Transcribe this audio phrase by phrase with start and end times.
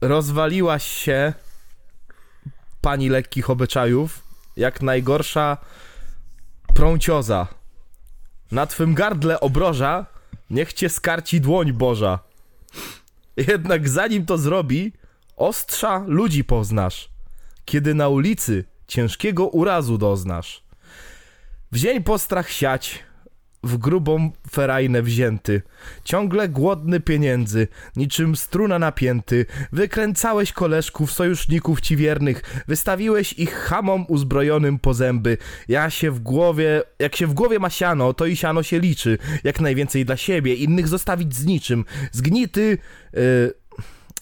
[0.00, 1.32] rozwaliłaś się
[2.80, 4.22] pani lekkich obyczajów
[4.56, 5.56] jak najgorsza
[6.74, 7.46] prącioza.
[8.52, 10.06] Na twym gardle obroża
[10.50, 12.18] niech cię skarci dłoń Boża.
[13.36, 14.92] Jednak zanim to zrobi,
[15.36, 17.08] ostrza ludzi poznasz,
[17.64, 20.62] kiedy na ulicy ciężkiego urazu doznasz.
[21.72, 23.04] W dzień postrach siać,
[23.62, 25.62] w grubą ferajnę wzięty,
[26.04, 34.78] ciągle głodny pieniędzy, niczym struna napięty, wykręcałeś koleżków, sojuszników ci wiernych, wystawiłeś ich hamom uzbrojonym
[34.78, 35.38] po zęby.
[35.68, 39.18] Ja się w głowie, jak się w głowie ma siano, to i siano się liczy,
[39.44, 41.84] jak najwięcej dla siebie, innych zostawić z niczym.
[42.12, 42.78] Zgnity...
[43.12, 43.52] Yy,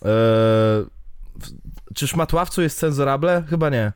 [0.05, 0.99] yy,
[1.95, 3.45] czy szmatławcu jest cenzorable?
[3.51, 3.93] Chyba nie.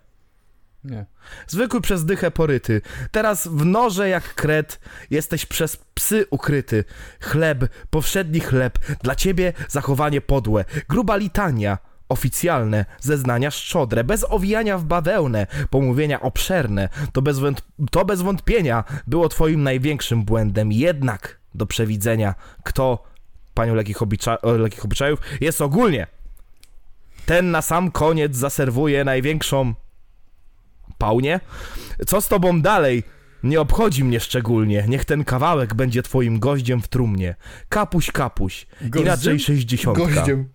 [0.85, 1.07] Nie.
[1.47, 2.81] Zwykły przez dychę poryty.
[3.11, 6.85] Teraz w norze jak kret jesteś przez psy ukryty.
[7.21, 10.65] Chleb, powszedni chleb, dla ciebie zachowanie podłe.
[10.89, 11.79] Gruba litania,
[12.09, 16.89] oficjalne, zeznania szczodre, bez owijania w bawełnę, pomówienia obszerne.
[17.13, 17.37] To bez,
[17.91, 20.73] to bez wątpienia było twoim największym błędem.
[20.73, 23.05] Jednak do przewidzenia, kto,
[23.55, 26.07] panią lekkich, obicza- o, lekkich obyczajów, jest ogólnie.
[27.27, 29.75] Ten na sam koniec zaserwuje największą
[31.03, 31.41] Paunie?
[32.07, 33.03] Co z tobą dalej?
[33.43, 34.85] Nie obchodzi mnie szczególnie.
[34.89, 37.35] Niech ten kawałek będzie twoim goździem w trumnie.
[37.69, 38.67] Kapuś, kapuś.
[38.81, 39.03] Goździem?
[39.03, 40.05] Inaczej sześćdziesiątka.
[40.05, 40.49] Goździem.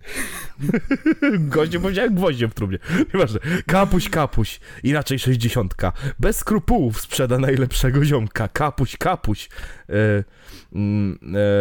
[1.54, 2.78] Goździem powiedziałem gwoździem w trumnie.
[3.14, 3.40] Nieważne.
[3.66, 4.60] Kapuś, kapuś.
[4.82, 5.92] Inaczej sześćdziesiątka.
[6.18, 8.48] Bez skrupułów sprzeda najlepszego ziomka.
[8.48, 9.48] Kapuś, kapuś.
[9.88, 10.24] E,
[10.72, 11.18] mm,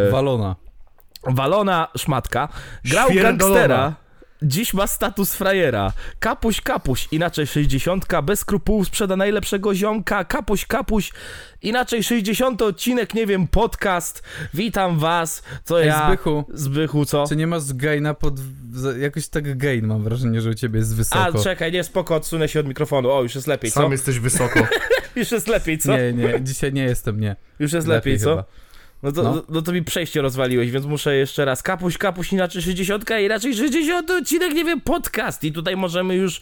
[0.07, 0.55] e, Walona.
[1.23, 2.49] walona szmatka.
[2.85, 4.06] Grał gangstera.
[4.41, 5.93] Dziś ma status frajera.
[6.19, 10.23] Kapuś, kapuś, inaczej 60, bez skrupułów sprzeda najlepszego ziomka.
[10.23, 11.11] Kapuś, kapuś,
[11.61, 14.23] inaczej 60 odcinek, nie wiem, podcast.
[14.53, 16.07] Witam was, co Ej, ja...
[16.07, 17.25] Zbychu, Zbychu, co?
[17.29, 18.33] czy nie masz gaina pod...
[18.99, 21.39] Jakoś tak gain mam wrażenie, że u ciebie jest wysoko.
[21.39, 23.11] A, czekaj, nie, spoko, odsunę się od mikrofonu.
[23.11, 23.81] O, już jest lepiej, co?
[23.81, 24.59] Sam jesteś wysoko.
[25.15, 25.97] Już jest lepiej, co?
[25.97, 27.35] Nie, nie, dzisiaj nie jestem, nie.
[27.59, 28.29] Już jest lepiej, co?
[28.29, 28.43] chyba.
[29.03, 29.43] No to, No.
[29.49, 29.61] no.
[29.61, 31.63] to mi przejście rozwaliłeś, więc muszę jeszcze raz.
[31.63, 35.43] Kapuś, kapuś, inaczej 60, inaczej 60 odcinek, nie wiem, podcast.
[35.43, 36.41] I tutaj możemy już e,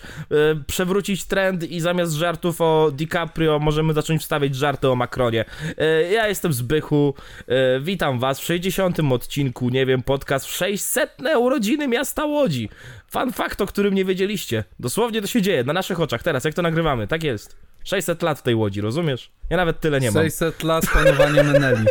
[0.67, 5.45] przewrócić trend i zamiast żartów o DiCaprio możemy zacząć wstawiać żarty o Macronie.
[5.77, 7.13] E, ja jestem Zbychu,
[7.47, 12.69] e, witam was w 60 odcinku, nie wiem, podcast w 600 urodziny miasta Łodzi.
[13.11, 14.63] Fun fact, o którym nie wiedzieliście.
[14.79, 17.55] Dosłownie to się dzieje, na naszych oczach, teraz, jak to nagrywamy, tak jest.
[17.83, 19.31] 600 lat w tej Łodzi, rozumiesz?
[19.49, 20.23] Ja nawet tyle nie mam.
[20.23, 21.85] 600 lat panowania Meneli.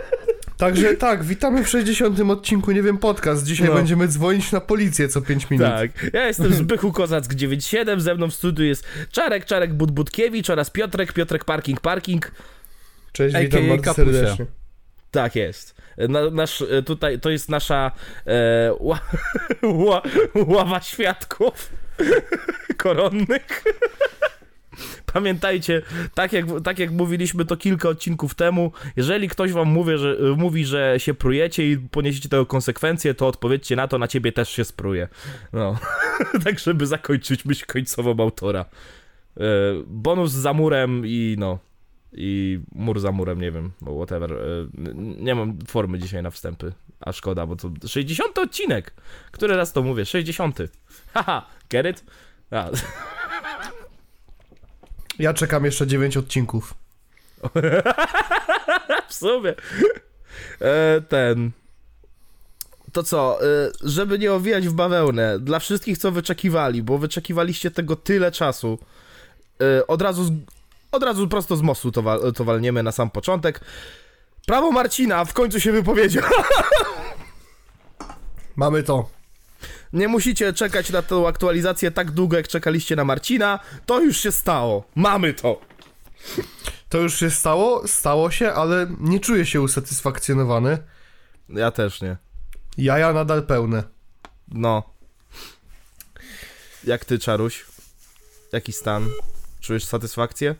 [0.57, 3.45] Także tak, witamy w 60 odcinku, nie wiem, podcast.
[3.47, 3.75] Dzisiaj No.
[3.75, 5.67] będziemy dzwonić na policję co 5 minut.
[5.69, 10.71] Tak, ja jestem Zbychu Kozack 97, ze mną w studiu jest Czarek, Czarek Budbudkiewicz oraz
[10.71, 12.33] Piotrek, Piotrek Parking, Parking.
[13.13, 14.13] Cześć, AKA witam bardzo Kapusia.
[14.13, 14.47] serdecznie.
[15.11, 15.75] Tak jest.
[16.09, 17.91] Na, nasz, e, tutaj, to jest nasza
[18.27, 19.01] e, ła,
[19.63, 20.03] ła,
[20.35, 21.73] ława świadków
[22.77, 23.65] koronnych.
[25.15, 25.83] Pamiętajcie,
[26.15, 30.65] tak jak, tak jak mówiliśmy to kilka odcinków temu, jeżeli ktoś wam mówi że, mówi,
[30.65, 34.65] że się prujecie i poniesiecie tego konsekwencje, to odpowiedzcie na to, na ciebie też się
[34.65, 35.09] spruje.
[35.53, 35.79] No,
[36.45, 38.65] tak żeby zakończyć myśl końcową autora.
[39.37, 39.43] E,
[39.87, 41.59] bonus za murem i no,
[42.13, 44.33] i mur za murem, nie wiem, whatever.
[44.33, 44.37] E,
[44.95, 48.95] Nie mam formy dzisiaj na wstępy, a szkoda, bo to 60 odcinek.
[49.31, 50.05] Który raz to mówię?
[50.05, 50.59] 60.
[51.13, 52.05] Haha, get it?
[52.51, 52.71] A,
[55.19, 56.75] Ja czekam jeszcze 9 odcinków.
[59.09, 59.55] w sumie.
[60.61, 61.51] E, ten.
[62.93, 67.97] To co, e, żeby nie owijać w bawełnę, dla wszystkich, co wyczekiwali, bo wyczekiwaliście tego
[67.97, 68.79] tyle czasu,
[69.61, 70.31] e, od razu, z,
[70.93, 73.61] od razu prosto z mostu to, wa- to walniemy na sam początek.
[74.47, 76.25] Prawo Marcina w końcu się wypowiedział.
[78.57, 79.09] Mamy to.
[79.94, 83.60] Nie musicie czekać na tą aktualizację tak długo, jak czekaliście na Marcina.
[83.87, 84.84] To już się stało.
[84.94, 85.60] Mamy to.
[86.88, 90.78] To już się stało, stało się, ale nie czuję się usatysfakcjonowany.
[91.49, 92.16] Ja też nie.
[92.78, 93.82] Jaja nadal pełne.
[94.49, 94.82] No.
[96.84, 97.67] Jak ty, Czaruś?
[98.52, 99.08] Jaki stan?
[99.61, 100.55] Czujesz satysfakcję?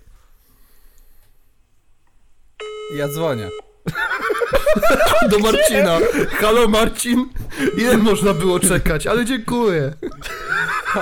[2.97, 3.49] Ja dzwonię.
[5.31, 5.99] Do Marcina.
[6.31, 7.29] Halo Marcin.
[7.79, 9.95] Ile można było czekać, ale dziękuję.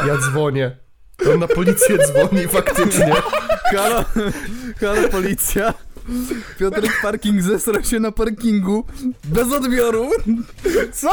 [0.07, 0.77] Ja dzwonię.
[1.33, 3.15] On na policję dzwoni faktycznie.
[3.65, 4.05] Halo,
[4.81, 5.75] halo policja.
[6.59, 8.87] Piotrek Parking zesrał się na parkingu
[9.25, 10.11] bez odbioru.
[10.93, 11.11] Co?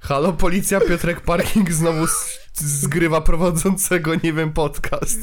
[0.00, 2.06] Halo policja, Piotrek Parking znowu
[2.54, 5.18] zgrywa prowadzącego, nie wiem, podcast.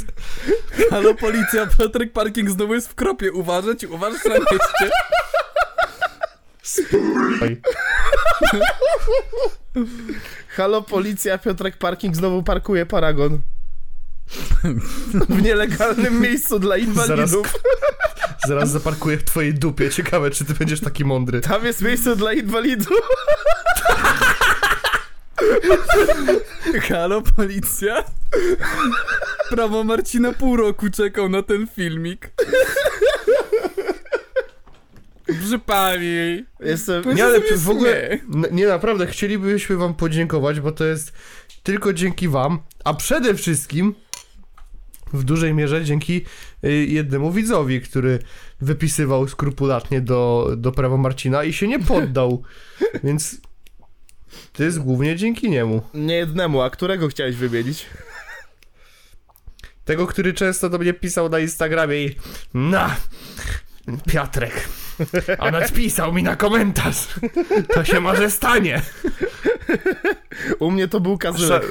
[0.89, 3.31] Halo policja, Piotrek Parking znowu jest w kropie.
[3.31, 4.91] Uważać, uważać na mieście.
[7.41, 7.61] Oj.
[10.47, 13.41] Halo policja, Piotrek Parking znowu parkuje Paragon.
[15.29, 17.53] W nielegalnym miejscu dla inwalidów.
[18.47, 19.89] Zaraz zaparkuję w twojej dupie.
[19.89, 21.41] Ciekawe, czy ty będziesz taki mądry.
[21.41, 23.01] Tam jest miejsce dla inwalidów.
[26.89, 28.03] Halo, policja?
[29.49, 32.31] Prawo Marcina pół roku czekał na ten filmik.
[35.25, 36.45] Proszę pani.
[36.59, 37.03] Jestem...
[37.15, 38.19] Nie, ale w ogóle,
[38.51, 41.13] nie naprawdę, chcielibyśmy wam podziękować, bo to jest
[41.63, 43.95] tylko dzięki wam, a przede wszystkim
[45.13, 46.25] w dużej mierze dzięki
[46.65, 48.19] y, jednemu widzowi, który
[48.61, 52.43] wypisywał skrupulatnie do, do prawa Marcina i się nie poddał,
[53.03, 53.41] więc
[54.53, 55.81] to jest głównie dzięki niemu.
[55.93, 57.85] Nie jednemu, a którego chciałeś wymienić?
[59.85, 62.15] Tego, który często do mnie pisał na Instagramie i
[62.53, 62.95] na,
[64.11, 64.69] Piotrek,
[65.39, 67.07] a nadpisał mi na komentarz,
[67.73, 68.81] to się może stanie.
[70.59, 71.63] U mnie to był Kazylek.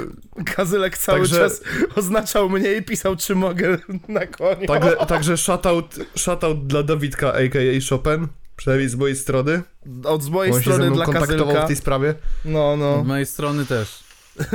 [0.56, 1.60] Kazylek cały Także- czas
[1.96, 3.78] oznaczał mnie i pisał, czy mogę
[4.08, 4.66] na koniu.
[4.66, 7.88] Także, także shoutout, shoutout dla Dawidka, a.k.a.
[7.90, 9.62] Chopin, przynajmniej z mojej strony.
[10.04, 11.64] Od z mojej On się ze strony mną dla kontaktował Kazylka.
[11.64, 12.14] w tej sprawie.
[12.44, 12.94] No, no.
[13.00, 14.09] Od mojej strony też.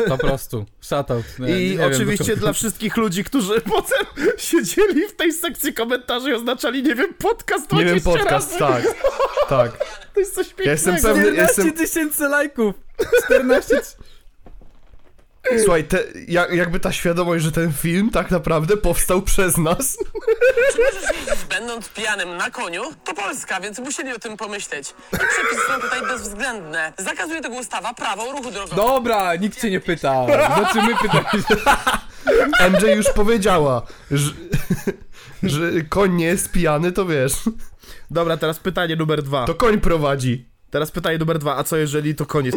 [0.08, 0.66] Po prostu.
[0.82, 1.26] Shoutout.
[1.40, 4.06] Nie, I nie wiem, oczywiście do dla wszystkich ludzi, którzy potem
[4.38, 8.84] siedzieli w tej sekcji komentarzy i oznaczali, nie wiem, podcast Nie wiem, 20 podcast, razy.
[8.84, 8.96] tak,
[9.50, 9.86] tak.
[10.14, 10.70] To jest coś pięknego.
[10.70, 12.76] Ja jestem pewny, 14 jestem, tysięcy lajków.
[13.26, 13.82] 14
[15.64, 19.98] słuchaj, te, jak, jakby ta świadomość, że ten film tak naprawdę powstał przez nas.
[20.72, 22.82] Czy możesz jeździć będąc pijanym na koniu?
[23.04, 24.94] To Polska, więc musieli o tym pomyśleć.
[25.14, 26.94] I przepisy są tutaj bezwzględne.
[26.98, 28.76] Zakazuje tego ustawa, prawo o ruchu drogowym.
[28.78, 30.28] Dobra, nikt cię nie pytał.
[30.28, 31.56] Znaczy my pytaliśmy.
[32.72, 33.82] MJ już powiedziała,
[34.12, 34.32] że,
[35.44, 37.34] że koń nie jest pijany, to wiesz,
[38.12, 39.46] Dobra, teraz pytanie numer dwa.
[39.46, 40.46] to koń prowadzi.
[40.70, 41.58] Teraz pytanie numer dwa.
[41.58, 42.56] A co jeżeli to koniec?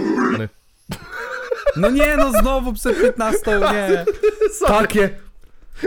[1.76, 4.04] No nie, no znowu przed 15, nie.
[4.68, 5.10] Takie,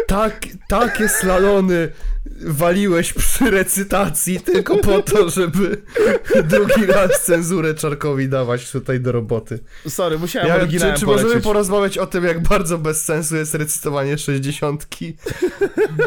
[0.08, 1.90] tak, takie slalony
[2.42, 5.82] waliłeś przy recytacji tylko po to, żeby
[6.44, 9.60] drugi raz cenzurę Czarkowi dawać tutaj do roboty.
[9.90, 13.56] Sorry, musiałem Ja, oryginałem czy, czy możemy porozmawiać o tym, jak bardzo bez sensu jest
[13.56, 14.88] recytowanie 60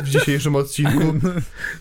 [0.02, 1.14] w dzisiejszym odcinku?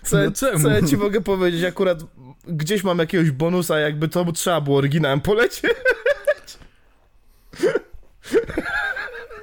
[0.03, 0.59] Co, No czemu?
[0.63, 1.63] co ja ci mogę powiedzieć?
[1.63, 1.99] Akurat
[2.47, 5.63] gdzieś mam jakiegoś bonusa, jakby to trzeba było oryginałem polecieć.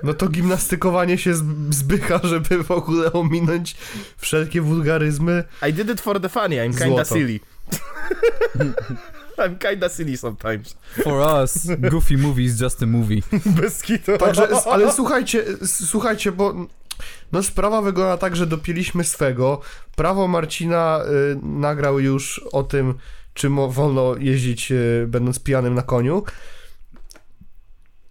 [0.03, 1.35] No to gimnastykowanie się
[1.71, 3.77] zbycha, żeby w ogóle ominąć
[4.19, 5.45] wszelkie wulgaryzmy.
[5.69, 7.15] I did it for the funny, I'm kinda Złoto.
[7.15, 7.41] silly.
[9.39, 10.77] I'm kinda silly sometimes.
[11.03, 13.21] For us, Goofy movie is just a movie.
[13.61, 14.19] Bez kitu.
[14.19, 16.55] Także, ale słuchajcie, słuchajcie, bo
[17.33, 19.61] no sprawa wygląda tak, że dopiliśmy swego.
[19.97, 21.01] Prawo Marcina
[21.33, 22.95] y, nagrał już o tym,
[23.35, 26.25] czy mo, wolno jeździć y, będąc pijanym na koniu.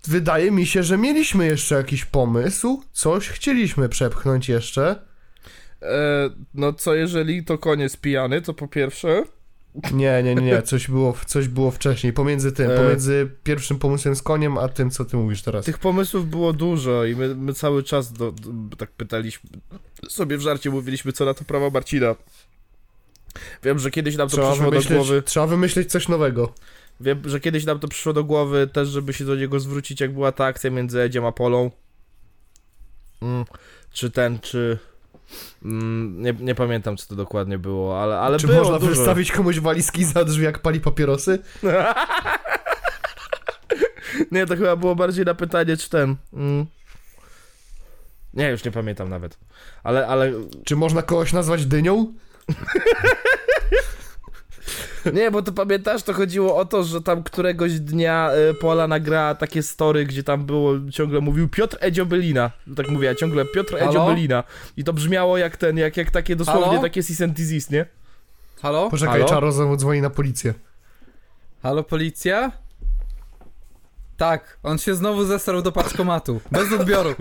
[0.07, 5.01] Wydaje mi się, że mieliśmy jeszcze jakiś pomysł, coś chcieliśmy przepchnąć jeszcze.
[5.81, 9.23] E, no co jeżeli to koniec pijany, to po pierwsze...
[9.93, 12.77] Nie, nie, nie, nie, coś było, coś było wcześniej, pomiędzy tym, E.
[12.77, 15.65] pomiędzy pierwszym pomysłem z koniem, a tym, co ty mówisz teraz.
[15.65, 19.49] Tych pomysłów było dużo i my, my cały czas do, do, tak pytaliśmy,
[20.09, 22.15] sobie w żarcie mówiliśmy, co na to prawo Marcina.
[23.63, 25.21] Wiem, że kiedyś nam to Trzeba przyszło do głowy.
[25.21, 26.53] trzeba wymyśleć coś nowego.
[26.99, 30.13] Wiem, że kiedyś nam to przyszło do głowy też, żeby się do niego zwrócić, jak
[30.13, 31.71] była ta akcja między Edziem a Polą.
[33.21, 33.45] Mm,
[33.91, 34.79] czy ten, czy...
[35.65, 38.91] Mm, nie, nie pamiętam, co to dokładnie było, ale, ale Czy było można dużo.
[38.91, 41.39] wystawić komuś walizki za drzwi, jak pali papierosy?
[44.31, 46.15] Nie, to chyba było bardziej na pytanie, czy ten...
[46.33, 46.65] Mm.
[48.33, 49.37] Nie, już nie pamiętam nawet.
[49.83, 50.31] Ale, ale
[50.65, 52.13] Czy można kogoś nazwać dynią?
[55.13, 59.35] Nie, bo to pamiętasz, to chodziło o to, że tam któregoś dnia y, Pola nagrała
[59.35, 62.51] takie story, gdzie tam było, ciągle mówił Piotr Edzio Belina.
[62.75, 64.05] Tak mówiła ciągle Piotr Halo?
[64.05, 64.43] Belina.
[64.77, 66.81] I to brzmiało jak ten, jak, jak takie dosłownie Halo?
[66.81, 67.85] takie cis and disease, nie?
[68.61, 68.89] Halo?
[68.89, 69.29] Poczekaj, Halo?
[69.29, 70.53] Czaro znowu dzwoni na policję.
[71.63, 72.51] Halo, policja?
[74.17, 76.41] Tak, on się znowu zesrał do paczkomatu.
[76.51, 77.15] Bez odbioru.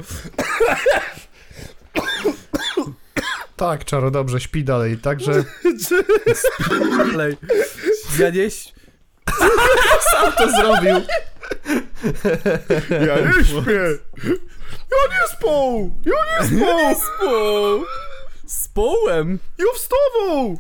[3.59, 4.99] Tak, Czaro, dobrze, śpi dalej.
[4.99, 5.45] Także
[7.09, 7.37] Dalej.
[8.19, 8.51] Ja nie...
[10.11, 10.95] sam to zrobił.
[13.07, 13.81] Ja nie śpię!
[14.91, 15.95] Ja nie spał!
[16.07, 16.95] Ja nie spał!
[16.95, 17.85] Spół!
[18.47, 19.39] Z połem?
[19.59, 20.57] Ja wstawał!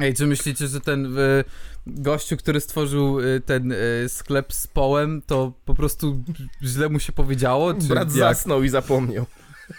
[0.00, 1.44] Ej, czy myślicie, że ten y,
[1.86, 6.22] gościu, który stworzył y, ten y, sklep z połem, to po prostu
[6.62, 7.74] źle mu się powiedziało?
[7.74, 8.36] Czy Brat jak?
[8.36, 9.26] zasnął i zapomniał.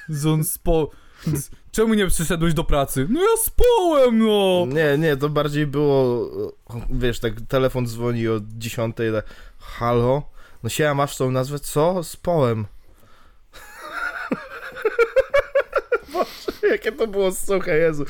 [0.09, 0.91] Że on spo...
[1.71, 3.07] Czemu nie przyszedłeś do pracy?
[3.09, 4.65] No ja spałem, no!
[4.67, 6.29] Nie, nie, to bardziej było,
[6.89, 9.25] wiesz, tak telefon dzwoni o 10, tak,
[9.59, 10.29] halo?
[10.63, 11.59] No siema, masz tą nazwę?
[11.59, 12.03] Co?
[12.03, 12.65] Społem.
[16.13, 18.05] Boże, jakie to było suche, Jezu.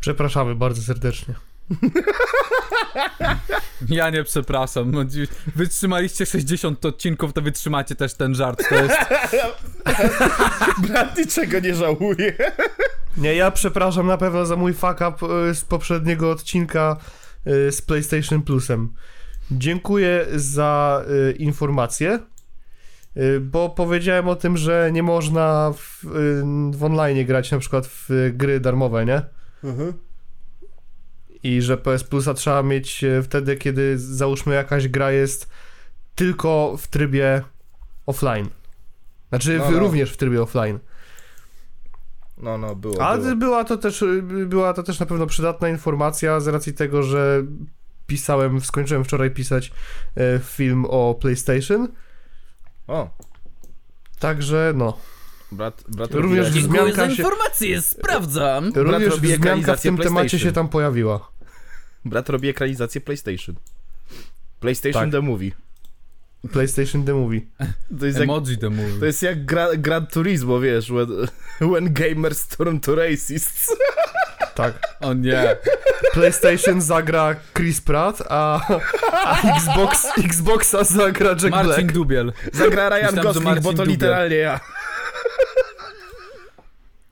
[0.00, 1.34] Przepraszamy bardzo serdecznie.
[3.88, 4.90] Ja nie przepraszam.
[4.90, 5.04] no
[5.56, 8.62] Wytrzymaliście 60 odcinków, to wytrzymacie też ten żart.
[8.68, 8.96] To jest...
[10.88, 12.36] Brat niczego nie żałuje.
[13.16, 16.96] Nie, ja przepraszam na pewno za mój fuck up e, z poprzedniego odcinka
[17.46, 18.92] e, z PlayStation Plusem.
[19.50, 22.18] Dziękuję za e, informację,
[23.40, 26.04] bo powiedziałem o tym, że nie można w,
[26.72, 29.22] w online grać na przykład w gry darmowe, nie?
[31.42, 35.48] I że PS Plusa trzeba mieć e, wtedy, kiedy załóżmy jakaś gra jest
[36.14, 37.42] tylko w trybie
[38.06, 38.48] offline.
[39.28, 39.78] Znaczy No, no.
[39.78, 40.78] również w trybie offline.
[42.38, 43.36] No, no, było, A było.
[43.36, 44.04] była to też
[44.46, 47.42] była to też na pewno przydatna informacja z racji tego, że
[48.06, 49.72] pisałem, skończyłem wczoraj pisać
[50.16, 51.88] e, film o PlayStation.
[52.86, 53.10] O,
[54.18, 54.98] Także no.
[55.52, 58.72] Brat, brat Również robi- Dziękuję za informację, sprawdzam.
[58.74, 61.30] Również robi wzmianka w ekranizację tym temacie się tam pojawiła.
[62.04, 63.54] Brat robi ekranizację PlayStation.
[64.60, 65.12] PlayStation Tak.
[65.12, 65.50] The Movie.
[66.52, 67.40] PlayStation The Movie.
[68.00, 68.98] To jest jak, Emoji the movie.
[69.00, 71.08] to jest jak gra, Gran Turismo, wiesz, when,
[71.72, 73.68] when gamers turn to racists.
[74.54, 74.74] Tak.
[75.00, 75.56] O nie.
[76.12, 78.60] PlayStation zagra Chris Pratt, a,
[79.12, 81.92] a Xbox, Xboxa zagra Jack Marcin Black.
[81.92, 82.32] Dubiel.
[82.52, 83.88] Zagra Ryan Myślałem, Gosling, bo to Dubiel.
[83.88, 84.60] literalnie ja.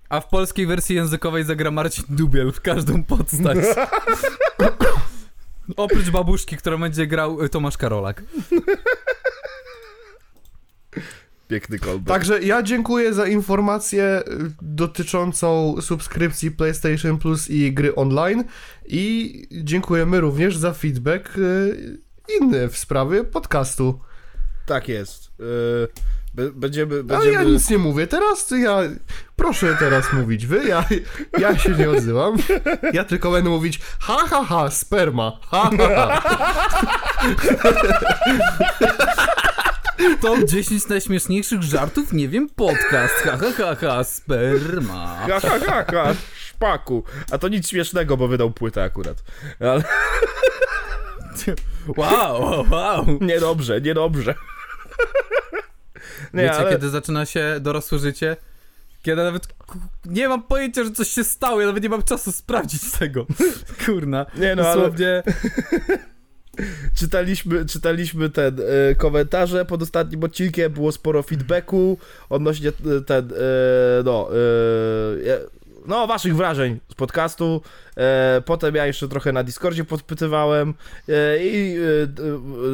[0.09, 3.59] A w polskiej wersji językowej zagra Marcin Dubiel w każdą postać.
[5.77, 8.23] Oprócz babuszki, która będzie grał y, Tomasz Karolak.
[11.49, 12.09] Piękny callback.
[12.09, 18.45] Także ja dziękuję za informację y, dotyczącą subskrypcji PlayStation Plus i gry online
[18.87, 21.99] i dziękujemy również za feedback y,
[22.41, 24.01] inny w sprawie podcastu.
[24.67, 25.31] Tak jest.
[25.39, 25.89] Yy,
[26.39, 26.95] be- będziemy...
[26.95, 27.33] Ale będziemy...
[27.33, 28.79] ja nic nie mówię, teraz to ja
[29.37, 30.85] proszę teraz mówić wy, ja,
[31.39, 32.37] ja się nie odzywam.
[32.93, 36.23] Ja tylko będę mówić ha ha ha, sperma, ha ha ha.
[40.21, 43.15] Top 10 najśmieszniejszych żartów, nie wiem, podcast.
[43.15, 45.17] Ha, ha, ha, ha, sperma.
[45.29, 46.15] Ha, ha, ha, ha,
[46.49, 47.05] szpaku.
[47.31, 49.23] A to nic śmiesznego, bo wydał płytę akurat.
[49.61, 49.83] Ale
[51.97, 53.07] wow, wow.
[53.21, 54.35] niedobrze, niedobrze.
[56.35, 56.71] Nie, Wiecie, ale...
[56.71, 58.37] kiedy zaczyna się dorosłe życie?
[59.03, 59.49] Kiedy nawet
[60.05, 63.27] nie mam pojęcia, że coś się stało, ja nawet nie mam czasu sprawdzić tego.
[63.87, 64.27] Kurna.
[64.37, 65.23] Nie no, ale Dosłownie.
[66.99, 74.03] czytaliśmy, czytaliśmy ten e, komentarze pod ostatnim odcinkiem, było sporo feedbacku odnośnie e, ten, e,
[74.05, 75.39] no, e,
[75.89, 77.63] no, waszych wrażeń z podcastu.
[77.97, 80.75] E, potem ja jeszcze trochę na Discordzie podpytywałem
[81.09, 81.13] e,
[81.45, 81.77] i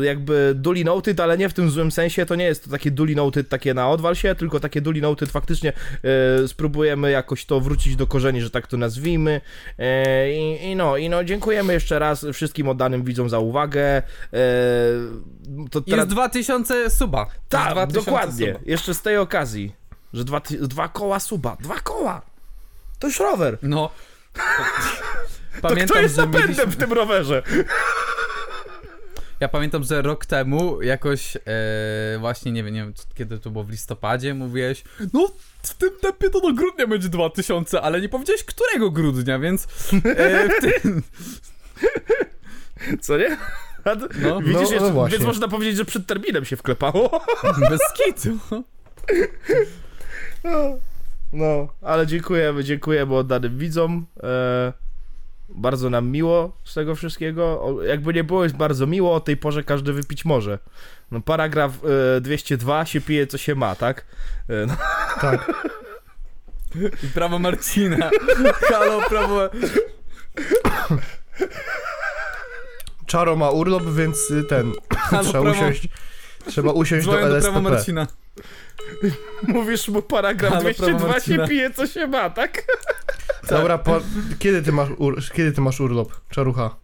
[0.03, 2.91] e, jakby Duli Noted, ale nie w tym złym sensie, to nie jest to takie
[2.91, 5.73] Duli Noted takie na odwal się, tylko takie Duli Noted faktycznie
[6.43, 9.41] e, spróbujemy jakoś to wrócić do korzeni, że tak to nazwijmy.
[9.79, 13.83] E, i, I no, i no, dziękujemy jeszcze raz wszystkim oddanym widzom za uwagę.
[13.87, 14.03] E,
[15.71, 17.27] to Jest 2000 suba.
[17.49, 18.47] Tak, 2000 dokładnie.
[18.47, 18.61] suba.
[18.67, 19.73] Jeszcze z tej okazji,
[20.13, 21.57] że dwa, dwa koła suba.
[21.61, 22.34] Dwa koła!
[23.05, 23.59] To już rower.
[23.63, 23.91] No.
[25.55, 27.43] To Pamiętam, kto jest napędem mieliśmy- w tym rowerze?
[29.41, 31.41] Ja pamiętam, że rok temu jakoś e,
[32.21, 35.29] właśnie, nie wiem, nie wiem, kiedy to było w listopadzie, mówiłeś, no
[35.63, 39.67] w tym tempie to do grudnia będzie 2000, ale nie powiedziałeś którego grudnia, więc
[40.05, 41.03] e, tym,
[43.01, 43.37] Co nie?
[43.85, 45.19] To- No, Widzisz, no, jeszcze, no właśnie.
[45.19, 47.21] więc można powiedzieć, że przed terminem się wklepało.
[47.71, 48.39] bez kitu.
[51.35, 54.07] No, ale dziękujemy, dziękujemy oddanym widzom.
[54.23, 54.73] E,
[55.49, 57.63] bardzo nam miło z tego wszystkiego.
[57.63, 59.15] O, jakby nie było, jest bardzo miło.
[59.15, 60.59] O tej porze każdy wypić może.
[61.11, 61.73] No, paragraf
[62.17, 64.05] e, 202 się pije, co się ma, tak?
[64.49, 64.77] E, no,
[65.21, 65.53] Tak.
[67.03, 68.11] I prawo Marcina.
[68.71, 69.41] Halo, prawo...
[73.07, 75.59] Czaro ma urlop, więc y, ten, Halo, trzeba prawo...
[75.59, 75.89] usiąść,
[76.47, 77.71] trzeba usiąść do Dzwonię do prawa LSPP.
[77.71, 78.07] Marcina.
[79.49, 82.63] mówisz mu paragraf Halo, prawo 202 się pije, co się ma, tak?
[83.51, 84.01] Dobra, po,
[84.39, 86.77] kiedy, ty masz ur, kiedy ty masz urlop, Czarucha?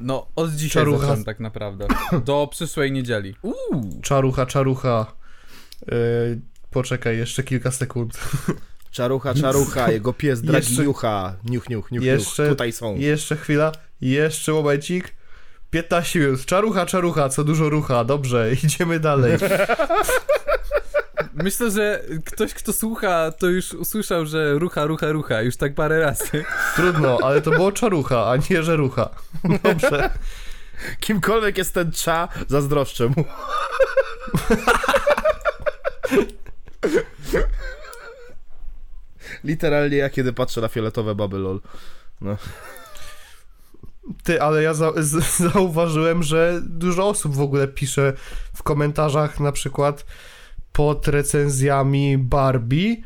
[0.00, 1.00] No, od dzisiaj Czarucha.
[1.00, 1.86] zacząłem tak naprawdę.
[2.24, 3.34] Do przyszłej niedzieli.
[3.42, 4.00] Uuu.
[4.02, 5.06] Czarucha, Czarucha.
[5.92, 8.18] Y, poczekaj, jeszcze kilka sekund.
[8.90, 11.36] Czarucha, czarucha, jego pies dragi Jeszcze- niucha.
[11.44, 12.52] Niuch, niuch, niuch, Jeszcze- niuch.
[12.52, 12.96] Tutaj są.
[12.96, 15.14] Jeszcze chwila, jeszcze momencik.
[15.70, 16.44] 15 minut.
[16.44, 18.04] Czarucha, czarucha, co dużo rucha.
[18.04, 19.38] Dobrze, idziemy dalej.
[21.34, 26.00] Myślę, że ktoś, kto słucha, to już usłyszał, że rucha, rucha, rucha, już tak parę
[26.00, 26.44] razy.
[26.76, 29.08] Trudno, ale to było czarucha, a nie żerucha.
[29.64, 30.10] Dobrze.
[31.00, 33.24] Kimkolwiek jest ten cza, zazdroszczę mu.
[39.44, 41.60] Literalnie ja kiedy patrzę na fioletowe baby lol.
[44.24, 48.12] Ty, ale ja za, z, zauważyłem, że dużo osób w ogóle pisze
[48.54, 50.06] w komentarzach na przykład
[50.72, 52.96] pod recenzjami Barbie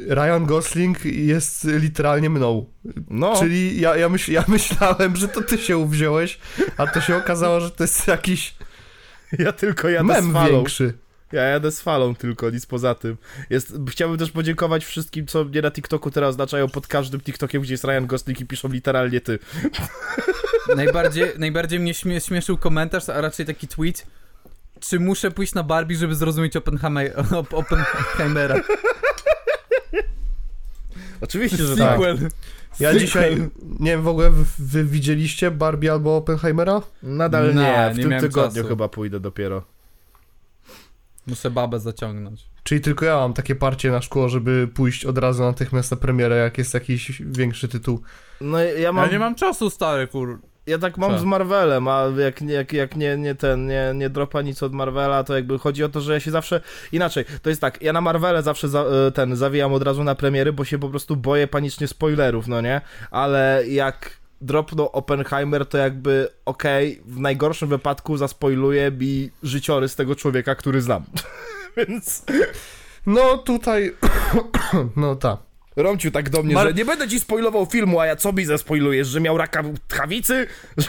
[0.00, 2.66] Ryan Gosling jest literalnie mną.
[3.10, 6.38] No, Czyli ja, ja, myśl, ja myślałem, że to ty się uwziąłeś,
[6.76, 8.54] a to się okazało, że to jest jakiś
[9.38, 10.50] ja tylko jadę mem z falą.
[10.52, 10.98] większy.
[11.32, 13.16] Ja jadę z falą tylko, nic poza tym.
[13.50, 17.74] Jest, chciałbym też podziękować wszystkim, co mnie na TikToku teraz oznaczają pod każdym TikTokiem, gdzie
[17.74, 19.38] jest Ryan Gosling i piszą literalnie ty.
[20.76, 24.06] Najbardziej, najbardziej mnie śmie śmieszył komentarz, a raczej taki tweet.
[24.80, 28.54] Czy muszę pójść na Barbie, żeby zrozumieć Oppenheimer, Op- Oppenheimera?
[31.20, 31.90] Oczywiście, że tak.
[31.92, 32.18] Sequel.
[32.80, 32.98] Ja Sequel.
[32.98, 33.36] dzisiaj,
[33.80, 36.82] nie wiem, w ogóle wy, widzieliście Barbie albo Oppenheimera?
[37.02, 38.68] Nadal No, nie, w nie tym tygodniu czasu.
[38.68, 39.62] chyba pójdę dopiero.
[41.28, 42.46] Muszę babę zaciągnąć.
[42.62, 46.36] Czyli tylko ja mam takie parcie na szkło, żeby pójść od razu natychmiast na premierę,
[46.36, 48.00] jak jest jakiś większy tytuł.
[48.40, 50.38] No ja mam, Ja nie mam czasu, stary, kur...
[50.66, 51.18] ja tak mam Co?
[51.18, 54.72] z Marvelem, a jak, nie- jak, jak nie, nie ten, nie, nie dropa nic od
[54.72, 56.60] Marvela, to jakby chodzi o to, że ja się zawsze,
[56.92, 60.14] inaczej, to jest tak, ja na Marvele zawsze za, e, ten, zawijam od razu na
[60.14, 62.80] premiery, bo się po prostu boję panicznie spoilerów, no nie?
[63.10, 70.54] Ale jak dropnął Oppenheimer, to jakby okej, w najgorszym wypadku zaspoiluje mi życiorys tego człowieka,
[70.54, 71.04] który znam.
[71.76, 72.24] Więc
[73.06, 73.94] No tutaj,
[74.96, 75.38] no tak.
[75.76, 78.44] Romciu tak do mnie, Mar- że nie będę ci spoilował filmu, a ja co mi
[78.44, 80.46] zaspoilujesz, że miał raka tchawicy?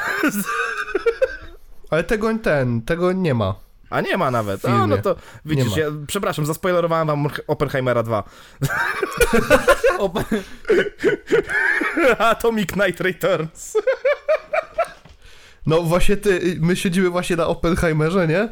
[1.89, 3.55] Ale tego ten, tego nie ma.
[3.89, 4.61] A nie ma nawet.
[4.61, 4.77] filmie.
[4.77, 5.15] No, no to
[5.45, 8.23] widzisz, ja, przepraszam, zaspoilerowałem wam Oppenheimera 2.
[9.99, 10.23] Op-
[12.17, 13.73] Atomic Knight Returns.
[15.65, 18.49] No właśnie ty, my siedzimy właśnie na Oppenheimerze, nie?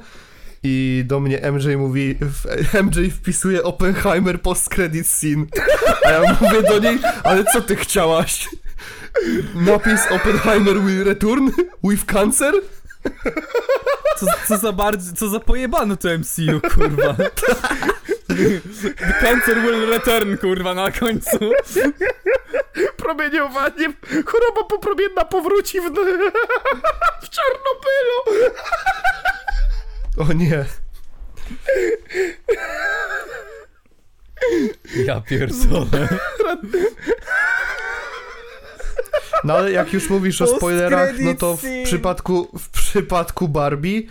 [0.63, 2.15] I do mnie MJ mówi,
[2.83, 5.45] MJ wpisuje Oppenheimer post-credit scene.
[6.05, 8.49] A ja mówię do niej, ale co ty chciałaś?
[9.55, 11.51] Napis Oppenheimer will return
[11.83, 12.53] with cancer?
[14.17, 17.15] Co, co za bardzo, co za pojebane to MCU, kurwa.
[18.27, 21.39] The cancer will return, kurwa, na końcu.
[22.97, 23.93] Promieniowanie,
[24.25, 25.83] choroba popromienna powróci w,
[27.23, 28.51] w Czarnobylu.
[30.17, 30.65] O nie.
[35.05, 36.07] Ja pierdolę.
[39.43, 44.01] No ale jak już mówisz o spoilerach, no to w przypadku, w przypadku Barbie,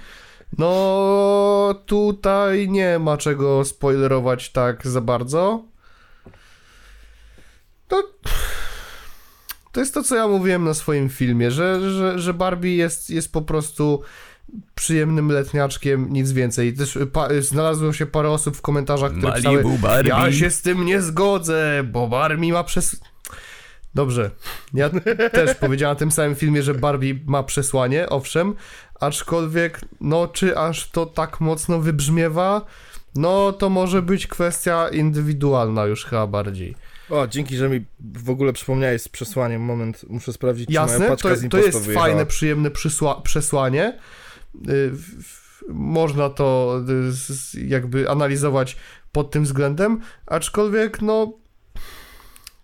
[0.59, 5.65] no tutaj nie ma czego spoilerować tak za bardzo.
[7.89, 8.03] To,
[9.73, 13.33] to jest to, co ja mówiłem na swoim filmie, że, że, że Barbie jest, jest
[13.33, 14.03] po prostu
[14.75, 16.75] przyjemnym letniaczkiem, nic więcej.
[16.75, 20.09] Też pa, znalazło się parę osób w komentarzach, które pisały, Barbie.
[20.09, 23.01] ja się z tym nie zgodzę, bo Barbie ma przes...
[23.97, 24.31] Dobrze.
[24.75, 24.91] Ja
[25.33, 28.55] też powiedziałem na tym samym filmie, że Barbie ma przesłanie, owszem,
[29.01, 32.65] aczkolwiek, no czy aż to tak mocno wybrzmiewa,
[33.15, 36.75] no to może być kwestia indywidualna już chyba bardziej.
[37.11, 39.63] O, dzięki, że mi w ogóle przypomniałeś z przesłaniem.
[39.63, 42.07] Moment, muszę sprawdzić, czy Jasne, moja to, paczka z to jest wyjechała.
[42.07, 43.99] fajne, przyjemne przysła- przesłanie.
[44.69, 44.93] Y,
[45.69, 46.81] Można to
[47.57, 48.77] y, jakby analizować
[49.13, 51.33] pod tym względem, aczkolwiek no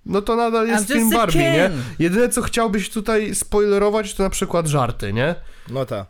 [0.07, 1.71] no to nadal jest I'm film Barbie, nie?
[1.99, 5.35] Jedyne co chciałbyś tutaj spoilerować to na przykład żarty, nie?
[5.71, 6.07] No tak.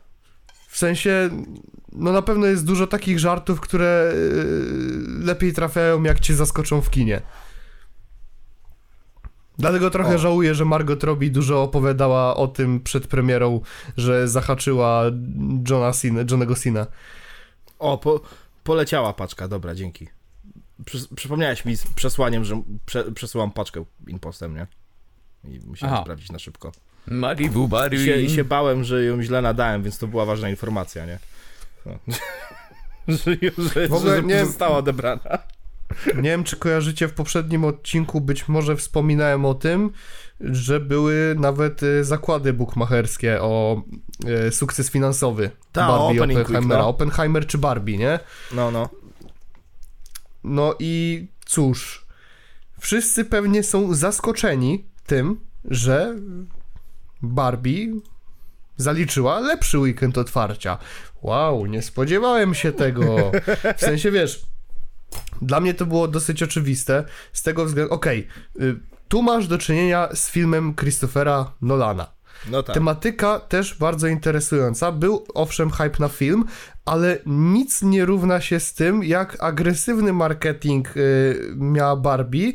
[0.68, 1.30] W sensie,
[1.92, 6.90] no na pewno jest dużo takich żartów, które y, lepiej trafiają jak cię zaskoczą w
[6.90, 7.22] kinie.
[9.58, 10.18] Dlatego trochę O.
[10.18, 13.60] żałuję, że Margot Robbie dużo opowiadała o tym przed premierą,
[13.96, 15.02] że zahaczyła
[15.70, 16.86] Johna Cena, Johnego Cena.
[17.78, 18.20] O, po,
[18.64, 20.08] poleciała paczka, dobra, dzięki.
[20.84, 24.66] Przy, przypomniałeś mi z przesłaniem, że prze, przesyłam paczkę impostem, nie?
[25.44, 26.02] I musiałem Aha.
[26.02, 26.72] sprawdzić na szybko.
[27.06, 31.06] Malibu I się, I się bałem, że ją źle nadałem, więc to była ważna informacja,
[31.06, 31.18] nie?
[31.86, 31.98] No.
[33.08, 33.36] że,
[33.74, 35.38] że, W ogóle że nie- została odebrana.
[36.16, 39.90] Nie wiem, czy kojarzycie, w poprzednim odcinku być może wspominałem o tym,
[40.40, 43.82] że były nawet y, zakłady bukmacherskie o
[44.48, 46.80] y, sukces finansowy Ta, Barbie Week, Oppenheimera.
[46.82, 46.88] no.
[46.88, 48.18] Oppenheimer czy Barbie, nie?
[48.52, 48.88] No, no.
[50.44, 52.06] No i cóż,
[52.80, 56.16] wszyscy pewnie są zaskoczeni tym, że
[57.22, 57.86] Barbie
[58.76, 60.78] zaliczyła lepszy weekend otwarcia.
[61.22, 63.32] Wow, nie spodziewałem się tego.
[63.76, 64.42] W sensie wiesz,
[65.42, 68.26] Dla mnie to było dosyć oczywiste, z tego względu, okej,
[68.60, 68.76] y,
[69.08, 72.12] tu masz do czynienia z filmem Christophera Nolana.
[72.50, 72.74] No tak.
[72.74, 74.92] Tematyka też bardzo interesująca.
[74.92, 76.44] Był owszem hype na film,
[76.84, 82.52] ale nic nie równa się z tym, jak agresywny marketing y, miała Barbie.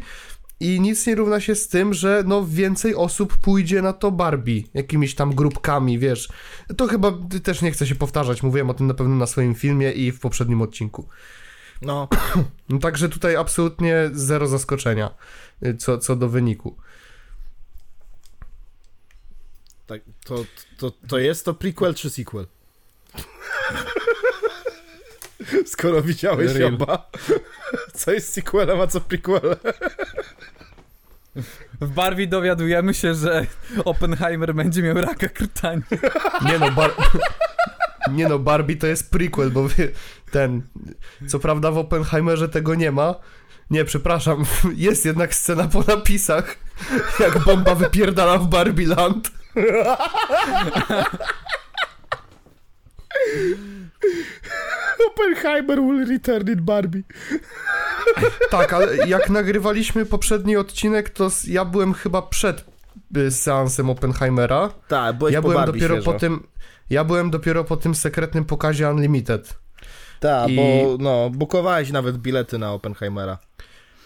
[0.60, 4.64] I nic nie równa się z tym, że no więcej osób pójdzie na to Barbie,
[4.74, 6.30] jakimiś tam grupkami, wiesz.
[6.78, 9.92] To chyba też nie chcę się powtarzać, mówiłem o tym na pewno na swoim filmie
[9.92, 11.08] i w poprzednim odcinku.
[11.82, 12.08] No,
[12.70, 15.14] No, także tutaj absolutnie zero zaskoczenia
[15.66, 16.78] y, co, co do wyniku.
[19.88, 20.46] Tak, to,
[20.78, 22.46] to, to jest to prequel czy sequel?
[25.66, 26.74] Skoro widziałeś Real.
[26.74, 27.12] oba,
[28.00, 29.56] co jest sequelem, a co prequelem?
[31.82, 33.46] W Barbie dowiadujemy się, że
[33.86, 35.82] Oppenheimer będzie miał raka krtani.
[36.46, 36.94] Nie no, bar...
[38.12, 39.68] nie no, Barbie to jest prequel, bo
[40.32, 40.62] ten,
[41.28, 43.16] co prawda w Oppenheimerze tego nie ma.
[43.70, 44.46] Nie, przepraszam,
[44.76, 46.56] jest jednak scena po napisach,
[47.20, 49.37] jak bomba wypierdala w Barbie Land.
[55.08, 57.04] Oppenheimer will return in Barbie.
[58.50, 62.66] Tak, ale jak nagrywaliśmy poprzedni odcinek, to ja byłem chyba przed
[63.18, 64.70] y, seansem Oppenheimera.
[64.88, 66.12] Tak, byłeś Ja po byłem Barbie dopiero świeżo.
[66.14, 66.48] po tym,
[66.90, 69.54] ja byłem dopiero po tym sekretnym pokazie Unlimited.
[70.20, 73.38] Tak, I- bo no, bukowałeś nawet bilety na Oppenheimera.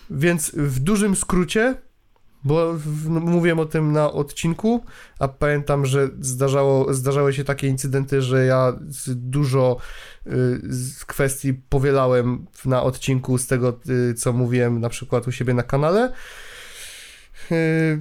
[0.09, 1.75] Więc w dużym skrócie,
[2.43, 2.75] bo
[3.09, 4.83] no, mówiłem o tym na odcinku,
[5.19, 8.73] a pamiętam, że zdarzało, zdarzały się takie incydenty, że ja
[9.07, 9.77] dużo
[10.27, 10.31] y,
[11.07, 16.13] kwestii powielałem na odcinku z tego, y, co mówiłem na przykład u siebie na kanale.
[17.51, 17.99] Y,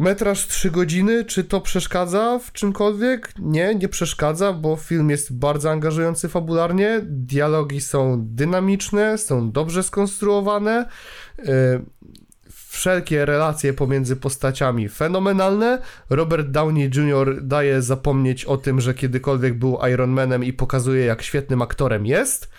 [0.00, 3.32] Metraż 3 godziny, czy to przeszkadza w czymkolwiek?
[3.38, 10.88] Nie, nie przeszkadza, bo film jest bardzo angażujący fabularnie, dialogi są dynamiczne, są dobrze skonstruowane,
[11.38, 11.44] y,
[12.70, 15.82] wszelkie relacje pomiędzy postaciami fenomenalne.
[16.10, 17.42] Robert Downey Jr.
[17.42, 22.50] daje zapomnieć o tym, że kiedykolwiek był Iron Manem i pokazuje, jak świetnym aktorem jest.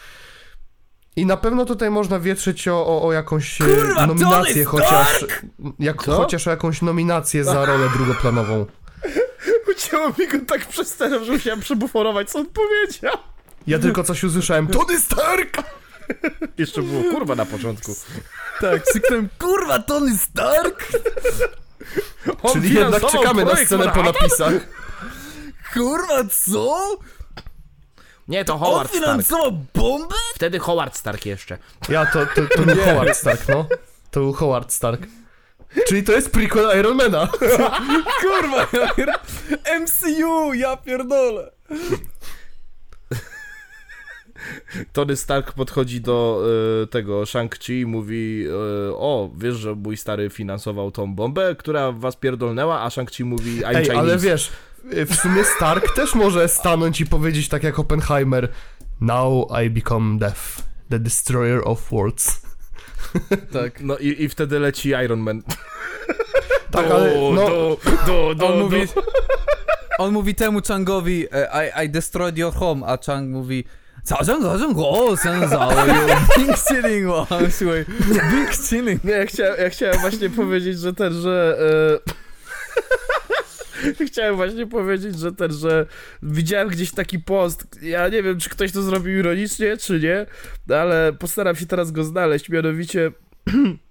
[1.16, 5.26] I na pewno tutaj można wietrzyć o, o, o jakąś e, Kurwa, nominację, chociaż,
[5.80, 6.18] jak, Co?
[6.18, 8.66] chociaż o jakąś nominację za rolę drugoplanową.
[9.72, 13.18] Ucięło mi go tak przez sterem, że musiałem przebuforować, co on powiedział.
[13.68, 14.68] Ja tylko coś usłyszałem.
[14.68, 15.58] Tony Stark!
[16.58, 17.96] Jeszcze było kurwa na początku.
[18.62, 20.88] Tak, krzyknąłem, kurwa, Tony Stark!
[22.44, 24.54] On Czyli jednak czekamy na scenę po napisach.
[25.74, 26.98] Kurwa, co?
[28.28, 29.06] Nie, to On Howard Stark.
[29.06, 30.16] finansował bombę?
[30.36, 31.58] Wtedy Howard Stark jeszcze.
[31.90, 33.66] Ja, to, to, to był Howard Stark, no.
[34.12, 35.02] To był Howard Stark.
[35.88, 37.28] Czyli to jest prequel Ironmana.
[38.22, 39.14] Kurwa, ja pier...
[39.82, 41.52] MCU, ja pierdolę.
[44.94, 46.44] Tony Stark podchodzi do
[46.84, 48.52] e, tego Shang-Chi i mówi e,
[48.96, 53.76] o, wiesz, że mój stary finansował tą bombę, która was pierdolnęła, a Shang-Chi mówi I'm
[53.76, 54.00] Ej, Chinese.
[54.00, 54.52] ale wiesz,
[54.84, 58.50] w sumie Stark też może stanąć i powiedzieć tak jak Oppenheimer
[59.02, 62.42] Now I become death, the destroyer of worlds.
[63.54, 63.82] Tak.
[63.82, 65.42] No i, i wtedy leci Iron Man.
[66.72, 67.78] Tak, ale no, do,
[68.08, 69.04] do, do, On mówi, do.
[69.98, 73.66] on mówi temu Changowi e, I, I destroyed your home, a Chang mówi
[74.05, 75.67] 早上早上我先走有
[76.37, 77.85] Big chilling 我słuchaj
[78.31, 81.59] Big chilling Nie, ja chciałem, ja chciałem właśnie powiedzieć, że ten, że...
[82.03, 82.27] E...
[84.07, 85.87] chciałem właśnie powiedzieć, że ten, że
[86.23, 90.27] widziałem gdzieś taki post, ja nie wiem, czy ktoś to zrobił ironicznie, czy nie,
[90.67, 93.13] no ale postaram się teraz go znaleźć, mianowicie...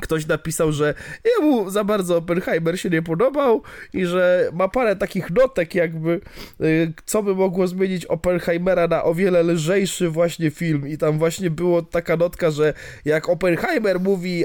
[0.00, 5.30] Ktoś napisał, że jemu za bardzo Oppenheimer się nie podobał i że ma parę takich
[5.30, 6.20] notek jakby,
[6.60, 11.50] y, co by mogło zmienić Oppenheimera na o wiele lżejszy właśnie film i tam właśnie
[11.50, 12.74] było taka notka, że
[13.04, 14.44] jak Oppenheimer mówi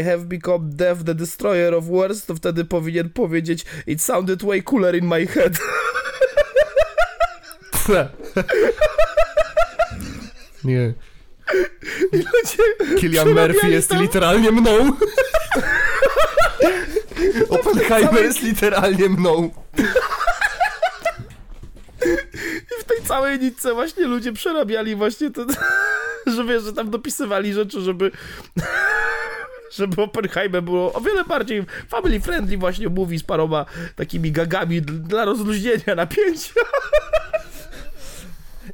[0.00, 4.62] I, have become death, the destroyer of worlds, to wtedy powinien powiedzieć it sounded way
[4.62, 5.58] cooler in my head.
[10.64, 10.94] nie.
[12.12, 14.92] I ludzie Killian Murphy jest tam- literalnie mną.
[17.48, 19.50] Oppenheimer jest literalnie mną.
[22.46, 25.46] I w tej całej nitce właśnie ludzie przerabiali właśnie to,
[26.26, 28.10] że wiesz, że tam dopisywali rzeczy, żeby
[29.70, 35.24] żeby Oppenheimer było o wiele bardziej family friendly właśnie mówi z paroma takimi gagami dla
[35.24, 36.52] rozluźnienia napięcia.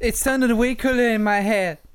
[0.01, 1.90] It sounded way cooler in my head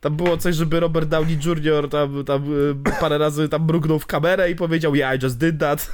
[0.00, 1.88] Tam było coś, żeby Robert Downey Jr.
[1.90, 2.52] tam, tam
[2.88, 5.90] y, parę razy tam mrugnął w kamerę i powiedział yeah, I just did that.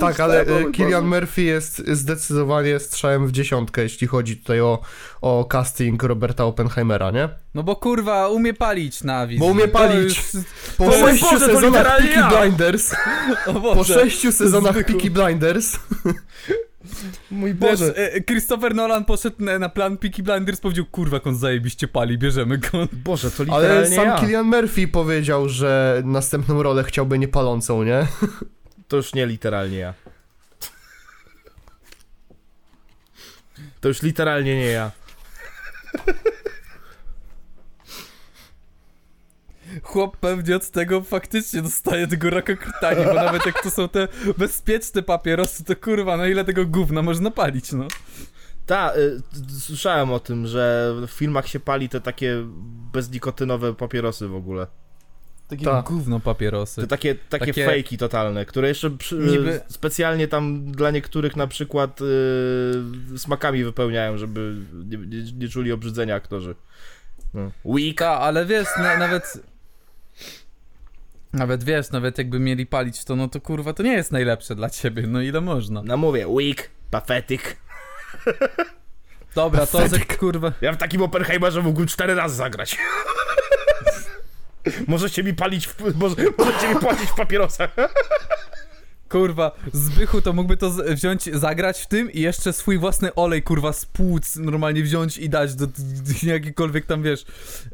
[0.00, 1.20] Tak, ale myślałem, e.
[1.20, 4.78] Murphy jest zdecydowanie strzałem w dziesiątkę, jeśli chodzi tutaj o,
[5.20, 7.28] o casting Roberta Oppenheimera, nie?
[7.54, 9.40] No bo kurwa, umie palić na wizji.
[9.40, 10.16] Bo umie palić.
[10.34, 10.44] już-
[10.78, 12.28] Po sześciu Boże, sezonach Peaky ja.
[12.40, 12.94] Blinders,
[13.74, 14.92] po sześciu sezonach Zbychu.
[14.92, 15.78] Peaky Blinders,
[17.30, 17.96] Mój Wiesz, Boże.
[17.96, 22.58] e, Christopher Nolan poszedł na, na plan Peaky Blinders, powiedział, kurwa, on zajebiście pali, bierzemy
[22.58, 22.68] go.
[22.92, 24.18] Boże, to ale literalnie sam ja.
[24.20, 28.06] Killian Murphy powiedział, że następną rolę chciałby niepalącą, nie?
[28.90, 29.94] To już nie literalnie ja.
[33.80, 34.90] To już literalnie nie ja.
[39.82, 44.08] Chłop pewnie od tego faktycznie dostaje tego raka krtani, bo nawet jak to są te
[44.38, 47.88] bezpieczne papierosy, to kurwa, no ile tego gówna można palić, no.
[48.66, 49.20] Ta, y,
[49.60, 52.36] słyszałem o tym, że w filmach się pali te takie
[52.92, 54.66] beznikotynowe papierosy w ogóle.
[55.50, 55.84] Takie Tak.
[55.84, 56.80] gówno papierosy.
[56.80, 61.46] Te takie, takie, Takie- fejki totalne, które jeszcze przy, Niby- specjalnie tam dla niektórych na
[61.46, 66.54] przykład y, smakami wypełniają, żeby nie, nie, nie czuli obrzydzenia aktorzy.
[67.34, 67.50] No.
[67.64, 67.96] Weak.
[67.98, 69.38] Ta, ale wiesz, na, nawet...
[71.32, 74.70] Nawet wiesz, nawet jakby mieli palić to, no to kurwa, to nie jest najlepsze dla
[74.70, 75.82] ciebie, no ile można.
[75.82, 77.40] No mówię, weak, pathetic.
[79.34, 80.16] Dobra, to że Pathetic.
[80.18, 80.52] kurwa...
[80.60, 82.76] Ja w takim Oppenheimerze mógłbym cztery razy zagrać.
[84.86, 87.70] możecie mi palić, w, może, możecie mi płacić w papierosach.
[89.08, 93.72] Kurwa, Zbychu to mógłby to wziąć, zagrać w tym i jeszcze swój własny olej, kurwa,
[93.72, 95.72] z płuc normalnie wziąć i dać do, do,
[96.22, 97.24] do jakiejkolwiek tam, wiesz,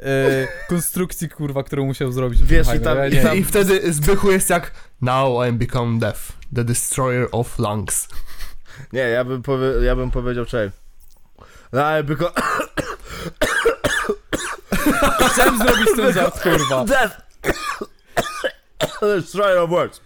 [0.02, 2.42] e, konstrukcji, kurwa, którą musiał zrobić.
[2.42, 4.70] Wiesz, i tam- ja i nie- tam- I wtedy Zbychu jest jak
[5.00, 6.20] Now I am become death,
[6.54, 8.08] the destroyer of lungs.
[8.92, 10.70] Nie, ja bym, powie, ja bym powiedział, czekaj.
[11.72, 12.32] No, ale tylko...
[15.32, 16.84] Chciałem zrobić ten żart, kurwa.
[16.84, 17.16] Death!
[19.32, 20.00] Try of words.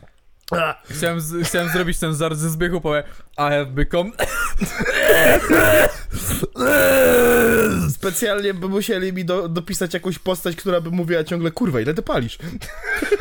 [0.90, 4.11] Chciałem, z, chciałem zrobić ten żart ze Zbychu, powiem I have become...
[7.90, 12.03] Specjalnie by musieli mi do, dopisać jakąś postać, która by mówiła ciągle, kurwa, ile ty
[12.03, 12.38] palisz?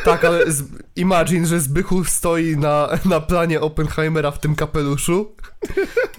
[0.04, 0.64] Tak, ale z,
[0.96, 5.36] imagine, że Zbychu stoi na, na planie Oppenheimera w tym kapeluszu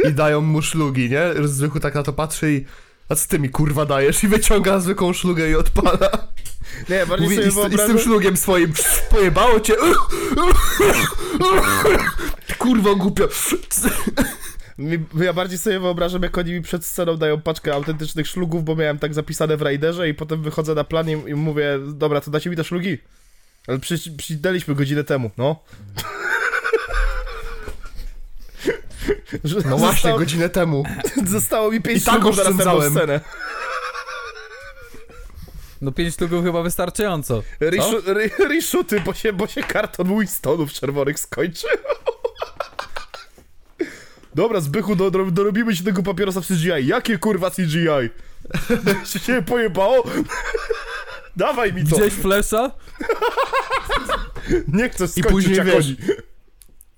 [0.09, 1.49] i dają mu szlugi, nie?
[1.49, 2.65] Zbychu tak na to patrzy i
[3.11, 4.25] a co ty mi kurwa dajesz?
[4.25, 6.11] I wyciąga zwykłą szlugę i odpala.
[6.89, 7.99] Nie, bardziej Mówi, sobie i, z, I z tym wyobrażam...
[7.99, 8.73] szlugiem swoim
[9.11, 9.75] pojebało cię.
[12.59, 13.29] Kurwa głupio.
[15.21, 18.99] Ja bardziej sobie wyobrażam, jak oni mi przed sceną dają paczkę autentycznych szlugów, bo miałem
[18.99, 22.57] tak zapisane w Raiderze i potem wychodzę na plan i, mówię, dobra, to dacie mi
[22.57, 22.99] te szlugi.
[23.67, 25.63] Ale przy, przydaliśmy godzinę temu, no.
[29.45, 30.85] Że No właśnie, zostało, godzinę temu.
[31.27, 32.93] zostało mi 5 I tak oszczędzałem.
[32.93, 33.21] scenę.
[35.81, 37.43] No pięć sztuków chyba wystarczająco.
[38.49, 41.67] Reshooty, bo się, bo się karton Winstonów czerwonych skończy.
[44.35, 46.87] Dobra, Zbychu, do, do, dorobimy się tego papierosa w CGI.
[46.87, 48.11] Jakie kurwa CGI?
[49.05, 50.05] Się się pojebało?
[51.37, 51.97] Dawaj mi to.
[51.97, 52.71] Gdzieś flesza?
[54.69, 55.95] Nie chcę I skończyć później jak wiesz-.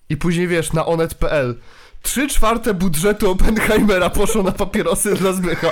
[0.09, 1.59] I później wiesz, na onet.pl.
[2.03, 5.71] Trzy czwarte budżetu Oppenheimera poszło na papierosy dla Zbycha.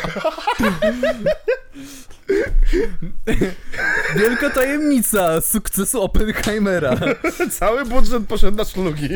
[4.16, 6.97] Wielka tajemnica sukcesu Oppenheimera.
[7.51, 9.09] Cały budżet poszedł na szlugi.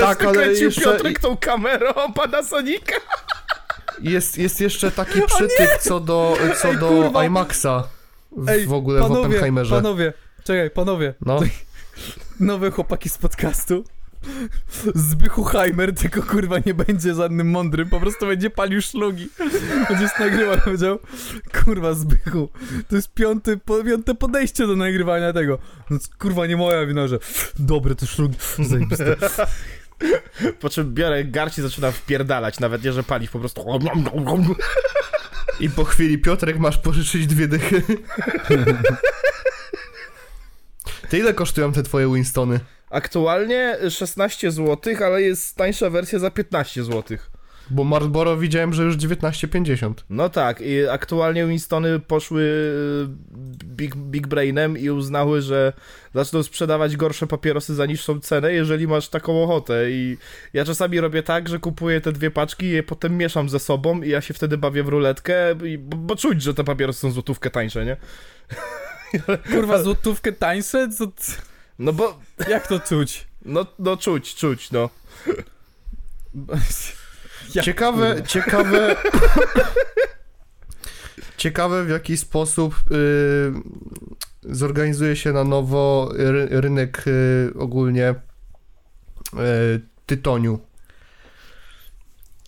[0.00, 2.92] Tak, ale kręcił jeszcze- Piotrek tą kamerą Panasonica.
[4.02, 7.24] Jest, jest jeszcze taki przytyk co do, co Ej, do kurwa.
[7.24, 7.88] IMAXa
[8.32, 9.74] w, Ej, w ogóle w panowie, Oppenheimerze.
[9.76, 10.12] panowie,
[10.44, 11.14] czekaj, panowie.
[11.26, 11.40] No.
[12.40, 13.84] Nowe chłopaki z podcastu.
[14.94, 19.28] Zbychu Heimer, tylko kurwa nie będzie żadnym mądrym, po prostu będzie palił szlugi.
[19.88, 20.98] Będziesz nagrywał, powiedział,
[21.64, 22.48] kurwa Zbychu,
[22.88, 25.58] to jest piąty, po, piąte podejście do nagrywania tego.
[25.90, 27.18] No kurwa nie moja wina, że
[27.58, 29.16] dobre te szlugi, zajebiste.
[30.60, 33.64] Po czym biorę garść i zaczynam wpierdalać, nawet nie, że palić, po prostu...
[35.60, 37.82] I po chwili Piotrek masz pożyczyć dwie dychy.
[41.08, 42.60] Ty ile kosztują te twoje Winstony?
[42.96, 47.18] Aktualnie 16 zł, ale jest tańsza wersja za 15 zł.
[47.70, 49.94] Bo Marlboro widziałem, że już 19,50.
[50.10, 55.72] No tak, i aktualnie Winstony poszły y, big, big Brainem i uznały, że
[56.14, 59.90] zaczną sprzedawać gorsze papierosy za niższą cenę, jeżeli masz taką ochotę.
[59.90, 60.16] I
[60.52, 64.02] ja czasami robię tak, że kupuję te dwie paczki i je potem mieszam ze sobą
[64.02, 67.50] i ja się wtedy bawię w ruletkę, bo, bo czuć, że te papierosy są złotówkę
[67.50, 67.96] tańsze, nie?
[69.52, 70.88] Kurwa złotówkę tańsze?
[70.88, 71.06] Co,
[71.78, 73.26] No bo, jak to czuć?
[73.44, 74.90] no, no czuć, czuć, no.
[77.54, 78.26] Jak, Ciekawe, kurwa?
[78.26, 78.96] ciekawe...
[81.36, 83.52] ciekawe w jaki sposób y,
[84.42, 88.14] zorganizuje się na nowo ry, rynek y, ogólnie
[90.06, 90.58] tytoniu.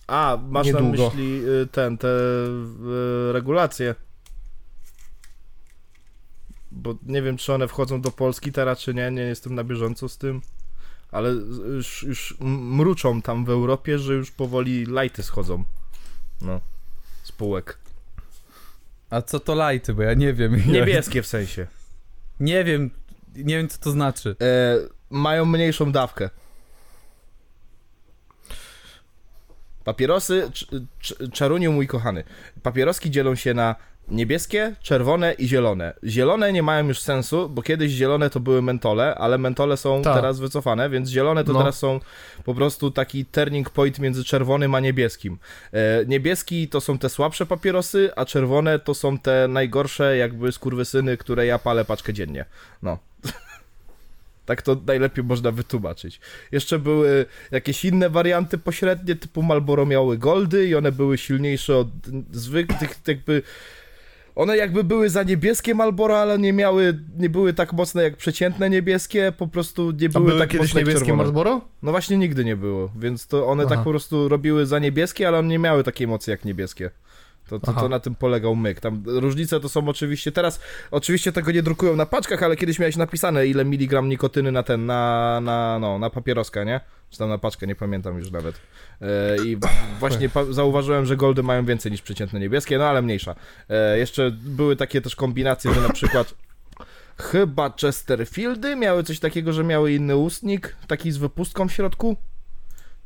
[0.07, 1.09] A, masz na Niedługo.
[1.09, 3.95] myśli y, ten, te y, regulacje.
[6.71, 10.09] Bo nie wiem, czy one wchodzą do Polski teraz, czy nie, nie jestem na bieżąco
[10.09, 10.41] z tym.
[11.11, 15.63] Ale z- już, już mruczą tam w Europie, że już powoli lajty schodzą.
[16.41, 16.61] No,
[17.23, 17.77] spółek.
[19.09, 20.71] A co to lajty, bo ja nie wiem.
[20.71, 21.67] Niebieskie w sensie.
[22.39, 22.89] Nie wiem,
[23.35, 24.35] nie wiem co to znaczy.
[24.41, 24.77] E,
[25.09, 26.29] mają mniejszą dawkę.
[29.83, 30.65] Papierosy, cz,
[31.01, 32.23] cz, czaruniu mój kochany,
[32.63, 33.75] papieroski dzielą się na
[34.11, 35.93] niebieskie, czerwone i zielone.
[36.03, 40.15] Zielone nie mają już sensu, bo kiedyś zielone to były mentole, ale mentole są Tak.
[40.15, 41.59] teraz wycofane, więc zielone to No.
[41.59, 41.99] teraz są
[42.43, 45.37] po prostu taki turning point między czerwonym a niebieskim.
[45.73, 51.17] E, niebieski to są te słabsze papierosy, a czerwone to są te najgorsze jakby skurwysyny,
[51.17, 52.45] które ja palę paczkę dziennie.
[52.83, 52.97] No.
[54.45, 56.19] Tak to najlepiej można wytłumaczyć.
[56.51, 61.87] Jeszcze były jakieś inne warianty pośrednie, typu Marlboro miały goldy i one były silniejsze od
[62.31, 63.41] zwykłych, jakby...
[64.35, 68.69] One jakby były za niebieskie Marlboro, ale nie miały, nie były tak mocne jak przeciętne
[68.69, 71.23] niebieskie, po prostu nie były, były tak kiedyś mocne niebieskie czerwone.
[71.23, 71.61] Marlboro?
[71.81, 73.75] No właśnie nigdy nie było, więc to one Aha.
[73.75, 76.91] tak po prostu robiły za niebieskie, ale one nie miały takiej mocy jak niebieskie.
[77.49, 78.79] To, to, to na tym polegał myk.
[78.79, 80.59] Tam różnice to są oczywiście, teraz
[80.91, 84.85] oczywiście tego nie drukują na paczkach, ale kiedyś miałeś napisane ile miligram nikotyny na ten,
[84.85, 86.81] na, na, no, na papieroska, nie?
[87.09, 88.55] Czy tam na paczkę, nie pamiętam już nawet.
[89.01, 89.57] E, I
[89.99, 93.35] właśnie zauważyłem, że goldy mają więcej niż przeciętne niebieskie, no ale mniejsza.
[93.69, 96.33] E, jeszcze były takie też kombinacje, że na przykład
[97.17, 102.17] chyba Chesterfieldy miały coś takiego, że miały inny ustnik, taki z wypustką w środku.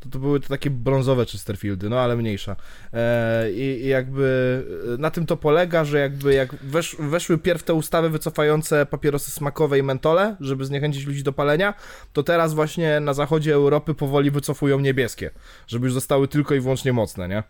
[0.04, 2.56] To, to były to takie brązowe Chesterfieldy, no ale mniejsza.
[2.94, 7.64] E, i, I jakby e, na tym to polega, że jakby jak wesz, weszły pierw
[7.64, 11.74] te ustawy wycofające papierosy smakowe i mentole, żeby zniechęcić ludzi do palenia,
[12.14, 15.32] to teraz właśnie na zachodzie Europy powoli wycofują niebieskie,
[15.68, 17.44] żeby już zostały tylko i wyłącznie mocne, nie?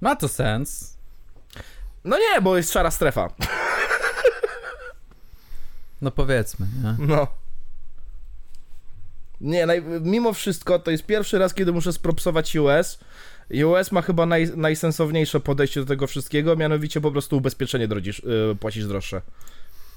[0.00, 0.98] Ma to sens.
[2.04, 3.28] No nie, bo jest szara strefa.
[6.00, 7.06] No powiedzmy, nie?
[7.06, 7.26] No.
[9.40, 12.98] Nie, naj, mimo wszystko to jest pierwszy raz, kiedy muszę spropsować US.
[13.64, 18.56] US ma chyba naj, najsensowniejsze podejście do tego wszystkiego, mianowicie po prostu ubezpieczenie drodzisz, yy,
[18.60, 19.22] płacisz droższe.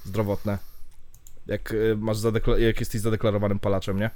[0.06, 0.58] Zdrowotne.
[1.48, 4.10] Jak, yy, masz zadekla- jak jesteś zadeklarowanym palaczem, nie?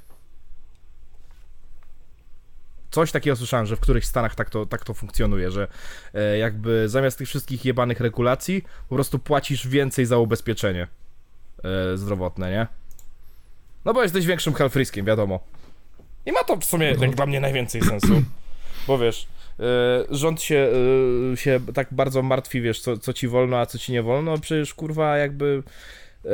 [2.91, 5.67] Coś takiego słyszałem, że w którychś stanach tak to, tak to funkcjonuje, że
[6.13, 10.87] e, jakby zamiast tych wszystkich jebanych regulacji, po prostu płacisz więcej za ubezpieczenie
[11.63, 12.67] e, zdrowotne, nie?
[13.85, 15.39] No bo jesteś większym health riskiem, wiadomo.
[16.25, 18.21] I ma to w sumie jak dla mnie najwięcej sensu.
[18.87, 19.27] Bo wiesz,
[19.59, 19.63] e,
[20.09, 20.69] rząd się,
[21.33, 24.37] e, się tak bardzo martwi, wiesz, co, co ci wolno, a co ci nie wolno.
[24.37, 25.63] Przecież kurwa jakby...
[26.25, 26.29] e,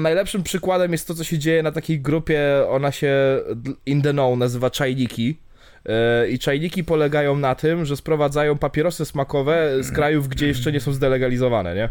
[0.00, 3.40] Najlepszym przykładem jest to, co się dzieje na takiej grupie, ona się
[3.86, 5.38] in the know nazywa czajniki.
[6.28, 10.92] I czajniki polegają na tym, że sprowadzają papierosy smakowe z krajów, gdzie jeszcze nie są
[10.92, 11.88] zdelegalizowane, nie?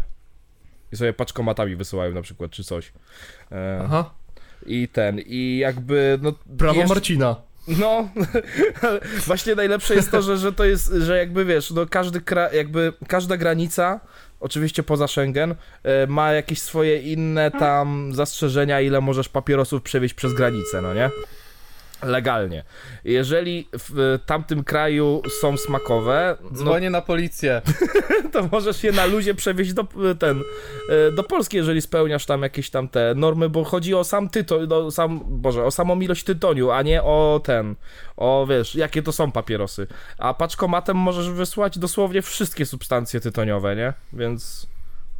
[0.92, 2.92] I sobie paczkomatami wysyłają na przykład, czy coś.
[3.84, 4.10] Aha.
[4.66, 6.32] I ten, i jakby, no...
[6.58, 7.36] Prawo jeszcze- Marcina.
[7.68, 8.08] no,
[9.26, 12.92] właśnie najlepsze jest to, że, że to jest, że jakby wiesz, no każdy kra, jakby
[13.08, 14.00] każda granica,
[14.40, 20.34] oczywiście poza Schengen, e, ma jakieś swoje inne tam zastrzeżenia, ile możesz papierosów przewieźć przez
[20.34, 21.10] granicę, no nie?
[22.02, 22.64] Legalnie.
[23.04, 27.62] Jeżeli w e, tamtym kraju są smakowe, no Dzwonię na policję.
[28.32, 29.86] to możesz je na luzie przewieźć do,
[30.18, 30.42] ten,
[30.90, 34.66] e, do Polski, jeżeli spełniasz tam jakieś tam te normy, bo chodzi o sam tytoń,
[34.68, 37.76] no, sam, boże, o samą ilość tytoniu, a nie o ten,
[38.16, 39.86] o wiesz, jakie to są papierosy.
[40.18, 43.92] A paczkomatem możesz wysłać dosłownie wszystkie substancje tytoniowe, nie?
[44.12, 44.66] Więc,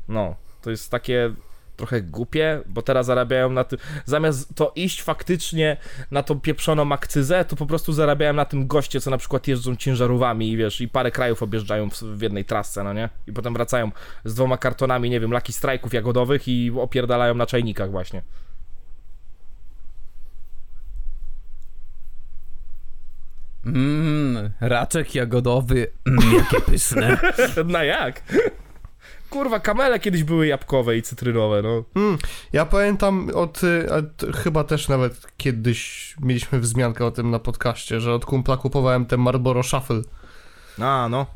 [0.08, 1.34] no, to jest takie
[1.78, 5.76] trochę głupie, bo teraz zarabiają na tym, zamiast to iść faktycznie
[6.10, 9.76] na tą pieprzoną akcyzę, to po prostu zarabiają na tym goście, co na przykład jeżdżą
[9.76, 13.08] ciężarówami i wiesz, i parę krajów objeżdżają w, w jednej trasce, no nie?
[13.26, 13.90] I potem wracają
[14.24, 18.22] z dwoma kartonami, nie wiem, laki strajków jagodowych i opierdalają na czajnikach właśnie.
[23.64, 27.18] Mmm, raczek jagodowy, mm, jakie pyszne.
[27.66, 28.22] no jak?
[29.30, 31.84] Kurwa, kamele kiedyś były jabłkowe i cytrynowe, no.
[31.96, 32.18] Mm,
[32.52, 38.00] ja pamiętam od, y, od, chyba też nawet kiedyś mieliśmy wzmiankę o tym na podcaście,
[38.00, 40.02] że od kumpla kupowałem te Marlboro Shuffle,
[40.80, 41.26] A, no.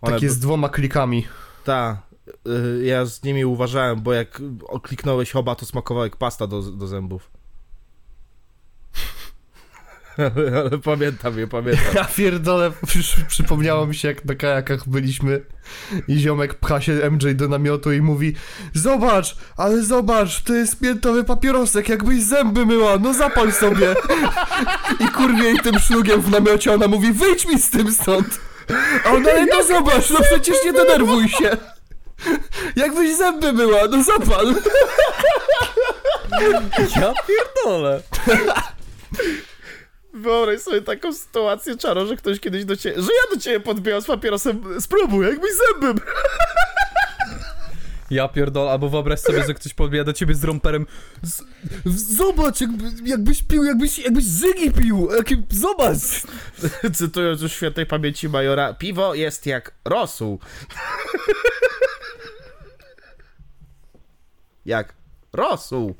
[0.00, 1.26] One takie z dwoma klikami.
[1.64, 2.02] Ta,
[2.46, 6.86] y, ja z nimi uważałem, bo jak okliknąłeś oba, to smakowało jak pasta do, do
[6.86, 7.30] zębów.
[10.18, 11.84] Ale, ale pamiętam je, pamiętam.
[11.94, 15.40] Ja pierdolę, przy, przypomniało mi się jak na kajakach byliśmy
[16.08, 18.34] i ziomek pcha się MJ do namiotu i mówi
[18.74, 23.94] Zobacz, ale zobacz, to jest miętowy papierosek, jakbyś zęby myła, no zapal sobie.
[25.00, 28.40] I kurwie jej tym szlugiem w namiocie, ona mówi wyjdź mi z tym stąd.
[29.04, 31.56] A ona, ale no zobacz, no przecież nie denerwuj się.
[32.76, 34.54] Jakbyś zęby myła, no zapal.
[36.96, 38.02] Ja pierdolę.
[40.14, 44.02] Wyobraź sobie taką sytuację, Czaro, że ktoś kiedyś do ciebie, że ja do ciebie podbijam
[44.02, 46.00] z papierosem, spróbuj, jakbyś zębem.
[48.10, 50.86] Ja pierdolę, albo wyobraź sobie, że ktoś podbija do ciebie z romperem
[51.22, 51.42] Z,
[52.16, 55.98] Zobacz, jakby, jakbyś pił, jakbyś, jakbyś zygi pił, jaki, zobacz.
[56.98, 60.38] Cytując już świętej pamięci Majora, piwo jest jak rosół.
[64.64, 64.94] jak
[65.32, 65.94] rosół.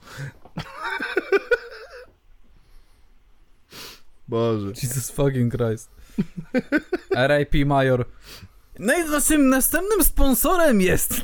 [4.33, 4.73] Boże.
[4.83, 5.91] Jesus fucking Christ.
[7.17, 7.65] R.I.P.
[7.65, 8.05] Major.
[8.79, 11.15] No i naszym następnym sponsorem jest...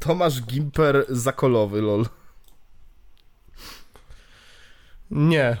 [0.00, 2.06] Tomasz Gimper zakolowy, lol.
[5.10, 5.56] Nie,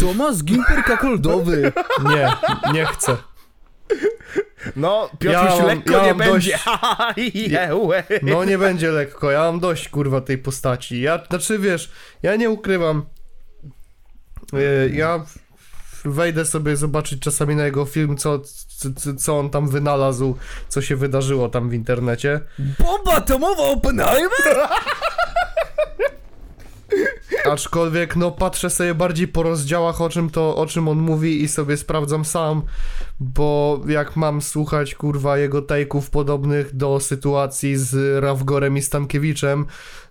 [0.00, 1.72] Tomasz Gimper Kakoldowy.
[2.04, 2.32] nie,
[2.72, 3.16] nie chcę.
[4.76, 6.58] No, Piotruś Ja lekko ja nie będzie.
[6.58, 8.20] dość-.
[8.22, 11.00] No nie będzie lekko, ja mam dość kurwa tej postaci.
[11.00, 11.90] Ja, znaczy wiesz,
[12.22, 13.06] ja nie ukrywam.
[14.52, 15.24] Yy, Ja
[16.04, 18.38] wejdę sobie zobaczyć czasami na jego film, co,
[18.96, 20.36] co, co on tam wynalazł,
[20.68, 22.40] co się wydarzyło tam w internecie.
[22.58, 24.56] Bomba atomowa Oppenheimer?
[27.52, 31.48] Aczkolwiek, no patrzę sobie bardziej po rozdziałach, o czym to, o czym on mówi i
[31.48, 32.62] sobie sprawdzam sam,
[33.20, 39.66] bo jak mam słuchać, kurwa, jego tajków podobnych do sytuacji z Rawgorem i Stankiewiczem,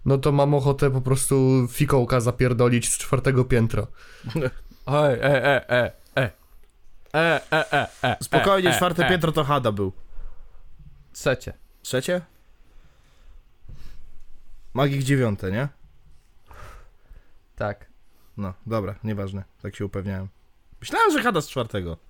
[0.06, 3.88] no to mam ochotę po prostu fikołka zapierdolić z czwartego piętra.
[4.88, 6.32] Ej, e, e, e, e.
[7.14, 8.18] E, e, e, e.
[8.22, 9.10] Spokojnie, e, e, czwarte e.
[9.10, 9.92] piętro to Hada był.
[11.14, 11.54] Trzecie.
[11.82, 12.22] Trzecie?
[14.74, 15.68] Magik dziewiąte, nie?
[17.56, 17.88] Tak.
[18.38, 20.28] No, dobra, nieważne, tak się upewniałem.
[20.82, 22.07] Myślałem, że Hada z czwartego.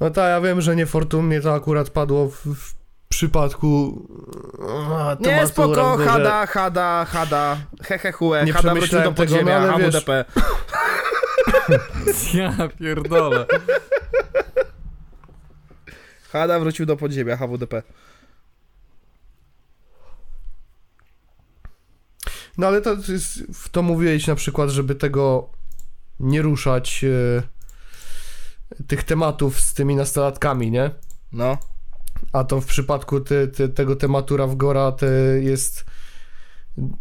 [0.00, 2.74] No tak, ja wiem, że niefortunnie to akurat padło w, w
[3.08, 4.02] przypadku...
[4.98, 5.96] a, Nie, spoko.
[5.96, 10.24] Hada, Hada, Hada, hehe hue, Nie Hada wrócił do tego, podziemia, no wiesz- HWDP.
[12.34, 13.46] Ja pierdolę.
[16.32, 17.82] Hada wrócił do podziemia, HWDP.
[22.58, 25.50] No ale to, jest, w to mówiłeś na przykład, żeby tego
[26.20, 27.42] nie ruszać e,
[28.86, 30.90] tych tematów z tymi nastolatkami, nie?
[31.32, 31.58] No,
[32.32, 35.06] A to w przypadku ty, ty, tego tematu Rawgora to
[35.40, 35.84] jest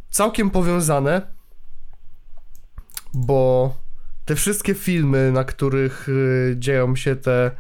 [0.10, 1.22] całkiem powiązane,
[3.14, 3.74] bo
[4.26, 7.52] te wszystkie filmy, na których y, dzieją się te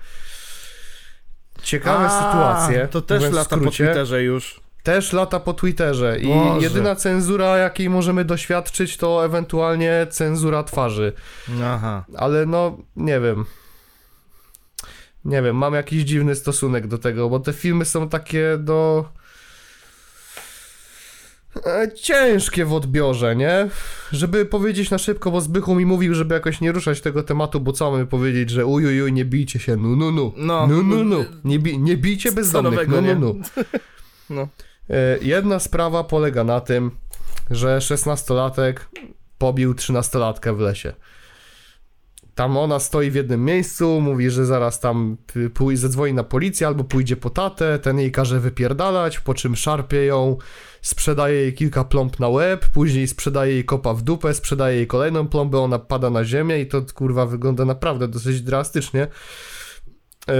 [1.63, 4.61] ciekawe A, sytuacje, To też lata po skrócie, Twitterze już.
[4.83, 6.61] też lata po Twitterze i Boże.
[6.63, 11.13] jedyna cenzura, jakiej możemy doświadczyć, to ewentualnie cenzura twarzy.
[11.63, 12.05] Aha.
[12.17, 13.45] Ale no, nie wiem.
[15.27, 19.05] Nie wiem, mam jakiś dziwny stosunek do tego, bo te filmy są takie do.
[21.65, 23.69] e, Ciężkie w odbiorze, nie?
[24.11, 27.71] Żeby powiedzieć na szybko, bo Zbychu mi mówił, żeby jakoś nie ruszać tego tematu, bo
[27.73, 30.33] co mamy powiedzieć, że ujujuj, nie bijcie się, nu, nu, nu.
[30.37, 30.67] No.
[30.67, 31.25] Nu, nu, nu.
[31.43, 33.35] Nie, bi nie bijcie bezdomnych, nu, nu, nu.
[34.29, 34.47] No.
[34.89, 36.91] E, Jedna sprawa polega na tym,
[37.49, 38.89] że szesnastolatek
[39.37, 40.93] pobił trzynastolatkę w lesie.
[42.37, 45.17] Tam ona stoi w jednym miejscu, mówi, że zaraz tam
[45.53, 50.05] pój- zadzwoni na policję albo pójdzie po tatę, ten jej każe wypierdalać, po czym szarpie
[50.05, 50.37] ją,
[50.81, 55.27] sprzedaje jej kilka plomb na łeb, później sprzedaje jej kopa w dupę, sprzedaje jej kolejną
[55.27, 59.07] plombę, ona pada na ziemię i to kurwa wygląda naprawdę dosyć drastycznie.
[60.27, 60.35] Yy,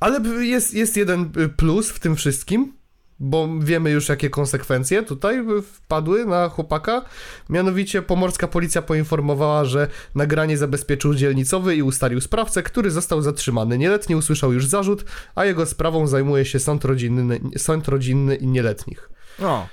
[0.00, 2.72] ale jest, jest jeden y, plus w tym wszystkim,
[3.20, 7.02] bo wiemy już jakie konsekwencje tutaj wpadły na chłopaka.
[7.50, 13.78] Mianowicie pomorska policja poinformowała, że nagranie zabezpieczył dzielnicowy i ustalił sprawcę, który został zatrzymany.
[13.78, 15.04] Nieletni usłyszał już zarzut,
[15.34, 19.10] a jego sprawą zajmuje się sąd rodzinny, sąd rodzinny i nieletnich.
[19.38, 19.68] No.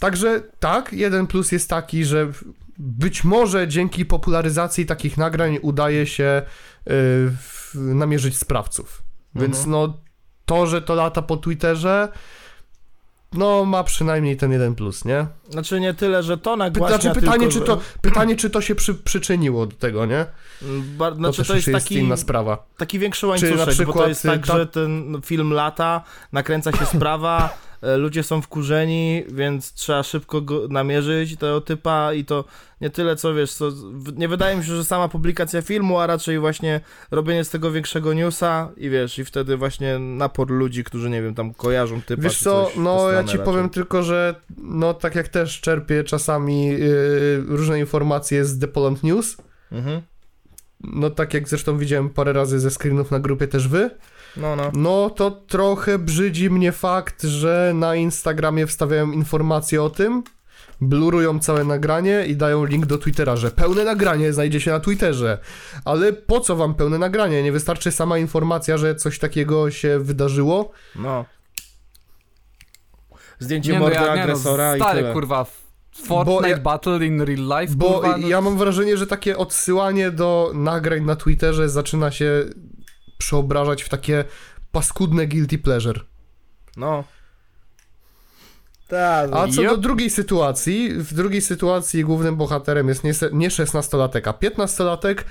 [0.00, 2.32] Także tak, jeden plus jest taki, że
[2.78, 6.90] być może dzięki popularyzacji takich nagrań udaje się y,
[7.30, 9.02] w- namierzyć sprawców.
[9.34, 9.70] Więc Mhm.
[9.70, 9.98] no
[10.46, 12.08] to, że to lata po Twitterze,
[13.34, 15.26] no ma przynajmniej ten jeden plus, nie?
[15.50, 18.74] Znaczy nie tyle, że to nagłaśnia, znaczy pytanie, tylko, czy to, pytanie, czy to się
[18.74, 20.26] przy, przyczyniło do tego, nie?
[20.96, 22.66] Ba, To znaczy to jest jest taki, inna sprawa.
[22.76, 25.52] taki większy Czy łańcuszek, na bo to przykład, jest y, tak, ta- że ten film
[25.52, 27.56] lata, nakręca się sprawa,
[27.96, 32.44] ludzie są wkurzeni, więc trzeba szybko go namierzyć tego typa i to
[32.80, 33.72] nie tyle co wiesz, co,
[34.16, 36.80] nie wydaje mi się, że sama publikacja filmu, a raczej właśnie
[37.10, 41.34] robienie z tego większego newsa i wiesz, i wtedy właśnie napor ludzi, którzy nie wiem,
[41.34, 43.44] tam kojarzą typa Wiesz co, no ja ci raczej.
[43.44, 46.78] powiem tylko, że no tak jak też czerpię czasami yy,
[47.48, 49.36] różne informacje z The Poland News,
[49.72, 50.02] Mhm.
[50.80, 53.90] no tak jak zresztą widziałem parę razy ze screenów na grupie też wy,
[54.36, 54.70] No, no.
[54.74, 60.22] no to trochę brzydzi mnie fakt, że na Instagramie wstawiają informacje o tym,
[60.80, 65.38] blurują całe nagranie i dają link do Twittera, że pełne nagranie znajdzie się na Twitterze.
[65.84, 67.42] Ale po co wam pełne nagranie?
[67.42, 70.70] Nie wystarczy sama informacja, że coś takiego się wydarzyło?
[70.96, 71.24] no.
[73.38, 75.12] Zdjęcie Nie no, mordy ja, nie no, agresora i stary, tyle.
[75.12, 75.46] kurwa,
[76.04, 80.10] Fortnite ja- Battle in real life, Bo kurwa, no, ja mam wrażenie, że takie odsyłanie
[80.10, 82.44] do nagrań na Twitterze zaczyna się
[83.18, 84.24] przeobrażać w takie
[84.72, 86.00] paskudne guilty pleasure.
[86.76, 87.04] No.
[88.88, 89.30] Tak.
[89.32, 95.24] A co do drugiej sytuacji, w drugiej sytuacji głównym bohaterem jest nie 16-latek, a 15-latek,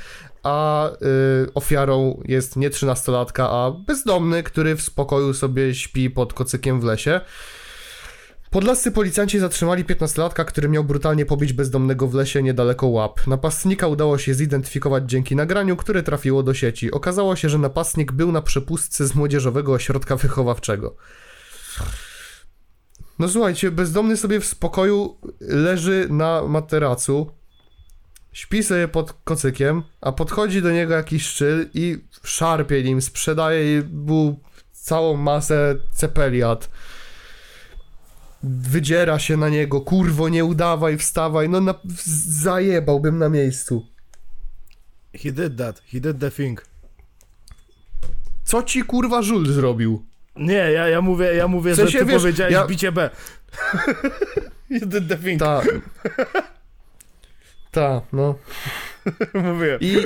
[0.44, 6.82] a y, ofiarą jest nie 13-latka, a bezdomny, który w spokoju sobie śpi pod kocykiem
[6.82, 7.22] w lesie.
[8.54, 13.28] Podlascy policjanci zatrzymali 15-latka, który miał brutalnie pobić bezdomnego w lesie niedaleko łap.
[13.28, 16.92] Napastnika udało się zidentyfikować dzięki nagraniu, które trafiło do sieci.
[16.92, 20.96] Okazało się, że napastnik był na przepustce z młodzieżowego ośrodka wychowawczego.
[23.20, 27.32] No słuchajcie, bezdomny sobie w spokoju leży na materacu,
[28.34, 34.40] śpi sobie pod kocykiem, a podchodzi do niego jakiś szczyl i szarpie nim, sprzedaje mu
[34.72, 36.70] całą masę cepeliat.
[38.44, 41.76] Wydziera się na niego, kurwo, nie udawaj, wstawaj, no na,
[42.44, 43.86] zajebałbym na miejscu.
[45.16, 45.82] He did that.
[45.92, 46.66] He did the thing.
[48.44, 50.06] Co ci kurwa żul zrobił?
[50.36, 53.10] Nie, ja, ja mówię, ja mówię, W sensie, że ty wiesz, powiedziałeś ja- bicie B.
[54.70, 55.40] you did the thing.
[55.40, 55.62] Ta.
[57.72, 58.36] Ta, no.
[59.54, 59.78] Mówię.
[59.82, 59.98] I,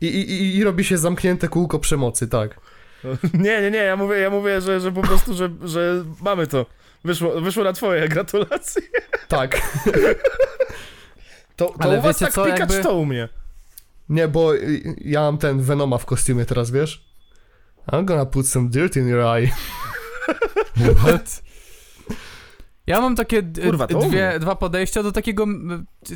[0.00, 2.60] i, i, I robi się zamknięte kółko przemocy, tak.
[3.34, 6.66] Nie, nie, nie, ja mówię, ja mówię, że, że po prostu, że, że mamy to.
[7.04, 8.82] Wyszło, wyszło na twoje, gratulacje.
[9.28, 9.60] Tak.
[11.56, 13.28] To, to Ale u was tak co, pikać, jakby- to u mnie.
[14.08, 17.04] Nie, bo y, ja mam ten Venoma w kostiumie teraz, wiesz?
[17.92, 19.50] I'm gonna put some dirt in your eye.
[20.96, 21.42] What?
[22.86, 25.46] Ja mam takie d- Kurwa, dwie, dwa podejścia do takiego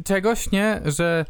[0.04, 0.80] czegoś, nie?
[0.84, 1.24] Że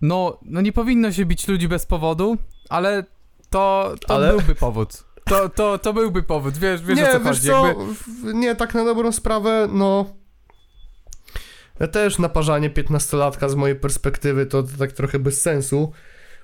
[0.00, 2.36] no, no nie powinno się bić ludzi bez powodu,
[2.68, 3.04] ale
[3.50, 5.04] to, to Ale- byłby powód.
[5.24, 7.46] To, to, to byłby powód, wiesz, wiesz nie, o co wiesz chodzi.
[7.48, 10.06] co, Jakby, nie, tak na dobrą sprawę, no...
[11.80, 15.92] Ja też naparzanie 15-latka z mojej perspektywy to, to tak trochę bez sensu.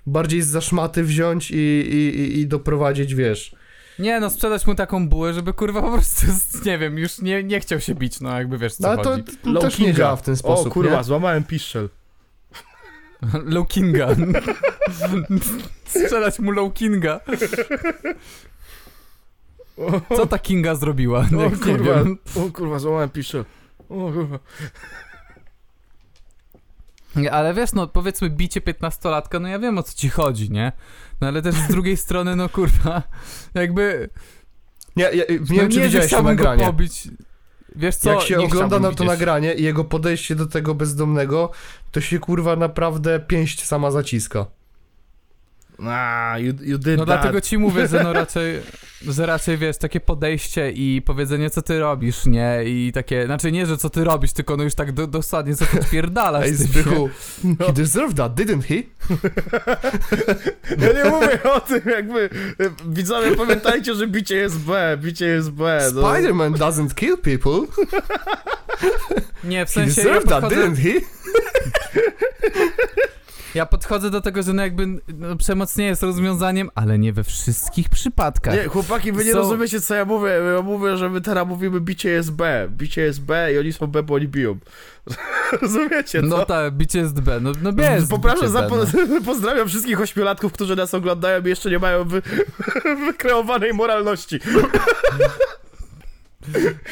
[0.06, 3.54] Bardziej z zaszmaty wziąć i, i, i, i doprowadzić, wiesz...
[3.98, 6.26] nie no, sprzedać mu taką bułę, żeby kurwa po prostu,
[6.66, 9.10] nie wiem, już nie, nie chciał się bić, no jakby wiesz co No, ale to,
[9.10, 9.22] chodzi.
[9.24, 11.04] to Low też nie działa w ten sposób, O kurwa, nie?
[11.04, 11.88] złamałem piszczel.
[13.44, 14.08] Low Kinga.
[15.86, 17.20] Sprzedać mu Low Kinga.
[20.16, 21.18] Co ta Kinga zrobiła?
[21.20, 22.18] O Nie, nie kurwa, wiem.
[22.36, 23.44] o kurwa, złamałem piszczel.
[23.88, 24.38] O kurwa.
[27.16, 30.72] Nie, Ale wiesz, no powiedzmy bicie 15-latka, no ja wiem o co ci chodzi, nie?
[31.20, 33.02] No ale też z drugiej strony, no kurwa,
[33.54, 34.10] jakby...
[34.96, 36.64] Nie, ja, nie no wiem, czy że widziałeś to chciałbym go nagranie.
[36.72, 37.08] pobić.
[37.76, 39.06] Wiesz co, Jak się nie ogląda na to widzieć.
[39.08, 41.50] nagranie i jego podejście do tego bezdomnego,
[41.90, 44.46] to się kurwa naprawdę pięść sama zaciska.
[45.86, 47.06] A, you, you did No that.
[47.06, 48.60] dlatego ci mówię, że no raczej,
[49.08, 52.58] że raczej wiesz, takie podejście i powiedzenie co ty robisz, nie?
[52.64, 55.64] I takie, znaczy nie, że co ty robisz, tylko no już tak do, dosadnie co
[55.66, 56.44] ty odpierdalasz.
[56.46, 57.08] Ej, Zbychu,
[57.44, 57.66] No.
[57.66, 58.74] he deserved that, didn't he?
[60.78, 62.30] Ja nie mówię o tym, jakby...
[62.88, 65.80] Widzowie, pamiętajcie, że bicie jest B, bicie jest B.
[65.94, 66.02] No.
[66.02, 67.60] Spider-Man doesn't kill people.
[69.44, 71.00] Nie, w He sensie ja deserved that, podchodzę, didn't he?
[73.54, 77.24] Ja podchodzę do tego, że no jakby no, przemoc nie jest rozwiązaniem, ale nie we
[77.24, 78.54] wszystkich przypadkach.
[78.54, 80.30] Nie, chłopaki, wy nie Są- rozumiecie, co ja mówię.
[80.56, 82.68] Ja mówię, że my teraz mówimy bicie jest B.
[82.70, 84.58] Bicie jest B i oni są B, bo oni biją.
[85.62, 88.76] Rozumiecie, No tak, bicie jest B, no, no jest Poproszę, bicie za, B,
[89.08, 89.20] no.
[89.26, 92.22] pozdrawiam wszystkich ośmiolatków, którzy nas oglądają i jeszcze nie mają wy,
[93.06, 94.40] wykreowanej moralności.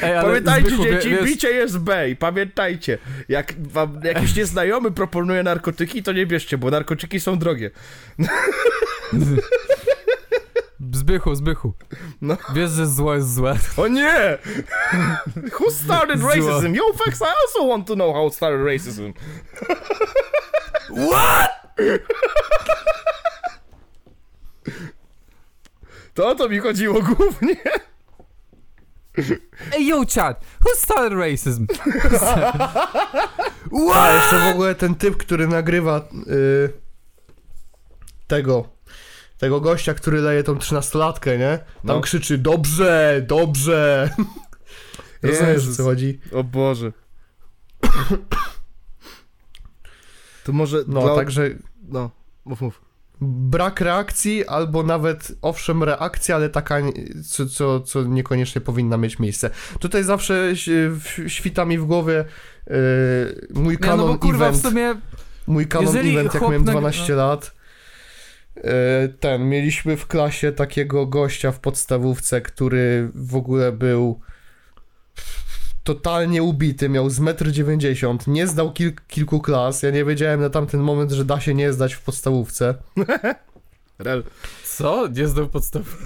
[0.02, 2.98] Ej, Pamiętajcie, Zbychu, dzieci, wiesz, bicie jest B i pamiętajcie,
[3.28, 7.70] jak wam jakiś nieznajomy proponuje narkotyki, to nie bierzcie, bo narkotyki są drogie.
[10.92, 11.72] Zbychu, Zbychu.
[12.20, 12.36] No.
[12.54, 13.56] Wiesz, że zło jest złe.
[13.76, 14.38] O nie!
[15.61, 16.74] Who started racism?
[16.74, 19.12] Yo, facts, I also want to know how started racism.
[21.11, 21.50] What?
[26.14, 27.56] To o to mi chodziło głównie.
[29.76, 31.66] Ej, yo, chat, who started racism?
[33.94, 36.72] A jeszcze w ogóle ten typ, który nagrywa y,
[38.26, 38.68] tego,
[39.38, 41.58] tego gościa, który leje tą trzynastolatkę, nie?
[41.58, 42.00] Tam No.
[42.00, 44.10] krzyczy, dobrze, dobrze.
[45.22, 46.20] Rozumiesz, o co chodzi?
[46.32, 46.92] O Boże.
[50.44, 51.14] To może No, dla...
[51.14, 51.50] także
[51.88, 52.10] No,
[52.44, 52.80] mów, mów.
[53.20, 56.76] Brak reakcji, albo nawet, owszem, reakcja, ale taka,
[57.28, 59.50] co, co, co niekoniecznie powinna mieć miejsce.
[59.80, 60.52] Tutaj zawsze
[61.26, 62.24] świta mi w głowie
[62.70, 62.74] y,
[63.54, 64.62] mój no kanon kurwa, w event.
[64.62, 64.94] sumie
[65.46, 67.54] Mój kanon event, jak miałem nag- 12 lat.
[68.56, 74.20] e, Ten, mieliśmy w klasie takiego gościa w podstawówce, który w ogóle był
[75.95, 79.82] totalnie ubity, miał z 1,90 m, nie zdał kil kilku klas.
[79.82, 82.74] Ja nie wiedziałem na tamten moment, że da się nie zdać w podstawówce.
[83.99, 84.24] Rel.
[84.64, 85.09] Co?
[85.09, 86.05] Nie zdał podstawki?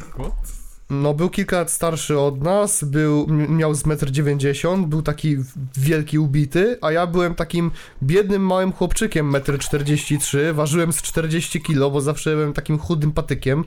[0.91, 5.37] No, był kilka lat starszy od nas, był, miał z 1,90 m, był taki
[5.77, 7.71] wielki ubity, a ja byłem takim
[8.03, 13.65] biednym małym chłopczykiem 1,43 m, ważyłem z 40 kg, bo zawsze byłem takim chudym patykiem.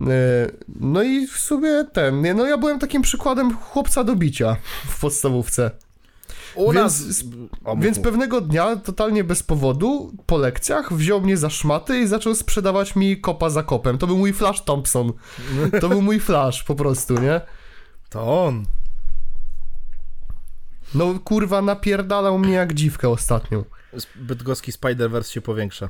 [0.00, 0.06] E,
[0.80, 5.00] No i w sumie ten, nie, no ja byłem takim przykładem chłopca do bicia w
[5.00, 5.70] podstawówce.
[6.54, 7.24] U Więc nas...
[7.78, 12.96] Więc pewnego dnia, totalnie bez powodu, po lekcjach wziął mnie za szmaty i zaczął sprzedawać
[12.96, 13.98] mi kopa za kopem.
[13.98, 15.12] To był mój Flash Thompson.
[15.80, 17.40] To był mój Flash po prostu, nie?
[18.08, 18.64] To on.
[20.94, 23.64] No kurwa, napierdalał mnie jak dziwkę ostatnią.
[24.16, 25.88] Bydgoski Spider-Verse się powiększa.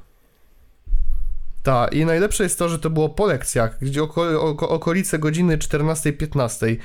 [1.62, 5.58] Tak, i najlepsze jest to, że to było po lekcjach, gdzie oko, oko, okolice godziny
[5.58, 6.66] 14-15.
[6.66, 6.78] Yy,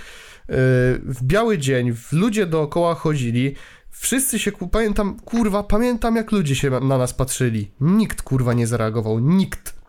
[1.03, 3.55] w biały dzień, w ludzie dookoła chodzili.
[3.89, 7.71] Wszyscy się, pamiętam, kurwa, pamiętam jak ludzie się na nas patrzyli.
[7.79, 9.19] Nikt, kurwa, nie zareagował.
[9.19, 9.84] Nikt.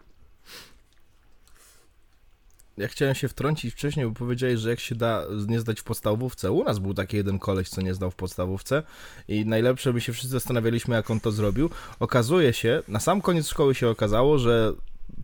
[2.78, 6.52] Ja chciałem się wtrącić wcześniej, bo powiedziałeś, że jak się da nie zdać w podstawówce.
[6.52, 8.82] U nas był taki jeden koleś, co nie zdał w podstawówce
[9.28, 11.70] i najlepsze, my się wszyscy zastanawialiśmy, jak on to zrobił.
[12.00, 14.72] Okazuje się, na sam koniec szkoły się okazało, że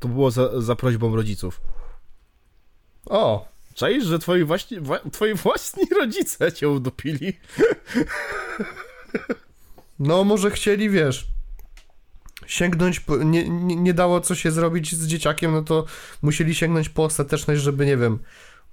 [0.00, 1.60] to było za, za prośbą rodziców.
[3.06, 7.32] O, Czaisz, że twoi, właśnie, wła, twoi własni rodzice cię udupili?
[9.98, 11.26] no może chcieli, wiesz,
[12.46, 15.84] sięgnąć, nie, nie, nie dało co się zrobić z dzieciakiem, no to
[16.22, 18.18] musieli sięgnąć po ostateczność, żeby, nie wiem,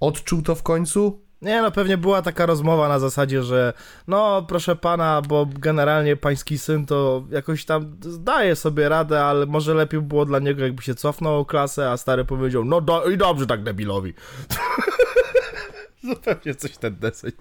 [0.00, 1.20] odczuł to w końcu?
[1.42, 3.72] Nie, no pewnie była taka rozmowa na zasadzie, że
[4.08, 9.74] no proszę pana, bo generalnie pański syn to jakoś tam zdaje sobie radę, ale może
[9.74, 13.16] lepiej było dla niego jakby się cofnął o klasę, a stary powiedział, no do, i
[13.16, 14.14] dobrze tak debilowi.
[16.08, 17.32] Zupełnie coś ten deseń.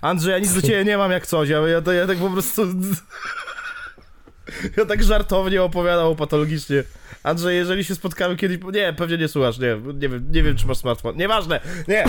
[0.00, 2.62] Andrzej, ja nic do ciebie nie mam jak coś, ja, ja, ja tak po prostu...
[4.76, 6.82] Ja tak żartownie opowiadał patologicznie.
[7.22, 8.58] Andrzej, jeżeli się spotkamy kiedyś...
[8.72, 11.16] Nie, pewnie nie słuchasz, nie, nie wiem, nie wiem czy masz smartfon.
[11.16, 12.04] Nieważne, nie,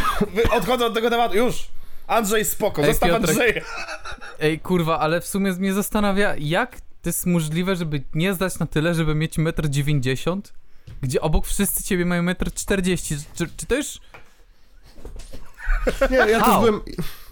[0.51, 1.67] odchodzę od tego tematu, już!
[2.07, 3.29] Andrzej, spoko, Ej, zostaw Piotrek.
[3.29, 3.61] Andrzeja.
[4.39, 8.65] Ej, kurwa, ale w sumie mnie zastanawia, jak to jest możliwe, żeby nie zdać na
[8.65, 10.41] tyle, żeby mieć 1,90 m,
[11.01, 13.19] gdzie obok wszyscy ciebie mają 1,40 m.
[13.35, 13.99] Czy, czy to już...
[16.11, 16.59] Nie, ja też How?
[16.61, 16.81] byłem.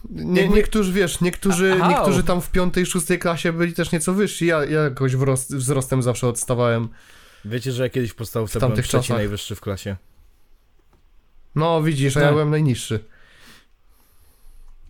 [0.10, 4.46] Nie, Jakby- niektórzy, wiesz, niektórzy, niektórzy tam w piątej, szóstej klasie byli też nieco wyżsi.
[4.46, 6.90] Ja, ja jakoś wzrost, wzrostem zawsze odstawałem.
[7.46, 9.18] Wiecie, że ja kiedyś w podstawówce W byłem trzeci czasach.
[9.18, 9.96] najwyższy w klasie.
[11.56, 12.34] No, widzisz, a ja Tak.
[12.34, 13.00] byłem najniższy.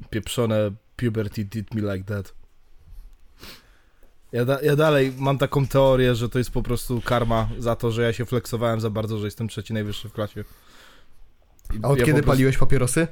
[0.10, 2.34] Pieprzone puberty did me like that.
[4.32, 7.92] Ja, da, ja dalej mam taką teorię, że to jest po prostu karma za to,
[7.92, 10.44] że ja się flexowałem za bardzo, że jestem trzeci najwyższy w klasie.
[11.74, 13.08] I A od ja kiedy po prostu- paliłeś papierosy?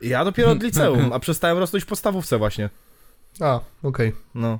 [0.00, 2.70] Ja dopiero od liceum, a przestałem rosnąć w podstawówce właśnie.
[3.40, 4.12] A, okej.
[4.34, 4.58] No.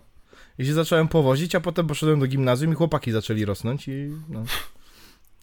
[0.59, 4.45] I się zacząłem powozić, a potem poszedłem do gimnazjum i chłopaki zaczęli rosnąć i no.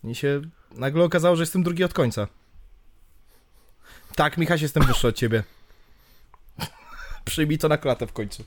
[0.04, 0.42] I się
[0.72, 2.28] nagle okazało, że jestem drugi od końca.
[4.16, 5.44] Tak, Michaś, jestem wyższy od ciebie.
[7.26, 8.44] Przyjmij to na klatę w końcu.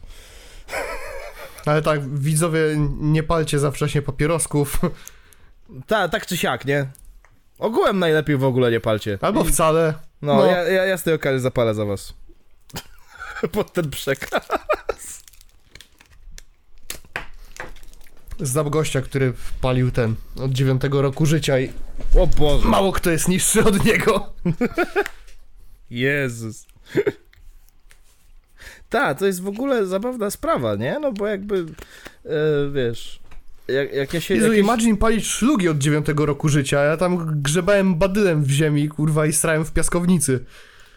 [1.66, 2.60] Ale tak, widzowie,
[3.00, 4.80] nie palcie za wcześnie papierosków.
[5.86, 6.86] Ta, tak czy siak, nie?
[7.58, 9.18] Ogółem najlepiej w ogóle nie palcie.
[9.20, 9.94] Albo wcale.
[10.22, 10.46] No, no.
[10.46, 12.14] Ja, ja, ja z tej okazji zapalę za was.
[13.52, 14.48] Pod ten przekaz.
[18.40, 21.72] Znam gościa, który palił ten od dziewiątego roku życia i
[22.18, 22.68] O Boże.
[22.68, 24.32] mało kto jest niższy od niego.
[25.90, 26.66] Jezus.
[28.88, 30.98] Tak, to jest w ogóle zabawna sprawa, nie?
[30.98, 31.66] No bo jakby,
[32.24, 33.20] e, wiesz,
[33.68, 34.34] jak, jak ja się...
[34.34, 36.80] Jezu, jakieś- imagine palić szlugi od dziewiątego roku życia.
[36.84, 40.44] Ja tam grzebałem badylem w ziemi, kurwa, i strałem w piaskownicy.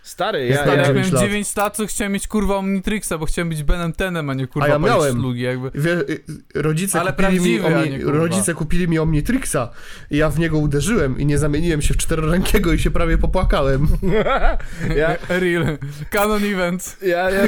[0.04, 1.24] Stary, ja, tak, Ja, jak miałem lat.
[1.24, 4.66] 9 lat, to chciałem mieć kurwa Omnitrixa, bo chciałem być Benem Tenem, a nie kurwa
[4.68, 5.20] A ja miałem.
[5.20, 5.72] szlugi, jakby.
[5.76, 6.24] Wie, y,
[6.56, 9.70] rodzice, Ale kupili mi omni, rodzice kupili mi Omnitrixa
[10.12, 13.88] i ja w niego uderzyłem i nie zamieniłem się w czterorankiego i się prawie popłakałem.
[14.95, 15.78] ja, Real.
[16.10, 16.97] Canon Event.
[17.02, 17.47] ja, ja,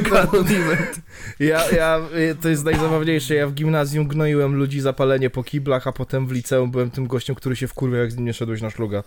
[1.40, 2.00] ja, ja,
[2.40, 6.70] to jest najzabawniejsze, ja w gimnazjum gnoiłem ludzi zapalenie po kiblach, a potem w liceum
[6.70, 9.02] byłem tym gościem, który się wkurwiał, jak z nim nie szedłeś na szluga.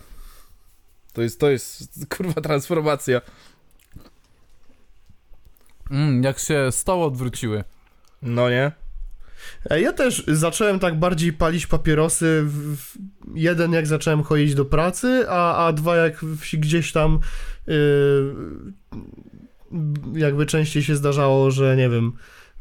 [1.18, 3.20] To jest, to jest, kurwa, transformacja.
[5.90, 7.64] Mm, jak się stoły odwróciły.
[8.22, 8.72] No nie?
[9.70, 12.42] E, Ja też zacząłem tak bardziej palić papierosy.
[12.44, 12.96] W, w,
[13.34, 17.20] jeden jak zacząłem chodzić do pracy, a, a dwa jak w, gdzieś tam
[17.66, 18.34] yy,
[20.14, 22.12] jakby częściej się zdarzało, że nie wiem,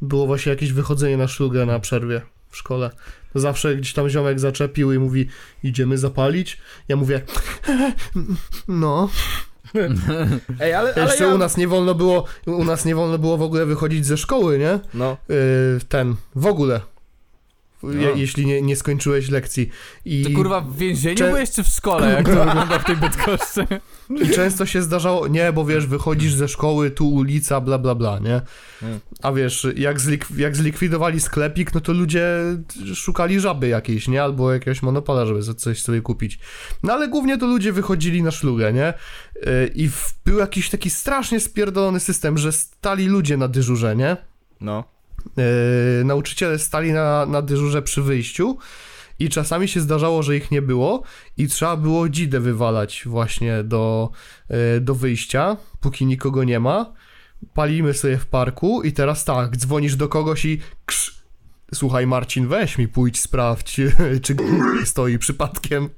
[0.02, 2.92] było właśnie jakieś wychodzenie na szlugę na przerwie w szkole.
[3.38, 5.28] To zawsze gdzieś tam ziomek zaczepił i mówi,
[5.64, 6.58] idziemy zapalić.
[6.88, 7.22] Ja mówię,
[8.68, 9.10] no.
[10.60, 11.36] Ej, ale, ale Jeszcze ja...
[11.36, 14.60] u nas nie wolno było, u nas nie wolno było w ogóle wychodzić ze szkoły,
[14.60, 14.80] nie?
[14.94, 15.36] No, Yy,
[15.90, 16.82] ten, w ogóle.
[17.84, 18.18] Je, A.
[18.18, 19.70] jeśli nie, nie skończyłeś lekcji.
[20.06, 22.96] I, To kurwa w więzieniu Cze- byłeś czy w szkole, jak to wygląda w tej
[22.96, 23.68] Bydgoszczy?
[24.10, 28.20] I często się zdarzało, nie, bo wiesz, wychodzisz ze szkoły, tu ulica, bla, bla, bla,
[28.20, 28.42] nie?
[29.24, 32.28] A wiesz, jak, zlik- jak zlikwidowali sklepik, no to ludzie
[32.96, 34.24] szukali żaby jakiejś, nie?
[34.24, 36.40] Albo jakiegoś monopola, żeby coś sobie kupić.
[36.84, 38.94] No ale głównie to ludzie wychodzili na szlugę, nie?
[39.36, 39.90] Yy, I
[40.26, 44.18] był jakiś taki strasznie spierdolony system, że stali ludzie na dyżurze, nie?
[44.62, 44.97] no.
[45.38, 48.58] Yy, nauczyciele stali na, na dyżurze przy wyjściu
[49.20, 51.04] i czasami się zdarzało, że ich nie było
[51.38, 54.12] i trzeba było dzidę wywalać właśnie do,
[54.50, 56.94] yy, do wyjścia, póki nikogo nie ma.
[57.54, 61.24] Palimy sobie w parku i teraz tak, dzwonisz do kogoś i krz,
[61.74, 63.82] słuchaj Marcin, weź mi pójdź sprawdź,
[64.24, 64.36] czy
[64.86, 65.90] stoi przypadkiem.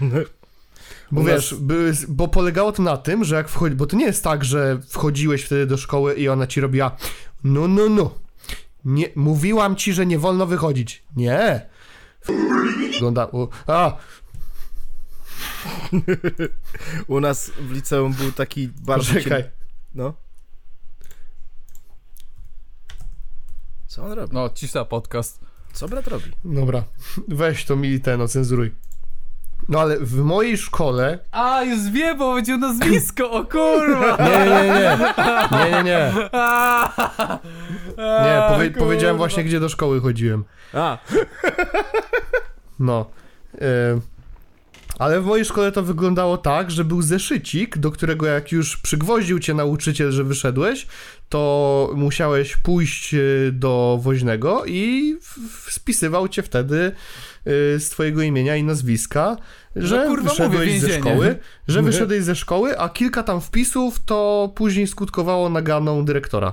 [1.12, 1.54] Bo wiesz,
[2.08, 5.42] bo polegało to na tym, że jak wchodzi, bo to nie jest tak, że wchodziłeś
[5.42, 6.96] wtedy do szkoły i ona ci robiła
[7.44, 8.14] no, no, no.
[8.84, 11.02] Nie, mówiłam ci, że nie wolno wychodzić.
[11.16, 11.66] Nie.
[12.92, 13.96] Wygląda, u- a,
[17.06, 19.14] U nas w liceum był taki bardzo...
[19.14, 19.42] poczekaj.
[19.42, 19.48] cien-
[19.94, 20.14] No.
[23.86, 24.34] Co on robi?
[24.34, 25.40] No, cisza podcast.
[25.72, 26.32] Co brat robi?
[26.44, 26.84] Dobra,
[27.28, 28.74] weź to mi ten ocenzuruj.
[29.68, 31.18] No ale w mojej szkole...
[31.32, 34.16] A, już wiem, bo będzie nazwisko, o kurwa!
[34.28, 34.98] Nie, nie, nie.
[35.52, 36.12] Nie, nie, nie.
[38.24, 38.78] Nie, powie, kurwa.
[38.86, 40.44] powiedziałem właśnie, gdzie do szkoły chodziłem.
[40.74, 40.98] A,
[42.78, 43.06] No.
[43.60, 44.00] E,
[44.98, 49.38] ale w mojej szkole to wyglądało tak, że był zeszycik, do którego jak już przygwoździł
[49.38, 50.86] cię nauczyciel, że wyszedłeś,
[51.28, 53.18] to musiałeś pójść e,
[53.52, 55.16] do woźnego i
[55.68, 56.92] spisywał cię wtedy
[57.78, 59.36] z twojego imienia i nazwiska,
[59.76, 61.00] że No kurwa, mówię, wyszedłeś ze więzienie.
[61.00, 61.92] szkoły, że Mówię.
[61.92, 66.52] wyszedłeś ze szkoły, a kilka tam wpisów to później skutkowało naganą dyrektora.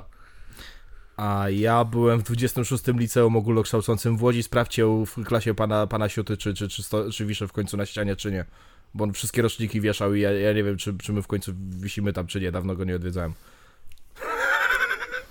[1.18, 4.44] a ja byłem w 26 liceum ogólnokształcącym w Łodzi.
[4.44, 7.86] Sprawdźcie w klasie pana, pana Siuty, czy, czy, czy, sto, czy wiszę w końcu na
[7.86, 8.46] ścianie, czy nie.
[8.94, 11.54] Bo on wszystkie roczniki wieszał i ja, ja nie wiem, czy, czy my w końcu
[11.70, 12.52] wisimy tam, czy nie.
[12.52, 13.34] Dawno go nie odwiedzałem.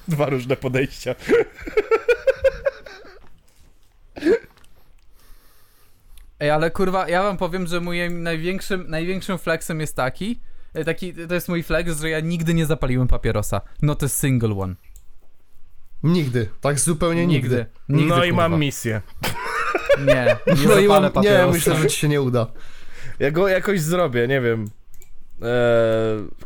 [0.09, 1.15] Dwa różne podejścia.
[6.45, 10.41] Ej, ale kurwa, ja wam powiem, że moim największym, największym flexem jest taki,
[10.75, 13.61] e, taki, to jest mój flex, że ja nigdy nie zapaliłem papierosa.
[13.83, 14.75] Not a single one.
[16.03, 17.67] Nigdy, tak zupełnie nigdy.
[17.89, 18.49] Nigdy, no i kurwa.
[18.49, 19.01] mam misję.
[20.07, 21.53] Nie, nie No i mam, nie, papierosa.
[21.53, 22.47] myślę, że ci się nie uda.
[23.19, 24.65] Ja go jakoś zrobię, nie wiem.
[25.43, 25.49] Eee,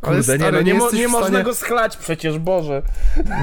[0.02, 2.82] Ale kurde, stary, nie, no, nie nie, mo- nie można stanie- go schlać przecież, Boże.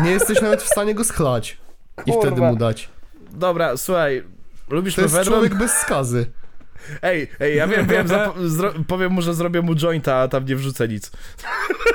[0.03, 1.58] Nie jesteś nawet w stanie go schlać
[2.06, 2.22] i Kurwa.
[2.28, 2.89] wtedy mu dać.
[3.32, 4.24] Dobra, słuchaj,
[4.70, 5.39] lubisz To jest mefedron?
[5.39, 6.26] człowiek bez skazy.
[7.01, 8.07] Ej, ej, ja wiem, wiem,
[8.88, 11.11] powiem mu, że zrobię mu jointa, a tam nie wrzucę nic.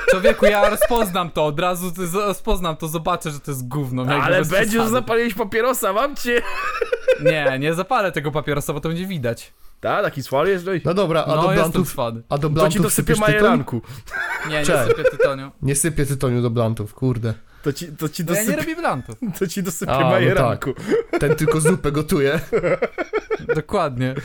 [0.09, 4.03] Człowieku, ja rozpoznam to, od razu rozpoznam to, zobaczę, że to jest gówno.
[4.03, 6.41] Ale będziesz zapalić papierosa, mam cię.
[7.23, 9.53] Nie, nie zapalę tego papierosa, bo to będzie widać.
[9.81, 12.47] Tak, taki swal jest, no i No dobra, a No, do blantów, a do to
[12.47, 13.81] ci blantów dosypię majeranku.
[14.49, 14.87] Nie, nie Cześć.
[14.89, 15.51] sypię tytoniu.
[15.61, 17.33] Nie sypię tytoniu do blantów, kurde.
[17.63, 19.15] To ci, to ci No ja nie robię blantów.
[19.39, 20.73] to ci dosypię A, no majeranku.
[21.19, 22.39] Ten tylko zupę gotuje.
[23.55, 24.15] Dokładnie.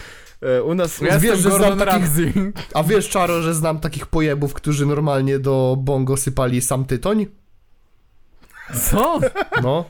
[0.46, 1.00] E, u nas...
[1.00, 2.52] Ja Wiesz, że znam takich-.
[2.74, 7.26] A wiesz, Czaro, że znam takich pojebów, którzy normalnie do bongo sypali sam tytoń?
[8.90, 9.20] Co?
[9.62, 9.84] No.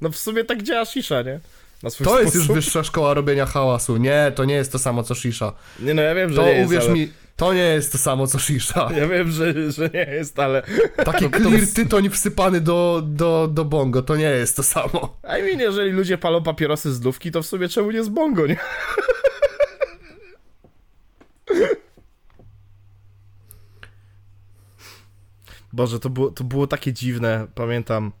[0.00, 1.40] No w sumie tak działa shisha, nie?
[1.82, 2.64] Na swój To jest już sposób.
[2.64, 3.96] wyższa szkoła robienia hałasu.
[3.96, 5.52] Nie, to nie jest to samo co shisha.
[5.80, 6.92] Nie no, ja wiem, że To nie jest, uwierz ale...
[6.94, 8.88] mi, to nie jest to samo co shisha.
[8.96, 10.62] Ja wiem, że, że nie jest, ale...
[11.04, 15.16] Taki clear tytoń wsypany do, do, do bongo, to nie jest to samo.
[15.24, 18.46] I mean, jeżeli ludzie palą papierosy z lówki, to w sumie czemu nie z bongo,
[18.46, 18.56] nie?
[25.72, 28.12] Boże, to było, to było takie dziwne, pamiętam,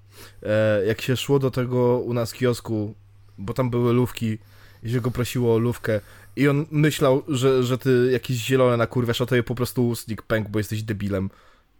[0.42, 2.94] e, jak się szło do tego u nas kiosku,
[3.38, 4.38] bo tam były lówki
[4.82, 6.00] i się go prosiło o lówkę
[6.36, 10.22] i on myślał, że, że ty jakieś zielone nakurwiasz, a to je po prostu ustnik
[10.22, 11.30] pęk, bo jesteś debilem.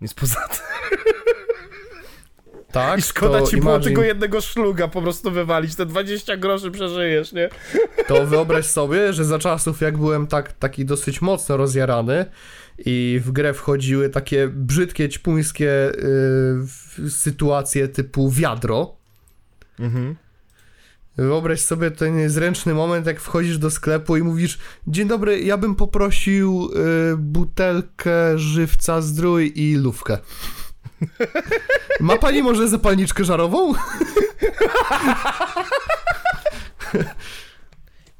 [0.00, 0.98] Nic poza tym.
[2.72, 6.70] Tak, I szkoda ci było imagine- tego jednego szluga po prostu wywalić, te 20 groszy
[6.70, 7.48] przeżyjesz, nie?
[8.06, 12.26] To wyobraź sobie, że za czasów jak byłem tak, taki dosyć mocno rozjarany
[12.78, 15.94] i w grę wchodziły takie brzydkie, ćpuńskie y,
[16.66, 18.96] w- sytuacje typu wiadro.
[19.78, 20.16] Mhm.
[21.16, 25.74] Wyobraź sobie ten zręczny moment, jak wchodzisz do sklepu i mówisz Dzień dobry, ja bym
[25.74, 26.70] poprosił
[27.12, 30.18] y, butelkę żywca zdrój i lówkę.
[32.00, 33.72] Ma pani może zapalniczkę żarową?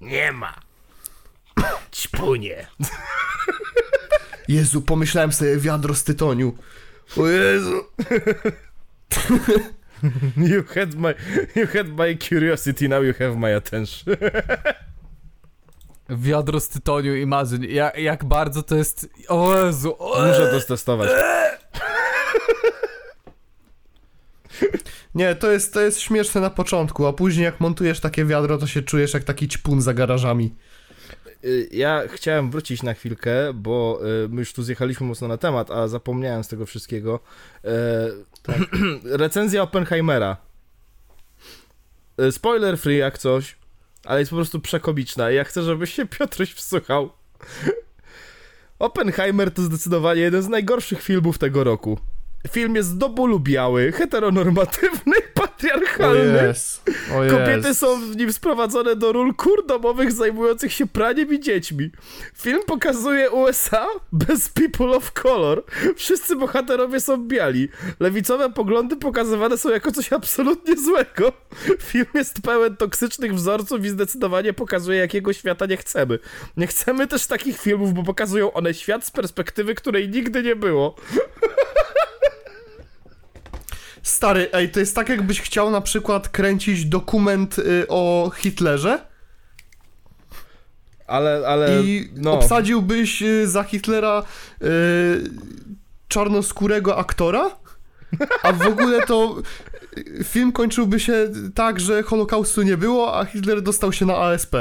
[0.01, 0.55] Nie ma.
[1.93, 2.67] Ćpunie.
[4.49, 6.57] Jezu, pomyślałem sobie wiadro z tytoniu.
[7.17, 7.85] O Jezu.
[10.37, 11.15] You had my,
[11.57, 14.17] you had my curiosity, now you have my attention.
[16.09, 19.09] Wiadro z tytoniu, imagine, jak, jak bardzo to jest...
[19.29, 21.11] O Jezu, o Muszę to stestować.
[25.15, 28.67] Nie, to jest, to jest śmieszne na początku, a później jak montujesz takie wiadro, to
[28.67, 30.55] się czujesz jak taki ćpun za garażami.
[31.45, 35.71] Y, Ja chciałem wrócić na chwilkę, bo y, my już tu zjechaliśmy mocno na temat,
[35.71, 37.21] a zapomniałem z tego wszystkiego.
[37.65, 37.71] E,
[39.23, 40.37] Recenzja Oppenheimera.
[42.21, 43.57] Y, Spoiler free jak coś,
[44.05, 47.11] ale jest po prostu przekomiczna ja chcę, żebyś się Piotruś wsłuchał.
[48.79, 51.99] Oppenheimer to zdecydowanie jeden z najgorszych filmów tego roku.
[52.51, 56.47] Film jest do bólu biały, heteronormatywny, patriarchalny.
[56.47, 56.91] jest.
[57.11, 57.81] O Kobiety jest.
[57.81, 61.91] są w nim sprowadzone do ról kur domowych zajmujących się praniem i dziećmi.
[62.35, 65.65] Film pokazuje USA bez people of color.
[65.97, 67.69] Wszyscy bohaterowie są biali.
[68.01, 71.33] Lewicowe poglądy pokazywane są jako coś absolutnie złego.
[71.81, 76.19] Film jest pełen toksycznych wzorców i zdecydowanie pokazuje, jakiego świata nie chcemy.
[76.57, 80.95] Nie chcemy też takich filmów, bo pokazują one świat z perspektywy, której nigdy nie było.
[84.03, 88.99] Stary, ej, to jest tak jakbyś chciał na przykład kręcić dokument y, o Hitlerze
[91.07, 92.33] Ale, ale, i no.
[92.33, 94.23] obsadziłbyś y, za Hitlera
[94.63, 94.67] y,
[96.09, 97.51] czarnoskórego aktora,
[98.43, 99.37] a w ogóle to
[99.99, 104.57] y, film kończyłby się tak, że Holokaustu nie było, a Hitler dostał się na ASP.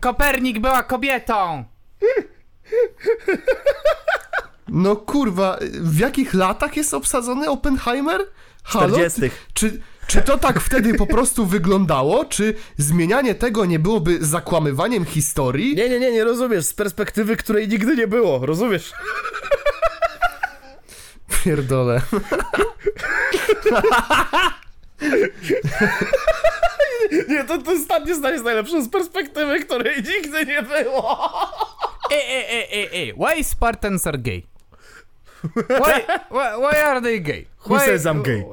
[0.00, 1.64] Kopernik była kobietą!
[4.74, 8.20] No kurwa, w jakich latach jest obsadzony Oppenheimer?
[8.64, 8.88] Halo?
[8.88, 9.20] 40.
[9.54, 12.24] Czy, czy to tak wtedy po prostu wyglądało?
[12.24, 15.76] Czy zmienianie tego nie byłoby zakłamywaniem historii?
[15.76, 16.64] Nie, nie, nie, nie rozumiesz.
[16.64, 18.46] Z perspektywy, której nigdy nie było.
[18.46, 18.92] Rozumiesz?
[21.44, 22.02] Pierdolę.
[27.28, 28.82] Nie, to, to ostatnie zdanie jest najlepsze.
[28.82, 31.30] Z perspektywy, której nigdy nie było.
[32.10, 34.51] Ej, ej, ej, ej, ej, why Spartans are gay?
[35.54, 37.46] Why, why, why are they gay?
[37.58, 38.44] Who Why- says I'm gay?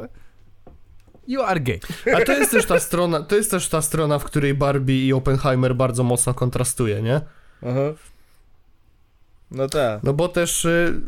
[1.28, 1.80] You are gay.
[2.16, 5.14] A to jest też ta strona, to jest też ta strona, w której Barbie i
[5.14, 7.22] Oppenheimer bardzo mocno kontrastuje, nie?
[7.62, 7.94] Aha.
[9.52, 10.04] No tak.
[10.04, 11.02] No bo też y,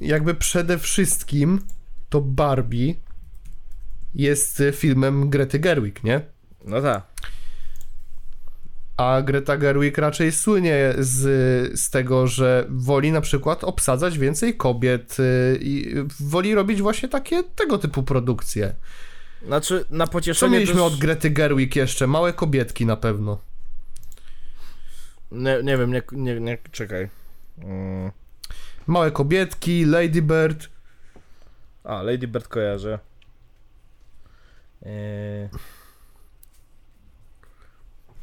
[0.00, 1.60] jakby przede wszystkim
[2.08, 2.94] to Barbie
[4.14, 6.20] jest y, filmem Grety Gerwig, nie?
[6.64, 7.02] No tak.
[8.96, 15.16] A Greta Gerwig raczej słynie z, z tego, że woli na przykład obsadzać więcej kobiet
[15.20, 18.74] y, i woli robić właśnie takie tego typu produkcje.
[19.46, 20.82] Znaczy, na Co pocieszenie mieliśmy też...
[20.82, 22.06] od Grety Gerwig jeszcze?
[22.06, 23.38] Małe kobietki na pewno.
[25.32, 27.08] Nie, nie wiem, nie, nie, nie czekaj.
[27.58, 28.10] Mm.
[28.86, 30.68] Małe kobietki, Lady Bird.
[31.84, 32.98] A, Lady Bird kojarzę.
[34.86, 35.48] Eee...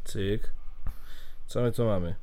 [0.04, 0.52] Cyk.
[1.52, 2.16] Co my tu mamy?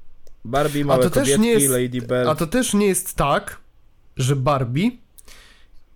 [0.44, 2.28] Barbie, małe to kobietki, nie jest- Lady Bird.
[2.28, 3.60] A to też nie jest tak,
[4.16, 4.90] że Barbie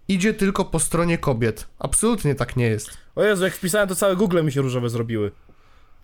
[0.09, 1.66] idzie tylko po stronie kobiet.
[1.78, 2.91] Absolutnie tak nie jest.
[3.16, 5.30] O Jezu, jak wpisałem, to całe Google mi się różowe zrobiły.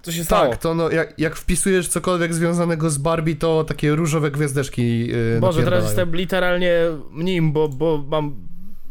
[0.03, 0.51] Co się stało?
[0.51, 5.39] Tak, to no, jak, jak wpisujesz cokolwiek związanego z Barbie, to takie różowe gwiazdeczki yy,
[5.41, 6.75] Boże, teraz jestem literalnie
[7.13, 8.37] nim, bo, bo mam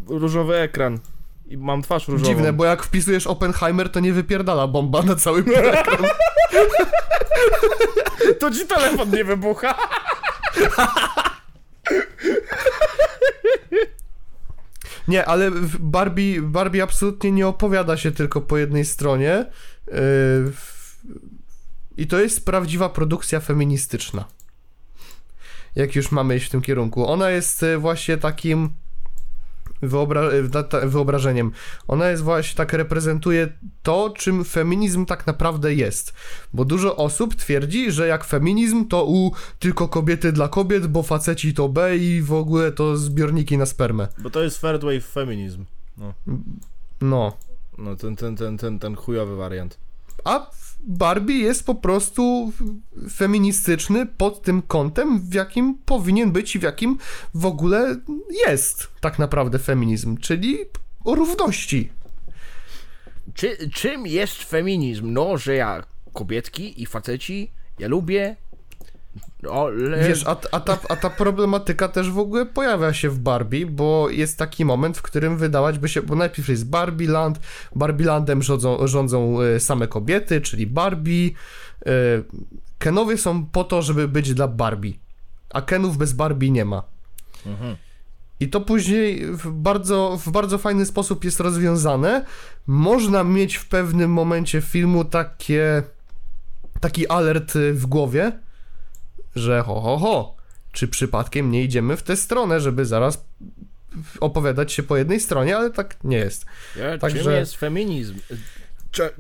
[0.07, 0.99] różowy ekran.
[1.47, 2.29] I mam twarz różową.
[2.29, 6.05] Dziwne, bo jak wpisujesz Oppenheimer, to nie wypierdala bomba na całym ekran.
[8.39, 9.75] To ci telefon nie wybucha.
[15.07, 19.45] Nie, ale Barbie, Barbie absolutnie nie opowiada się tylko po jednej stronie.
[19.87, 20.95] W-
[21.97, 24.25] I to jest prawdziwa produkcja feministyczna.
[25.75, 27.07] jak już mamy iść w tym kierunku.
[27.07, 28.69] Ona jest e, właśnie takim
[29.83, 31.51] wyobra- ta- wyobrażeniem.
[31.87, 33.49] Ona jest właśnie tak reprezentuje
[33.83, 36.13] to, czym feminizm tak naprawdę jest.
[36.53, 41.53] Bo dużo osób twierdzi, że jak feminizm to u tylko kobiety dla kobiet, bo faceci
[41.53, 44.07] to B i w ogóle to zbiorniki na spermę.
[44.17, 45.65] Bo to jest third wave feminizm.
[47.01, 47.37] No.
[47.77, 49.77] No ten, ten, ten, ten, ten chujowy wariant.
[50.23, 50.49] A
[50.79, 52.53] Barbie jest po prostu
[53.09, 56.97] feministyczny pod tym kątem, w jakim powinien być i w jakim
[57.33, 57.95] w ogóle
[58.47, 60.57] jest tak naprawdę feminizm, czyli
[61.05, 61.91] o równości.
[63.33, 65.13] Czy, czym jest feminizm?
[65.13, 68.35] No, że ja kobietki i faceci, ja lubię.
[69.45, 70.07] O, le...
[70.07, 74.09] Wiesz, a, a, ta, a ta problematyka też w ogóle pojawia się w Barbie, bo
[74.09, 77.39] jest taki moment, w którym wydawać by się, bo najpierw jest Barbie Land,
[77.75, 81.29] Barbie Landem rządzą, rządzą e, same kobiety, czyli Barbie.
[81.85, 81.91] e,
[82.77, 84.93] Kenowie są po to, żeby być dla Barbie,
[85.49, 86.83] a Kenów bez Barbie nie ma.
[88.39, 92.25] I to później w bardzo, w bardzo fajny sposób jest rozwiązane.
[92.67, 95.83] Można mieć w pewnym momencie filmu takie,
[96.79, 98.31] taki alert w głowie,
[99.37, 100.35] że ho, ho, ho,
[100.71, 103.25] czy przypadkiem nie idziemy w tę stronę, żeby zaraz
[104.19, 106.45] opowiadać się po jednej stronie, ale tak nie jest.
[106.75, 108.15] Ja, Także- Czym jest feminizm?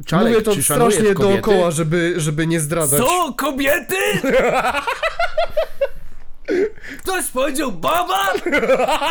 [0.05, 3.01] Czarek, Mówię to strasznie dookoła, żeby, żeby nie zdradzać.
[3.01, 3.33] Co?
[3.33, 3.95] Kobiety?
[7.03, 8.33] Ktoś powiedział baba?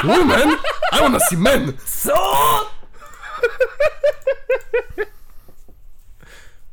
[0.05, 0.51] Women?
[0.93, 1.73] I wanna see men!
[1.87, 2.17] Co?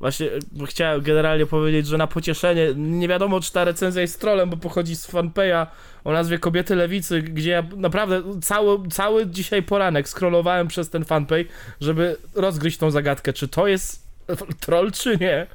[0.03, 4.49] Właśnie e, chciałem generalnie powiedzieć, że na pocieszenie, nie wiadomo czy ta recenzja jest trolem,
[4.49, 5.67] bo pochodzi z fanpaya
[6.03, 11.45] o nazwie Kobiety Lewicy, gdzie ja naprawdę cały, cały dzisiaj poranek scrollowałem przez ten fanpage,
[11.81, 14.07] żeby rozgryźć tą zagadkę, czy to jest
[14.59, 15.47] troll, czy nie.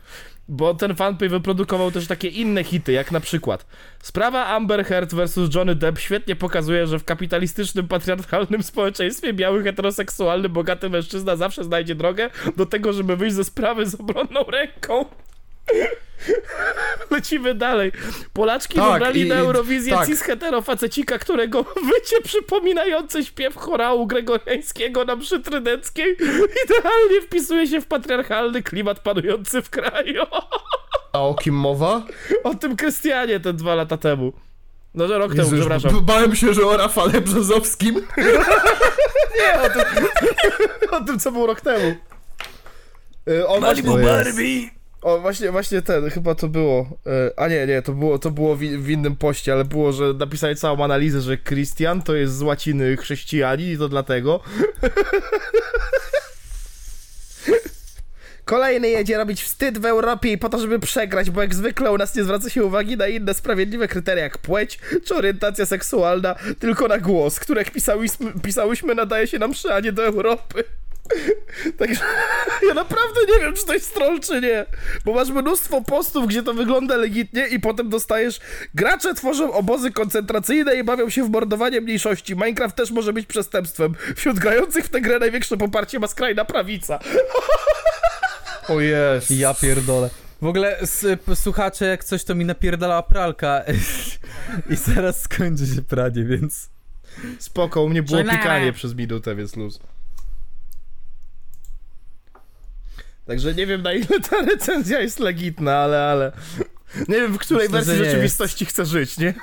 [0.49, 3.66] Bo ten fanpage wyprodukował też takie inne hity, jak na przykład
[4.03, 10.49] Sprawa Amber Heard vs Johnny Depp świetnie pokazuje, że w kapitalistycznym, patriarchalnym społeczeństwie biały, heteroseksualny,
[10.49, 15.05] bogaty mężczyzna zawsze znajdzie drogę do tego, żeby wyjść ze sprawy z obronną ręką.
[17.11, 17.93] Lecimy dalej.
[18.33, 20.09] Polaczki Tak, wybrali i- na Eurowizję tak.
[20.09, 21.62] cis-hetero facecika, którego
[21.93, 25.37] wycie przypominające śpiew chorału gregoriańskiego na mszy
[26.64, 30.23] idealnie wpisuje się w patriarchalny klimat panujący w kraju.
[31.12, 32.03] A o kim mowa?
[32.45, 34.33] O tym Krystianie ten dwa lata temu.
[34.95, 36.05] No, że rok Jezu, temu, przepraszam.
[36.05, 37.95] Bałem się, że o Rafale Brzozowskim.
[39.39, 40.05] Nie, o tym,
[40.91, 41.95] o tym co był rok temu.
[43.49, 44.71] On właśnie, Malibu Barbie!
[45.03, 46.99] O, właśnie, właśnie ten, chyba to było.
[47.07, 50.57] y, A nie, nie, to było, to było w, innym poście, ale było, że napisali
[50.57, 54.40] całą analizę, że Christian to jest z łaciny chrześcijanin i to dlatego.
[58.44, 61.99] Kolejny jedzie robić wstyd w Europie i po to, żeby przegrać, bo jak zwykle u
[61.99, 66.88] nas nie zwraca się uwagi na inne sprawiedliwe kryteria jak płeć czy orientacja seksualna, tylko
[66.88, 70.64] na głos, które jak pisałyśmy, pisałyśmy nadaje się nam przy, a nie do Europy.
[71.78, 72.00] Także
[72.68, 74.66] ja naprawdę nie wiem, czy to jest troll, czy nie.
[75.04, 78.40] Bo masz mnóstwo postów, gdzie to wygląda legitnie i potem dostajesz
[78.74, 82.34] gracze tworzą obozy koncentracyjne i bawią się w mordowanie mniejszości.
[82.34, 83.94] Minecraft też może być przestępstwem.
[84.16, 86.98] Wśród grających w tę grę największe poparcie ma skrajna prawica.
[88.68, 89.30] O jest.
[89.30, 90.11] Ja pierdolę.
[90.42, 90.78] W ogóle
[91.34, 93.62] słuchacze, jak coś to mi napierdalała pralka
[94.70, 96.70] i zaraz skończy się pranie, więc...
[97.38, 99.80] Spoko, u mnie było pikanie przez minutę, więc luz.
[103.29, 106.33] Także nie wiem na ile ta recenzja jest legitna, ale, ale...
[107.09, 109.35] Nie wiem w której Myślę, wersji rzeczywistości chcę żyć, nie?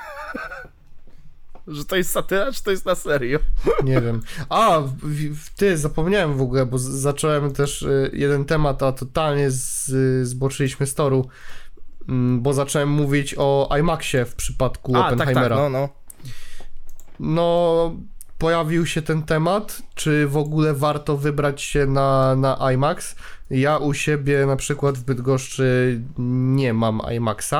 [1.66, 3.38] Że to jest satyra, czy to jest na serio?
[3.84, 4.22] Nie wiem.
[4.48, 8.92] A, w, w, ty, zapomniałem w ogóle, bo z, zacząłem też y, jeden temat, a
[8.92, 11.28] totalnie z, y, zboczyliśmy z toru,
[12.08, 15.56] mm, bo zacząłem mówić o IMAXie w przypadku A, tak, tak, Oppenheimera.
[15.56, 15.88] no, no.
[17.20, 17.96] No,
[18.38, 23.16] pojawił się ten temat, czy w ogóle warto wybrać się na, na IMAX.
[23.50, 27.54] Ja u siebie na przykład w Bydgoszczy nie mam IMAXa,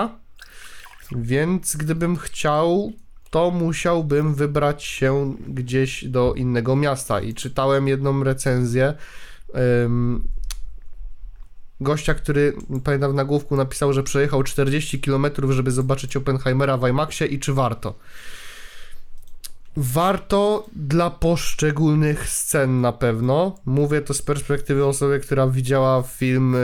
[1.12, 2.92] więc gdybym chciał,
[3.30, 7.20] to musiałbym wybrać się gdzieś do innego miasta.
[7.20, 8.94] I czytałem jedną recenzję
[9.84, 10.28] ym,
[11.80, 12.52] gościa, który
[12.84, 17.52] pamiętam w nagłówku napisał, że przejechał 40 km, żeby zobaczyć Oppenheimera w IMAXie i czy
[17.52, 17.98] warto.
[19.76, 23.58] Warto dla poszczególnych scen na pewno.
[23.64, 26.58] Mówię to z perspektywy osoby, która widziała film y,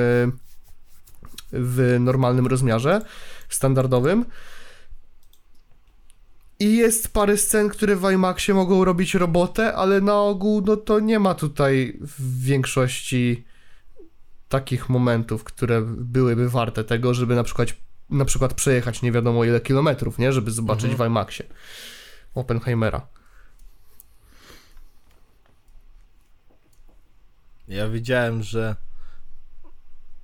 [1.52, 3.00] w normalnym rozmiarze,
[3.48, 4.24] standardowym.
[6.60, 11.00] I jest parę scen, które w IMAXie mogą robić robotę, ale na ogół no to
[11.00, 13.44] nie ma tutaj w większości
[14.48, 17.68] takich momentów, które byłyby warte tego, żeby na przykład
[18.10, 20.32] na przykład przejechać nie wiadomo ile kilometrów, nie?
[20.32, 21.08] Żeby zobaczyć Mhm.
[21.08, 21.44] w IMAXie
[22.34, 23.06] Oppenheimera.
[27.68, 28.76] Ja wiedziałem, że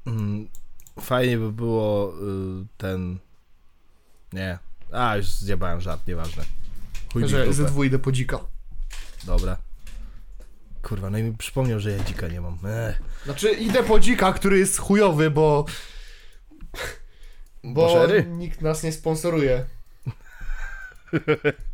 [0.07, 0.49] mm,
[1.01, 3.19] fajnie by było y, ten...
[4.33, 4.59] Nie.
[4.93, 6.45] A, już zjebałem żart, nieważne.
[7.13, 8.39] Chuj Że dwu idę po dzika.
[9.25, 9.57] Dobra.
[10.83, 12.59] Kurwa, no i mi przypomniał, że ja dzika nie mam.
[12.67, 13.03] Ech.
[13.25, 15.67] Znaczy idę po dzika, który jest chujowy, bo...
[17.65, 18.25] Bo Bożery?
[18.27, 19.65] nikt nas nie sponsoruje.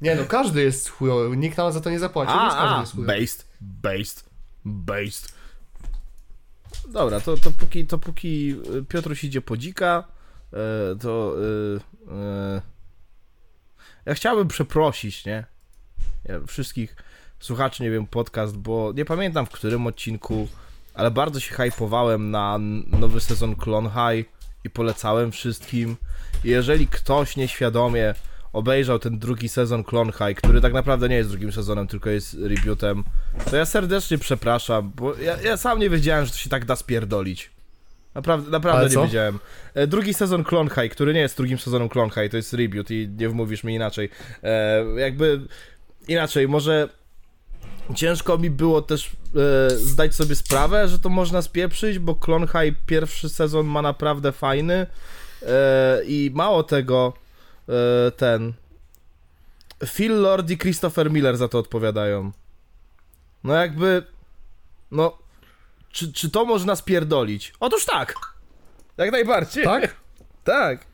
[0.00, 2.80] Nie no, każdy jest chujowy, nikt nam za to nie zapłaci, więc każdy A, a,
[2.80, 3.12] jest chujowy.
[3.20, 4.30] based, based,
[4.64, 5.32] based.
[6.88, 10.04] Dobra, to, to, póki, to póki y, Piotruś idzie po dzika,
[10.52, 11.34] e, to
[12.06, 12.60] y,
[14.06, 15.44] ja chciałbym przeprosić, nie?
[16.24, 16.96] Ja, wszystkich
[17.40, 20.48] słuchaczy, nie wiem, podcast, bo nie pamiętam w którym odcinku,
[20.94, 24.32] ale bardzo się hypowałem na nowy sezon Clone High
[24.64, 25.96] i polecałem wszystkim.
[26.44, 28.14] Jeżeli ktoś nieświadomie
[28.52, 32.36] obejrzał ten drugi sezon Clone High, który tak naprawdę nie jest drugim sezonem, tylko jest
[32.40, 33.04] rebootem,
[33.50, 36.76] to ja serdecznie przepraszam, bo ja, ja sam nie wiedziałem, że to się tak da
[36.76, 37.50] spierdolić.
[38.14, 39.38] Naprawdę, naprawdę nie wiedziałem.
[39.74, 42.90] E, Drugi sezon Clone High, który nie jest drugim sezonem Clone High, to jest reboot
[42.90, 44.08] i nie wmówisz mi inaczej.
[44.42, 45.40] E, jakby
[46.08, 46.88] inaczej, może
[47.94, 52.76] ciężko mi było też e, zdać sobie sprawę, że to można spieprzyć, bo Clone High
[52.86, 54.86] pierwszy sezon ma naprawdę fajny
[55.42, 57.12] e, i mało tego
[58.16, 58.52] ten
[59.86, 62.32] Phil Lord i Christopher Miller za to odpowiadają.
[63.44, 64.02] No jakby
[64.90, 65.18] no
[65.92, 67.52] czy, czy to można spierdolić?
[67.60, 68.14] Otóż tak.
[68.96, 69.64] Jak najbardziej.
[69.64, 69.94] Tak?
[70.44, 70.86] Tak.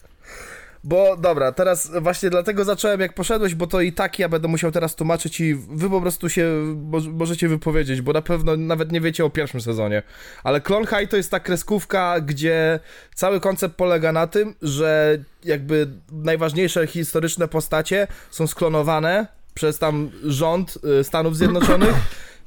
[0.86, 4.70] Bo dobra, teraz właśnie dlatego zacząłem jak poszedłeś, bo to i tak ja będę musiał
[4.72, 9.00] teraz tłumaczyć i wy po prostu się mo- możecie wypowiedzieć, bo na pewno nawet nie
[9.00, 10.02] wiecie o pierwszym sezonie.
[10.44, 12.80] Ale Clone High to jest ta kreskówka, gdzie
[13.14, 20.78] cały koncept polega na tym, że jakby najważniejsze historyczne postacie są sklonowane przez tam rząd
[21.00, 21.94] y, Stanów Zjednoczonych.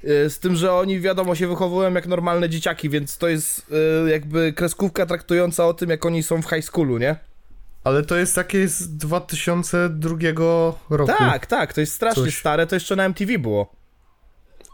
[0.03, 3.71] y, Z tym, że oni wiadomo się wychowują jak normalne dzieciaki, więc to jest
[4.05, 7.15] y, jakby kreskówka traktująca o tym, jak oni są w high schoolu, nie?
[7.87, 10.15] Ale to jest takie z 2002
[10.89, 11.13] roku.
[11.17, 12.37] Tak, tak, to jest strasznie Coś.
[12.37, 13.75] stare, to jeszcze na MTV było.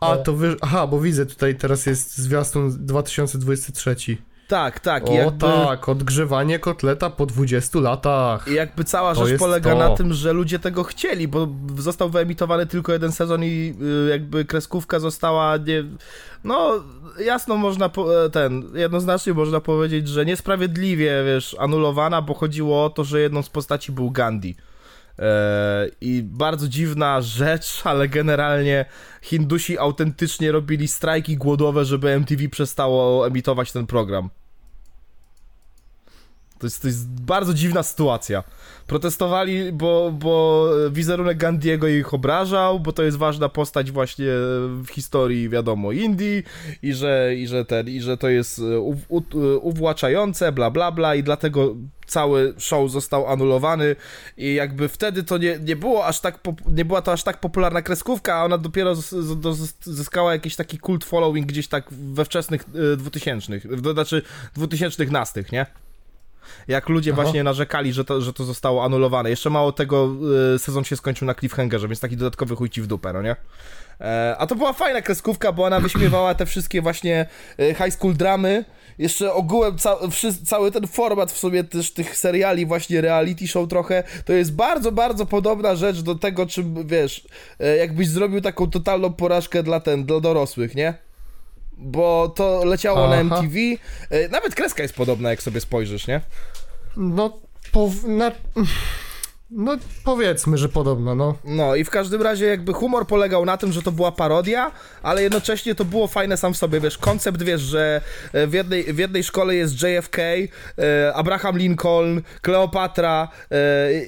[0.01, 0.55] A, to wy...
[0.61, 3.95] Aha, bo widzę tutaj teraz jest zwiastun 2023.
[4.47, 8.47] Tak, tak, O jakby, tak, odgrzewanie kotleta po 20 latach.
[8.47, 9.77] i jakby cała To rzecz polega to.
[9.77, 13.73] na tym, że ludzie tego chcieli, bo został wyemitowany tylko jeden sezon i
[14.07, 15.83] y, jakby kreskówka została nie...
[16.43, 16.71] No,
[17.19, 22.89] jasno można, po, e, ten, jednoznacznie można powiedzieć, że niesprawiedliwie, wiesz, anulowana, bo chodziło o
[22.89, 24.55] to, że jedną z postaci był Gandhi.
[25.23, 28.85] E, I bardzo dziwna rzecz, ale generalnie
[29.21, 34.29] Hindusi autentycznie robili strajki głodowe, żeby MTV przestało emitować ten program.
[36.63, 38.43] To jest, to jest bardzo dziwna sytuacja.
[38.87, 44.25] Protestowali, bo, bo wizerunek Gandiego ich obrażał, bo to jest ważna postać właśnie
[44.83, 46.43] w historii, wiadomo, Indii
[46.81, 49.21] i że, i że, ten, i że to jest e, u, u,
[49.61, 53.95] uwłaczające, bla bla bla i dlatego cały show został anulowany
[54.37, 57.81] i jakby wtedy to nie, nie było aż tak, nie była to aż tak popularna
[57.81, 62.65] kreskówka, a ona dopiero z, z, zyskała jakiś taki kult following gdzieś tak we wczesnych
[62.93, 64.21] e, 2000, to znaczy
[64.55, 65.65] 2000 nastych, nie?
[66.67, 67.21] Jak ludzie Aha.
[67.21, 69.29] właśnie narzekali, że to, że to zostało anulowane.
[69.29, 70.09] Jeszcze mało tego,
[70.55, 73.35] y, sezon się skończył na cliffhangerze, więc taki dodatkowy chuj ci w dupę, no nie?
[74.01, 77.25] E, a to była fajna kreskówka, bo ona wyśmiewała te wszystkie właśnie
[77.59, 78.65] y, high school dramy.
[78.97, 79.97] Jeszcze ogółem ca
[80.45, 84.91] cały ten format w sobie też tych seriali, właśnie reality show trochę, to jest bardzo,
[84.91, 87.27] bardzo podobna rzecz do tego, czym, wiesz,
[87.59, 90.93] e, jakbyś zrobił taką totalną porażkę dla ten, dla dorosłych, nie?
[91.77, 93.21] Bo to leciało na Aha.
[93.21, 93.59] MTV.
[94.09, 96.21] E, Nawet kreska jest podobna, jak sobie spojrzysz, nie?
[96.97, 97.39] No,
[97.71, 97.89] po...
[98.07, 98.31] Na...
[99.55, 101.35] No, powiedzmy, że podobno, no.
[101.43, 104.71] No i w każdym razie jakby humor polegał na tym, że to była parodia,
[105.03, 108.01] ale jednocześnie to było fajne sam w sobie, wiesz, koncept, wiesz, że
[108.33, 113.27] e, w jednej, w jednej szkole jest JFK, e, Abraham Lincoln, Kleopatra,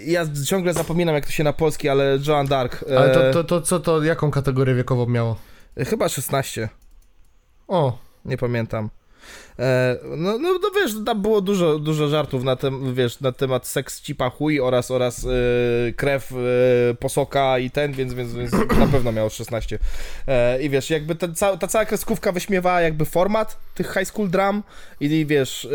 [0.06, 2.86] ja ciągle zapominam jak to się na polski, ale Joan Dark.
[2.98, 5.36] Ale to, to, to co to, jaką kategorię wiekową miało?
[5.88, 6.70] Chyba 16,
[7.68, 8.90] O, nie pamiętam.
[9.60, 13.68] E, no, no, no wiesz, tam było dużo, dużo żartów na, tem, wiesz, na temat
[13.68, 15.30] seks cipa chuj oraz, oraz e,
[15.94, 16.36] krew e,
[16.94, 19.80] posoka i ten, więc, więc, więc na pewno miało 16.
[20.28, 24.30] E, I wiesz, jakby ten, ca, ta cała kreskówka wyśmiewała jakby format tych high school
[24.30, 24.64] dram
[25.00, 25.68] i, i wiesz,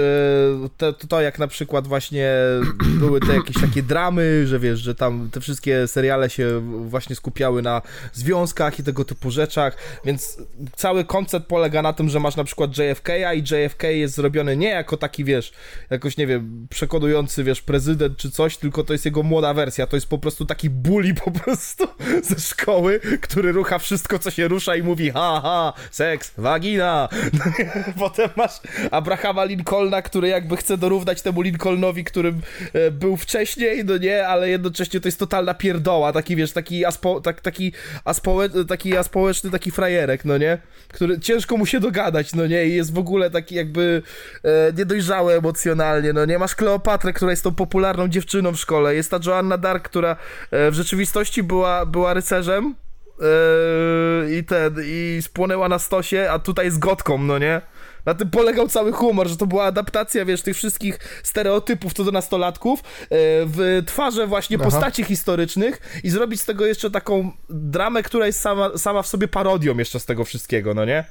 [0.77, 2.31] to, to, jak na przykład właśnie
[3.01, 7.63] były te jakieś takie dramy, że wiesz, że tam te wszystkie seriale się właśnie skupiały
[7.63, 7.83] na
[8.13, 10.39] związkach i tego typu rzeczach, więc
[10.77, 14.57] cały koncept polega na tym, że masz na przykład JFK-a i i JFK jest zrobiony
[14.57, 15.53] nie jako taki, wiesz,
[15.91, 19.97] jakoś, nie wiem, przekonujący, wiesz, prezydent czy coś, tylko to jest jego młoda wersja, to
[19.97, 21.85] jest po prostu taki bully po prostu
[22.23, 27.09] ze szkoły, który rucha wszystko, co się rusza i mówi ha, ha, seks, wagina.
[27.99, 28.61] Potem masz
[28.91, 32.41] Abrahama Lincolna, który jakby chce dorównać temu Lincolnowi, którym
[32.73, 37.21] e, był wcześniej, no nie, ale jednocześnie to jest totalna pierdoła, taki, wiesz, taki, aspo,
[37.21, 37.73] tak, taki,
[38.05, 42.75] aspołe, taki aspołeczny, taki frajerek, no nie, który ciężko mu się dogadać, no nie, i
[42.75, 44.03] jest w ogóle taki jakby
[44.45, 49.11] e, niedojrzały emocjonalnie, no nie, masz Kleopatrę, która jest tą popularną dziewczyną w szkole, jest
[49.11, 50.17] ta Joanna Dark, która
[50.51, 52.75] e, w rzeczywistości była, była rycerzem,
[53.21, 57.61] Yy, i ten, i spłonęła na stosie, a tutaj z gotką, no nie?
[58.07, 62.11] Na tym polegał cały humor, że to była adaptacja, wiesz, tych wszystkich stereotypów co do
[62.11, 63.07] nastolatków yy,
[63.47, 64.65] w twarze właśnie Aha.
[64.65, 69.29] postaci historycznych i zrobić z tego jeszcze taką dramę, która jest sama, sama w sobie
[69.29, 71.05] parodią jeszcze z tego wszystkiego, no nie?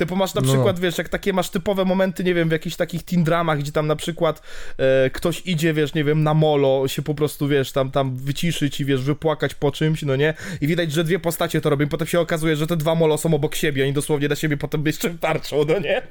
[0.00, 0.48] Typu masz na No.
[0.52, 3.72] przykład, wiesz, jak takie masz typowe momenty, nie wiem, w jakichś takich teen dramach, gdzie
[3.72, 4.42] tam na przykład
[4.78, 8.80] e, ktoś idzie, wiesz, nie wiem, na molo, się po prostu, wiesz, tam, tam wyciszyć
[8.80, 10.34] i, wiesz, wypłakać po czymś, no nie?
[10.60, 13.34] I widać, że dwie postacie to robią, potem się okazuje, że te dwa molo są
[13.34, 16.02] obok siebie, oni dosłownie na siebie potem jeszcze tarczą, no nie?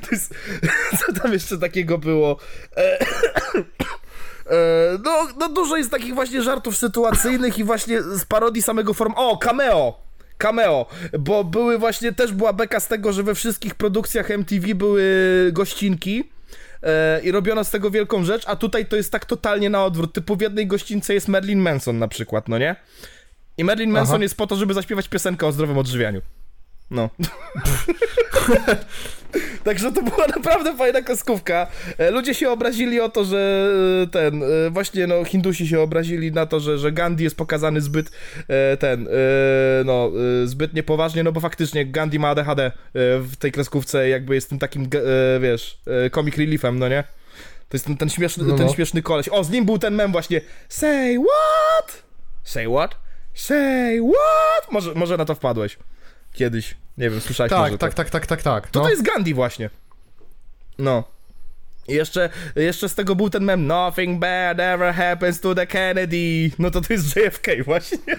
[0.00, 0.34] To jest...
[1.06, 2.36] Co tam jeszcze takiego było?
[2.76, 3.00] E,
[4.50, 9.12] e, no, no dużo jest takich właśnie żartów sytuacyjnych i właśnie z parodii samego form...
[9.16, 10.09] O, cameo!
[10.40, 10.86] Cameo,
[11.18, 15.02] bo były właśnie, też była beka z tego, że we wszystkich produkcjach MTV były
[15.52, 16.30] gościnki
[16.82, 20.12] e, i robiono z tego wielką rzecz, a tutaj to jest tak totalnie na odwrót,
[20.12, 22.76] typu w jednej goścince jest Marilyn Manson na przykład, no nie?
[23.58, 24.22] I Marilyn Manson Aha.
[24.22, 26.20] jest po to, żeby zaśpiewać piosenkę o zdrowym odżywianiu.
[26.90, 27.10] No.
[29.64, 31.66] Także to była naprawdę fajna kreskówka.
[31.98, 33.70] E, Ludzie się obrazili o to, że
[34.02, 37.80] e, ten, e, właśnie no Hindusi się obrazili na to, że, że Gandhi jest pokazany
[37.80, 38.10] zbyt
[38.78, 39.08] ten,
[39.84, 40.12] no,
[40.44, 44.88] zbyt niepoważnie, no bo faktycznie Gandhi ma ADHD w tej kreskówce, jakby jest tym takim,
[45.40, 45.78] wiesz,
[46.12, 47.04] comic reliefem, no nie?
[47.68, 48.72] To jest ten, ten, śmieszny, No, ten no.
[48.72, 49.28] śmieszny koleś.
[49.28, 50.40] O, z nim był ten mem właśnie.
[50.68, 52.02] Say what?
[52.42, 52.96] Say what?
[53.34, 54.72] Say what?
[54.72, 55.78] Może, może na to wpadłeś.
[56.32, 56.74] Kiedyś.
[56.98, 57.78] Nie wiem, słyszałeś może Tak, to.
[57.78, 58.70] tak, tak, tak, tak, tak.
[58.70, 58.84] To No.
[58.84, 59.70] to jest Gandhi właśnie.
[60.78, 61.04] No.
[61.88, 66.50] I jeszcze, jeszcze z tego był ten mem Nothing bad ever happens to the Kennedy.
[66.58, 67.98] No to to jest JFK właśnie.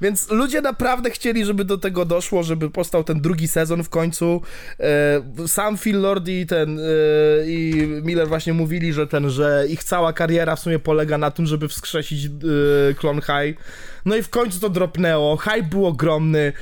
[0.00, 4.42] Więc ludzie naprawdę chcieli, żeby do tego doszło, żeby powstał ten drugi sezon w końcu.
[4.80, 6.82] E, sam Phil Lord i ten e,
[7.46, 11.46] i Miller właśnie mówili, że ten, że ich cała kariera w sumie polega na tym,
[11.46, 12.30] żeby wskrzesić e,
[12.94, 13.58] Clone High.
[14.04, 15.36] No i w końcu to dropnęło.
[15.36, 16.52] Hype był ogromny.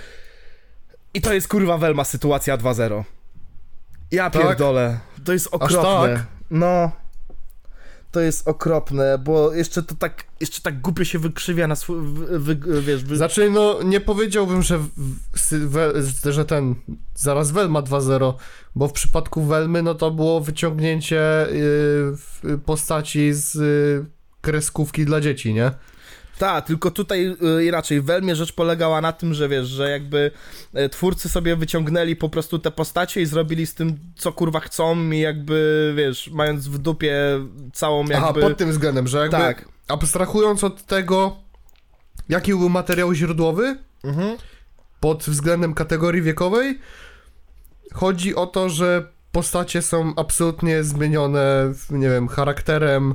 [1.14, 3.04] I to jest kurwa Welma sytuacja 2-0.
[4.10, 4.42] Ja Tak?
[4.42, 4.98] pierdolę.
[5.24, 6.14] To jest okropne.
[6.14, 6.26] tak?
[6.50, 6.90] No.
[8.10, 11.96] To jest okropne, bo jeszcze to tak, jeszcze tak głupio się wykrzywia na swój,
[12.38, 13.16] wy, wy, wiesz, wy...
[13.16, 14.78] Znaczy, no nie powiedziałbym, że,
[16.30, 16.74] że ten
[17.14, 18.34] zaraz Welma 2.0,
[18.74, 24.06] bo w przypadku Welmy, no to było wyciągnięcie y, postaci z y,
[24.40, 25.70] kreskówki dla dzieci, nie?
[26.42, 28.00] Tak, tylko tutaj y, inaczej.
[28.00, 30.30] W Welmie rzecz polegała na tym, że wiesz, że jakby
[30.74, 35.10] e, twórcy sobie wyciągnęli po prostu te postacie i zrobili z tym, co kurwa chcą
[35.10, 37.16] i jakby, wiesz, mając w dupie
[37.72, 38.16] całą jakby...
[38.16, 39.68] Aha, pod tym względem, że jakby Tak.
[39.88, 41.36] abstrahując od tego,
[42.28, 44.36] jaki był materiał źródłowy, Mhm.
[45.00, 46.78] pod względem kategorii wiekowej,
[47.94, 53.14] chodzi o to, że postacie są absolutnie zmienione, nie wiem, charakterem,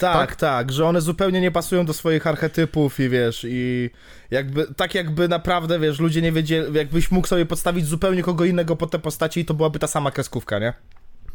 [0.00, 0.36] Tak, Tak?
[0.36, 3.90] tak, że one zupełnie nie pasują do swoich archetypów i wiesz, i
[4.30, 8.76] jakby, tak jakby naprawdę, wiesz, ludzie nie wiedzieli, jakbyś mógł sobie podstawić zupełnie kogo innego
[8.76, 10.72] pod te postaci i to byłaby ta sama kreskówka, nie?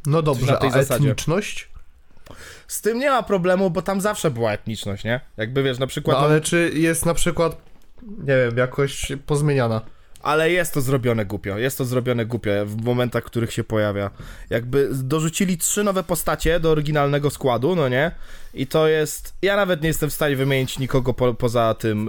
[0.05, 1.09] No na dobrze, tej a zasadzie.
[1.11, 1.69] etniczność?
[2.67, 5.19] Z tym nie ma problemu, bo tam zawsze była etniczność, nie?
[5.37, 6.17] Jakby, wiesz, na przykład...
[6.17, 7.57] No ale czy jest na przykład,
[8.03, 9.81] nie wiem, jakoś pozmieniana?
[10.25, 14.11] Ale jest to zrobione głupio, jest to zrobione głupio w momentach, w których się pojawia.
[14.49, 18.11] Jakby dorzucili trzy nowe postacie do oryginalnego składu, no nie?
[18.53, 19.33] I to jest...
[19.41, 22.07] Ja nawet nie jestem w stanie wymienić nikogo po, poza tym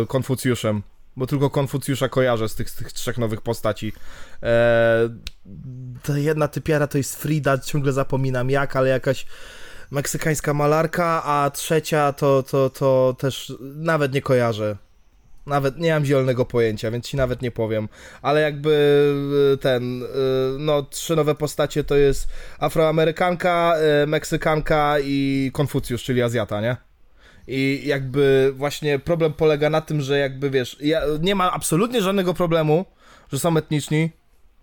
[0.00, 0.82] yy, Konfucjuszem,
[1.16, 3.92] bo tylko Konfucjusza kojarzę z tych, z tych trzech nowych postaci.
[4.42, 5.10] Eee,
[6.02, 9.26] ta jedna typiara to jest Frida, ciągle zapominam jak, ale jakaś
[9.90, 14.76] meksykańska malarka, a trzecia to, to, to też nawet nie kojarzę.
[15.46, 17.88] Nawet nie mam zielonego pojęcia, więc ci nawet nie powiem.
[18.22, 18.70] Ale jakby
[19.54, 20.06] y, ten, y,
[20.58, 26.76] no trzy nowe postacie to jest Afroamerykanka, y, Meksykanka i Konfucjusz, czyli Azjata, nie?
[27.46, 32.34] I jakby właśnie problem polega na tym, że jakby wiesz, ja, nie ma absolutnie żadnego
[32.34, 32.84] problemu,
[33.32, 34.10] że są etniczni.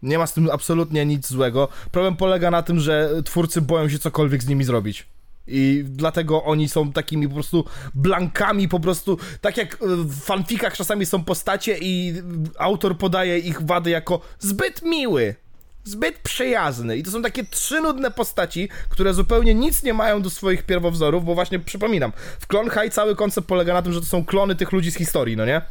[0.01, 1.67] Nie ma z tym absolutnie nic złego.
[1.91, 5.07] Problem polega na tym, że twórcy boją się cokolwiek z nimi zrobić.
[5.47, 7.65] I dlatego oni są takimi po prostu
[7.95, 12.13] blankami, po prostu tak jak e, w fanfikach czasami są postacie i
[12.57, 15.35] autor podaje ich wady jako zbyt miły.
[15.83, 16.97] zbyt przyjazny.
[16.97, 21.25] I to są takie trzy nudne postaci, które zupełnie nic nie mają do swoich pierwowzorów,
[21.25, 24.55] bo właśnie przypominam, w Clone High cały koncept polega na tym, że to są klony
[24.55, 25.61] tych ludzi z historii, no nie?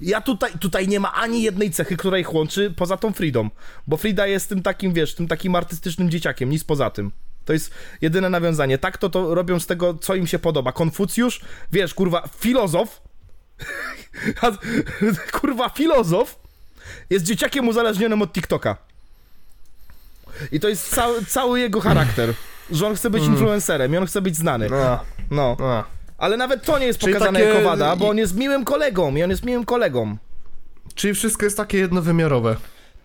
[0.00, 3.50] Ja tutaj, tutaj nie ma ani jednej cechy, która ich łączy poza tą Fridą,
[3.86, 7.12] bo Frida jest tym takim, wiesz, tym takim artystycznym dzieciakiem, nic poza tym.
[7.44, 8.78] To jest jedyne nawiązanie.
[8.78, 10.72] Tak to to robią z tego, co im się podoba.
[10.72, 11.40] Konfucjusz,
[11.72, 13.00] wiesz, kurwa, filozof,
[15.40, 16.36] kurwa, filozof
[17.10, 18.76] jest dzieciakiem uzależnionym od TikToka.
[20.52, 22.34] I to jest cały, cały jego charakter.
[22.70, 24.68] Że on chce być influencerem i on chce być znany.
[24.74, 25.00] A,
[25.30, 25.56] No.
[25.60, 25.84] a.
[26.18, 29.16] Ale nawet to nie jest Czyli pokazane takie- jako wada, bo on jest miłym kolegą
[29.16, 30.16] i on jest miłym kolegą.
[30.94, 32.56] Czyli wszystko jest takie jednowymiarowe.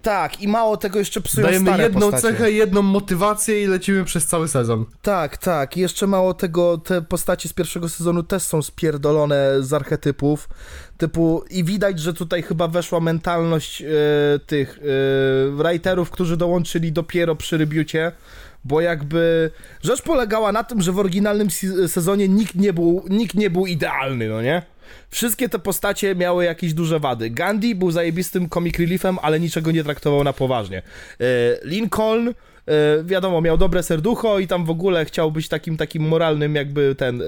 [0.06, 2.22] Tak, i mało tego jeszcze psują Dajemy stare jedną postacie.
[2.38, 4.86] cechę, jedną motywację i lecimy przez cały sezon.
[5.02, 5.77] Tak, tak.
[5.77, 10.49] I jeszcze mało tego, te postaci z pierwszego sezonu też są spierdolone z archetypów.
[10.98, 13.86] Typu, i widać, że tutaj chyba weszła mentalność e,
[14.48, 14.82] tych e,
[15.56, 18.11] writerów, którzy dołączyli dopiero przy rebiucie,
[18.64, 19.52] bo jakby
[19.84, 23.65] rzecz polegała na tym, że w oryginalnym se- sezonie nikt nie był, nikt nie był
[23.65, 24.61] idealny, no nie?
[25.10, 27.30] Wszystkie te postacie miały jakieś duże wady.
[27.30, 30.78] Gandhi był zajebistym comic reliefem, ale niczego nie traktował na poważnie.
[30.78, 30.84] E,
[31.64, 32.34] Lincoln,
[33.03, 37.21] wiadomo, miał dobre serducho i tam w ogóle chciał być takim takim moralnym jakby ten,
[37.21, 37.25] e,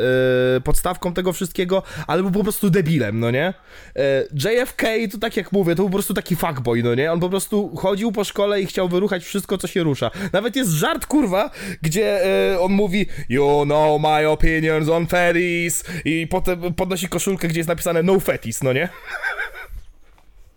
[0.62, 3.54] podstawką tego wszystkiego, ale był po prostu debilem, no nie?
[3.96, 7.12] E, JFK, to tak jak mówię, to był po prostu taki fuckboy, no nie?
[7.12, 10.12] On po prostu chodził po szkole i chciał wyruchać wszystko, co się rusza.
[10.34, 11.52] Nawet jest żart, kurwa,
[11.82, 17.60] gdzie e, on mówi You know my opinions on fetties i potem podnosi koszulkę, gdzie
[17.60, 18.90] jest napisane no fetties, no nie?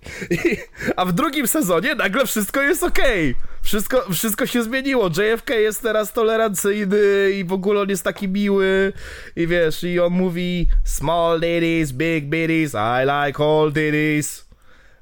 [0.97, 3.35] A w drugim sezonie nagle wszystko jest okej.
[3.63, 5.09] Wszystko, wszystko się zmieniło.
[5.09, 8.93] JFK jest teraz tolerancyjny i w ogóle on jest taki miły.
[9.37, 14.49] I wiesz, i on mówi small ditties, big bitties, I like all ditties.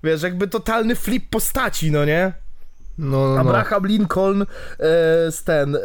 [0.05, 2.33] Wiesz, jakby totalny flip postaci, no nie?
[2.99, 3.41] No, no, no.
[3.41, 4.47] Abraham Lincoln e,
[5.33, 5.81] z ten, e,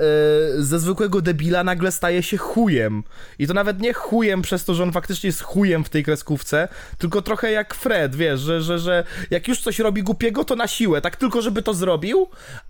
[0.58, 3.04] ze zwykłego debila nagle staje się chujem.
[3.40, 6.68] I to nawet nie chujem przez to, że on faktycznie jest chujem w tej kreskówce,
[6.98, 10.68] tylko trochę jak Fred, wiesz, że, że, że jak już coś robi głupiego, to na
[10.68, 12.28] siłę, tak tylko żeby to zrobił,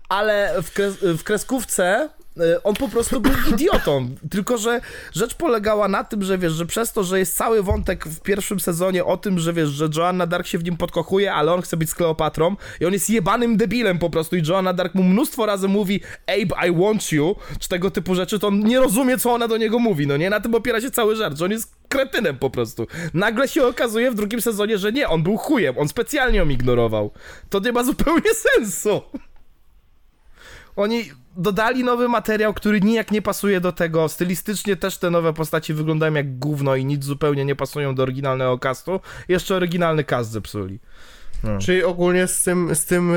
[0.08, 2.08] ale w, kres, w kreskówce
[2.64, 4.08] on po prostu był idiotą.
[4.30, 4.80] Tylko, że
[5.12, 8.60] rzecz polegała na tym, że wiesz, że przez to, że jest cały wątek w pierwszym
[8.60, 11.76] sezonie o tym, że wiesz, że Joanna Dark się w nim podkochuje, ale on chce
[11.76, 15.46] być z Kleopatrą i on jest jebanym debilem po prostu i Joanna Dark mu mnóstwo
[15.46, 19.32] razy mówi Abe, I want you, czy tego typu rzeczy, to on nie rozumie, co
[19.32, 20.30] ona do niego mówi, no nie?
[20.30, 22.86] Na tym opiera się cały żart, że on jest kretynem po prostu.
[23.14, 27.10] Nagle się okazuje w drugim sezonie, że nie, on był chujem, on specjalnie ją ignorował.
[27.50, 29.02] To nie ma zupełnie sensu.
[30.76, 31.04] Oni
[31.36, 34.08] dodali nowy materiał, który nijak nie pasuje do tego.
[34.08, 38.58] Stylistycznie też te nowe postaci wyglądają jak gówno i nic zupełnie nie pasują do oryginalnego
[38.58, 39.00] castu.
[39.28, 40.80] Jeszcze oryginalny cast zepsuli.
[41.58, 43.16] Czyli ogólnie z tym, z tym, e,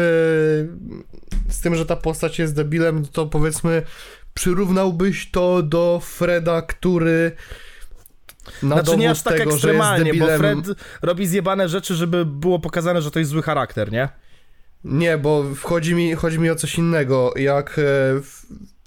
[1.50, 3.82] z tym, że ta postać jest debilem, to powiedzmy
[4.34, 7.32] przyrównałbyś to do Freda, który
[8.64, 10.26] na Znaczy nie aż tak tego, ekstremalnie, bo.
[10.38, 10.58] Fred
[11.02, 14.10] robi zjebane rzeczy, żeby było pokazane, że to jest zły charakter, nie?
[14.88, 17.34] Nie, bo chodzi mi, chodzi mi o coś innego.
[17.36, 17.84] Jak e,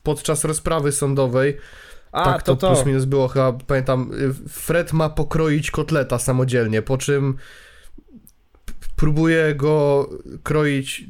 [0.03, 1.57] podczas rozprawy sądowej,
[2.13, 2.75] A, tak to, to to.
[2.75, 7.37] plus minus było chyba, pamiętam, y, Fred ma pokroić kotleta samodzielnie, po czym
[8.97, 10.09] próbuje go
[10.43, 11.05] kroić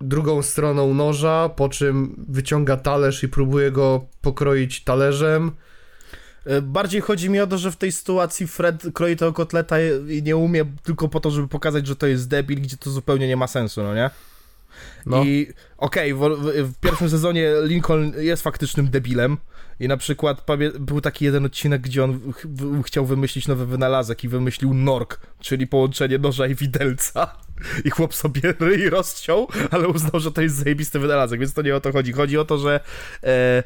[0.00, 5.50] drugą stroną noża, po czym wyciąga talerz i próbuje go pokroić talerzem.
[6.46, 9.76] E, Bardziej chodzi mi o to, że w tej sytuacji Fred kroi tego kotleta
[10.08, 13.28] i nie umie tylko po to, żeby pokazać, że to jest debil, gdzie to zupełnie
[13.28, 14.10] nie ma sensu, no nie?
[15.06, 15.24] No.
[15.24, 19.36] I okej, w, w, w pierwszym sezonie Lincoln jest faktycznym debilem
[19.80, 20.46] i na przykład
[20.80, 25.66] był taki jeden odcinek, gdzie on ch- chciał wymyślić nowy wynalazek i wymyślił nork, czyli
[25.66, 27.36] połączenie noża i widelca.
[27.84, 31.76] I chłop sobie ryj rozciął, ale uznał, że to jest zajebisty wynalazek, więc to nie
[31.76, 32.12] o to chodzi.
[32.12, 32.80] Chodzi o to, że
[33.22, 33.62] e,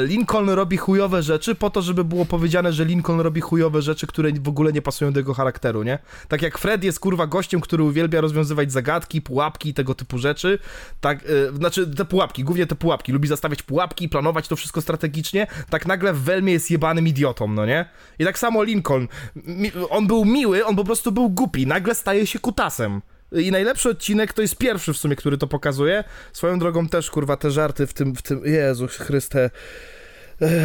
[0.00, 4.32] Lincoln robi chujowe rzeczy po to, żeby było powiedziane, że Lincoln robi chujowe rzeczy, które
[4.32, 5.98] w ogóle nie pasują do jego charakteru, nie?
[6.28, 10.58] Tak jak Fred jest kurwa gościem, który uwielbia rozwiązywać zagadki, pułapki i tego typu rzeczy,
[11.00, 15.46] tak, y, znaczy te pułapki, głównie te pułapki, lubi zastawiać pułapki, planować to wszystko strategicznie,
[15.70, 17.88] tak nagle w Welmie jest jebanym idiotą, no nie?
[18.18, 22.26] I tak samo Lincoln, mi, on był miły, on po prostu był głupi, nagle staje
[22.26, 23.00] się kutasem.
[23.42, 26.04] I najlepszy odcinek to jest pierwszy w sumie, który to pokazuje.
[26.32, 29.50] Swoją drogą też, kurwa, te żarty w tym, w tym, Jezu Chryste.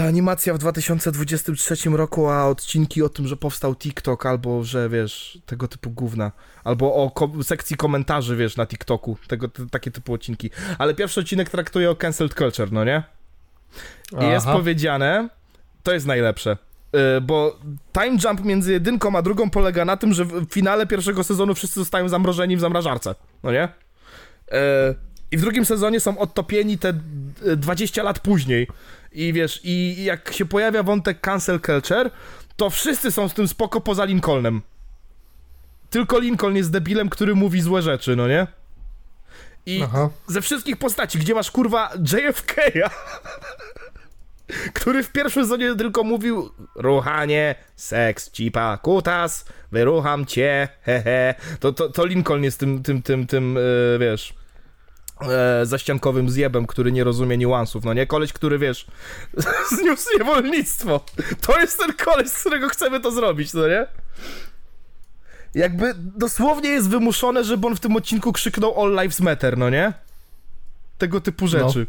[0.07, 5.67] Animacja w 2023 roku, a odcinki o tym, że powstał TikTok, albo że wiesz, tego
[5.67, 6.31] typu gówna,
[6.63, 10.49] albo o ko- sekcji komentarzy, wiesz, na TikToku, tego, takie typu odcinki.
[10.77, 13.03] Ale pierwszy odcinek traktuje o cancelled culture, no nie?
[14.21, 14.57] I jest Aha.
[14.57, 15.29] powiedziane,
[15.83, 16.57] to jest najlepsze,
[17.21, 17.59] bo
[17.93, 21.79] time jump między jedynką a drugą polega na tym, że w finale pierwszego sezonu wszyscy
[21.79, 23.63] zostają zamrożeni w zamrażarce, no nie?
[24.51, 24.95] E,
[25.31, 28.67] I w drugim sezonie są odtopieni te e, 20 lat później.
[29.11, 32.11] I wiesz, i jak się pojawia wątek cancel culture,
[32.55, 34.61] to wszyscy są z tym spoko poza Lincolnem.
[35.89, 38.47] Tylko Lincoln jest debilem, który mówi złe rzeczy, no nie?
[39.65, 40.09] I Aha.
[40.27, 42.89] ze wszystkich postaci, gdzie masz kurwa JFK'a,
[44.73, 51.89] który w pierwszym sezonie tylko mówił ruchanie, seks, cipa, kutas, wyrucham cię, hehe, to, to,
[51.89, 54.33] to Lincoln jest tym, tym, tym, tym, e, wiesz,
[55.21, 58.07] e, zaściankowym zjebem, który nie rozumie niuansów, no nie?
[58.07, 58.87] Koleś, który, wiesz,
[59.77, 61.05] zniósł niewolnictwo.
[61.41, 63.87] To jest ten koleś, z którego chcemy to zrobić, no nie?
[65.53, 69.93] Jakby dosłownie jest wymuszone, żeby on w tym odcinku krzyknął All Lives Matter, no nie?
[70.97, 71.87] Tego typu rzeczy.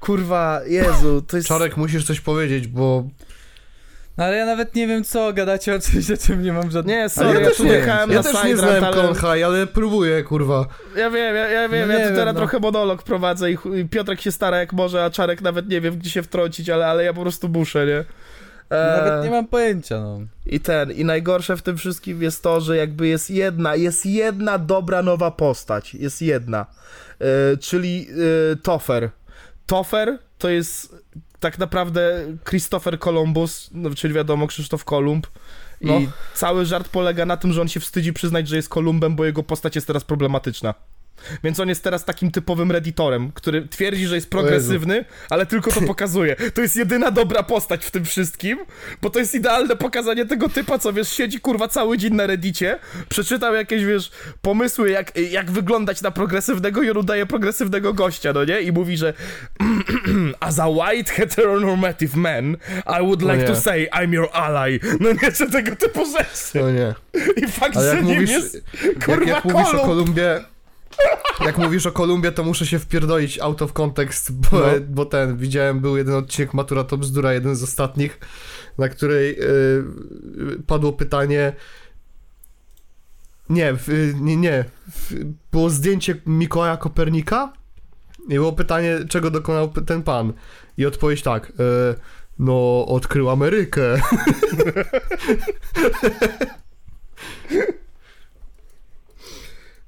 [0.00, 1.48] Kurwa, Jezu, to jest...
[1.48, 3.04] Czarek, musisz coś powiedzieć, bo
[4.18, 6.96] No ale ja nawet nie wiem co, gadacie o czymś, o czym nie mam żadnego...
[6.96, 9.14] Nie, Ale sorry, ja ja, też nie, ja na też nie znałem ale...
[9.14, 10.66] High, ale próbuję, kurwa.
[10.96, 12.40] Ja wiem, ja, ja wiem, No ja tu teraz no.
[12.40, 13.58] trochę monolog prowadzę i,
[13.90, 17.04] Piotrek się stara jak może, a Czarek nawet nie wiem, gdzie się wtrącić, ale, ale
[17.04, 18.04] ja po prostu muszę, nie?
[18.70, 20.20] E, Nawet nie mam pojęcia, no.
[20.46, 24.58] I ten, i najgorsze w tym wszystkim jest to, że jakby jest jedna, jest jedna
[24.58, 26.66] dobra nowa postać, jest jedna,
[27.20, 28.08] e, czyli
[28.52, 29.10] e, Toffer.
[29.70, 30.96] Toffer to jest
[31.40, 35.26] tak naprawdę Christopher Columbus, no, czyli wiadomo Krzysztof Kolumb.
[35.80, 36.00] I No.
[36.34, 39.42] cały żart polega na tym, że on się wstydzi przyznać, że jest Kolumbem, bo jego
[39.42, 40.74] postać jest teraz problematyczna.
[41.44, 45.80] Więc on jest teraz takim typowym redditorem, który twierdzi, że jest progresywny, ale tylko to
[45.82, 46.36] pokazuje.
[46.54, 48.58] To jest jedyna dobra postać w tym wszystkim,
[49.02, 52.78] bo to jest idealne pokazanie tego typa, co wiesz, siedzi kurwa cały dzień na reddicie,
[53.08, 54.10] przeczytał jakieś, wiesz,
[54.42, 58.60] pomysły, jak, jak wyglądać na progresywnego i on udaje progresywnego gościa, no nie?
[58.60, 59.14] I mówi, że
[60.40, 62.56] as a white heteronormative man,
[62.86, 64.80] I would like to say I'm your ally.
[65.00, 66.60] No nie, że tego typu rzeczy.
[66.60, 66.94] No nie.
[67.36, 69.86] I fakt, Ale że jak nim mówisz, jest jak, kurwa jak mówisz o Kolumb.
[69.86, 70.40] Kolumbie,
[71.44, 74.66] jak mówisz o Kolumbie, to muszę się wpierdolić out of context, bo, No.
[74.88, 78.18] bo ten, widziałem, był jeden odcinek Matura to bzdura, jeden z ostatnich,
[78.78, 79.84] na której y,
[80.66, 81.52] padło pytanie,
[83.50, 83.74] nie,
[84.20, 84.64] nie, nie,
[85.52, 87.52] było zdjęcie Mikołaja Kopernika
[88.28, 90.32] i było pytanie, czego dokonał ten pan
[90.78, 91.52] i odpowiedź tak, y,
[92.38, 94.00] no, odkrył Amerykę.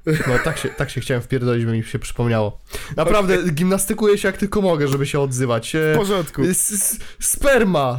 [0.06, 2.58] No tak się, tak się chciałem wpierdolić, by mi się przypomniało.
[2.96, 5.74] Naprawdę, gimnastykuję się jak tylko mogę, żeby się odzywać.
[5.74, 6.42] E, W porządku.
[6.42, 7.98] s- s- sperma,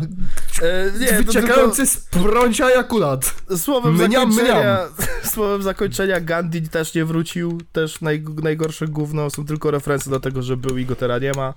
[0.61, 3.35] E, nie, wyciekający z prącia jakulat.
[3.57, 4.79] słowem Mniam, zakończenia,
[5.33, 10.41] słowem zakończenia Gandhi też nie wrócił, też naj, najgorsze gówno, są tylko referencje do tego,
[10.41, 11.53] że był i go teraz nie ma.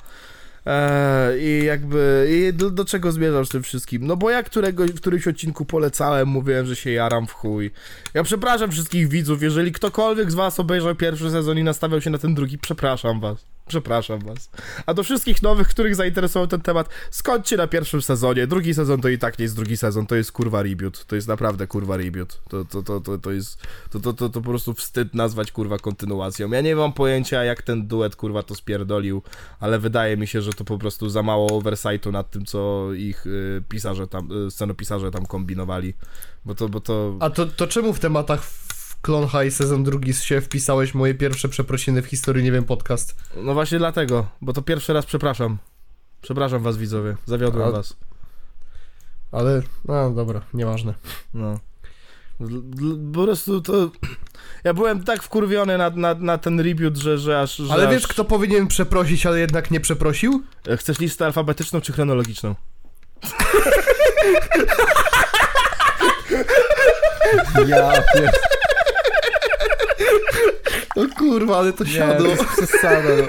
[0.67, 4.07] E, I jakby, i do, do czego zmierzam z tym wszystkim?
[4.07, 7.71] No bo ja którego, w którymś odcinku polecałem, mówiłem, że się jaram w chuj.
[8.15, 12.19] Ja przepraszam wszystkich widzów, jeżeli ktokolwiek z was obejrzał pierwszy sezon i nastawiał się na
[12.19, 13.56] ten drugi, przepraszam was.
[13.69, 14.51] Przepraszam was.
[14.87, 18.47] A do wszystkich nowych, których zainteresował ten temat, skończcie na pierwszym sezonie.
[18.47, 21.05] Drugi sezon to i tak nie jest drugi sezon, to jest kurwa reboot.
[21.07, 22.41] To jest naprawdę kurwa reboot.
[22.49, 23.63] To, to, to, to, to jest.
[23.91, 26.51] To, to, to, to po prostu wstyd nazwać kurwa kontynuacją.
[26.51, 29.23] Ja nie mam pojęcia, jak ten duet kurwa to spierdolił,
[29.61, 33.27] ale wydaje mi się, że to po prostu za mało oversightu nad tym, co ich
[33.27, 35.95] y, pisarze tam, y, scenopisarze tam kombinowali.
[36.45, 37.17] Bo to, bo to.
[37.21, 38.43] A to, to czemu w tematach
[39.07, 43.17] w Clone High sezon drugi się wpisałeś moje pierwsze przeprosiny w historii, nie wiem, podcast?
[43.37, 45.59] No właśnie dlatego, bo to pierwszy raz przepraszam.
[46.23, 47.97] Przepraszam was widzowie, zawiodłem A- was.
[49.33, 50.95] Ale, no dobra, nieważne.
[51.35, 51.61] No.
[53.15, 53.91] Po prostu to.
[54.65, 57.57] Ja byłem tak wkurwiony na, na, na ten reboot, że, że aż.
[57.57, 57.95] Że Ale aż...
[57.95, 60.43] wiesz, kto powinien przeprosić, ale jednak nie przeprosił?
[60.77, 62.55] Chcesz listę alfabetyczną czy chronologiczną?
[67.67, 68.33] Ja pier...
[70.97, 72.27] O kurwa, ale to Nie, siadło.
[72.27, 73.27] to jest przesada, no.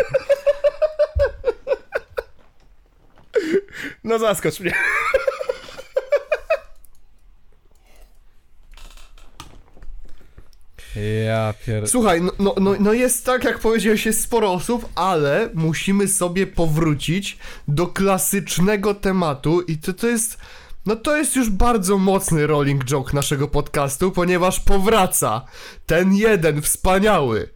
[4.04, 4.74] No zaskocz mnie.
[11.26, 11.88] Ja pier...
[11.88, 16.48] Słuchaj, no, no, no, no jest tak, jak powiedziałeś, jest sporo osób, ale musimy sobie
[16.48, 17.38] powrócić
[17.68, 20.38] do klasycznego tematu i to, to jest...
[20.88, 25.46] No to jest już bardzo mocny rolling joke naszego podcastu, ponieważ powraca
[25.86, 27.50] ten jeden wspaniały.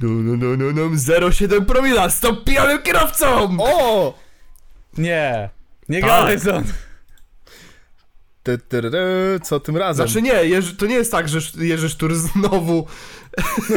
[0.00, 3.56] No, no, no, no, no, 0,7 promila, stop pijanym kierowcą!
[3.60, 4.14] O!
[4.98, 5.50] Nie!
[5.88, 6.10] Nie Tak.
[6.10, 6.62] gadaj za...
[8.42, 10.08] Ty, ty, ty, ty, co tym razem?
[10.08, 12.86] Znaczy nie, Jerzy, to nie jest tak, że Jerzy Sztur znowu...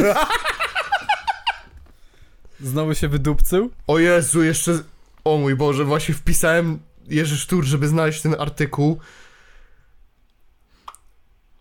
[2.60, 3.70] Znowu się wydupcył?
[3.86, 4.78] O Jezu, jeszcze...
[5.24, 6.78] O mój Boże, właśnie wpisałem
[7.08, 8.98] Jerzy Sztur, żeby znaleźć ten artykuł.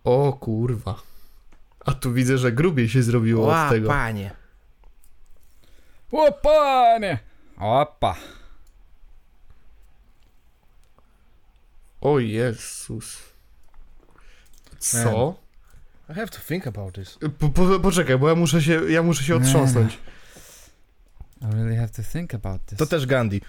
[0.03, 1.01] O kurwa.
[1.85, 3.87] A tu widzę, że grubiej się zrobiło od tego.
[3.87, 4.31] panie.
[6.11, 7.19] O panie!
[7.57, 8.15] Opa.
[12.01, 13.17] O Jezus.
[14.79, 15.35] Co?
[16.09, 17.17] I have to think about this.
[17.39, 19.99] Po, po, poczekaj, bo ja muszę się, ja muszę się otrząsnąć.
[21.41, 22.79] I really have to think about this.
[22.79, 23.41] To też Gandhi.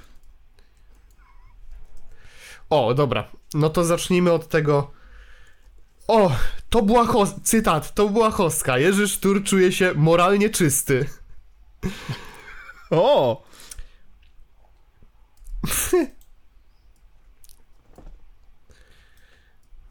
[2.70, 3.30] O, dobra.
[3.54, 4.90] No to zacznijmy od tego.
[6.08, 6.32] O,
[6.70, 7.34] to była hos...
[7.42, 8.78] cytat, to była hostka.
[8.78, 11.06] Jerzy Sztur czuje się moralnie czysty.
[12.90, 13.42] O!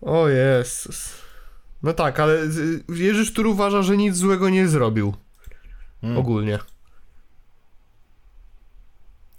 [0.02, 1.14] O Jezus.
[1.84, 5.14] No tak, ale y, Jerzy Sztur uważa, że nic złego nie zrobił.
[6.02, 6.18] Hmm.
[6.18, 6.60] Ogólnie.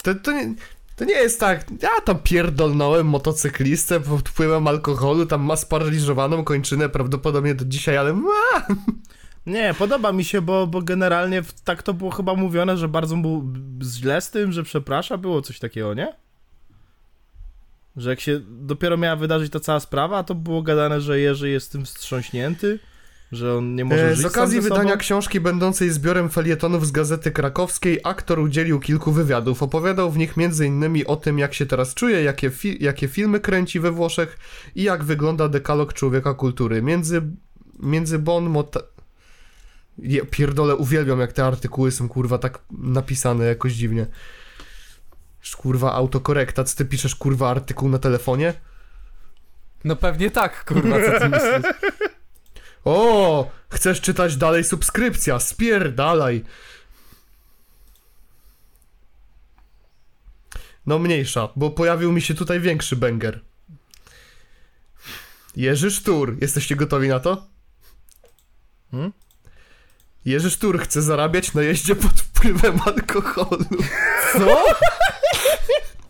[0.02, 0.54] To, to, nie,
[0.96, 6.88] to nie jest tak, ja tam pierdolnąłem motocyklistę pod wpływem alkoholu, tam ma sparaliżowaną kończynę
[6.88, 8.22] prawdopodobnie do dzisiaj, ale
[9.46, 13.52] Nie, podoba mi się, bo, bo generalnie tak to było chyba mówione, że bardzo był
[13.82, 16.12] źle z tym, że przeprasza, było coś takiego, nie?
[17.96, 21.72] Że jak się dopiero miała wydarzyć ta cała sprawa, to było gadane, że Jerzy jest
[21.72, 22.78] tym wstrząśnięty,
[23.32, 24.96] że on nie może E, żyć Z okazji wydania sobą.
[25.00, 29.62] książki będącej zbiorem felietonów z Gazety Krakowskiej, aktor udzielił kilku wywiadów.
[29.62, 31.04] Opowiadał w nich m.in.
[31.06, 34.38] o tym, jak się teraz czuje, jakie, fi- jakie filmy kręci we Włoszech
[34.74, 36.82] i jak wygląda dekalog człowieka kultury.
[36.82, 37.22] Między,
[37.80, 38.80] między Bon Mota...
[39.98, 44.06] Ja pierdolę, uwielbiam jak te artykuły są kurwa tak napisane jakoś dziwnie.
[45.56, 48.54] Kurwa autokorekta, co ty piszesz kurwa artykuł na telefonie?
[49.84, 51.72] No pewnie tak, kurwa, co ty myślisz?
[52.86, 56.44] O, chcesz czytać dalej subskrypcja, spierdalaj.
[60.86, 63.40] No mniejsza, bo pojawił mi się tutaj większy banger.
[65.56, 67.46] Jerzy Sztur, jesteście gotowi na to?
[68.90, 69.12] Hmm?
[70.24, 73.66] Jerzy Sztur chce zarabiać na jeździe pod wpływem alkoholu.
[74.32, 74.64] Co?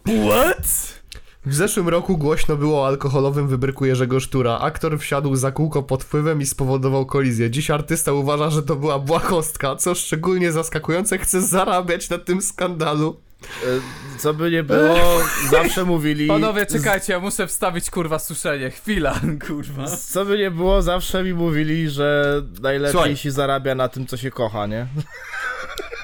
[0.29, 0.96] What?
[1.47, 4.59] W zeszłym roku głośno było o alkoholowym wybryku Jerzego Sztura.
[4.59, 7.51] Aktor wsiadł za kółko pod wpływem i spowodował kolizję.
[7.51, 13.21] Dziś artysta uważa, że to była błahostka, co szczególnie zaskakujące, chce zarabiać na tym skandalu.
[13.43, 14.97] E, Co by nie było,
[15.51, 16.29] zawsze mówili...
[16.29, 18.71] Panowie, czekajcie, ja muszę wstawić, kurwa, suszenie.
[18.71, 19.87] Chwila, kurwa.
[19.97, 23.17] Co by nie było, zawsze mi mówili, że najlepiej Słuchaj.
[23.17, 24.87] się zarabia na tym, co się kocha, nie?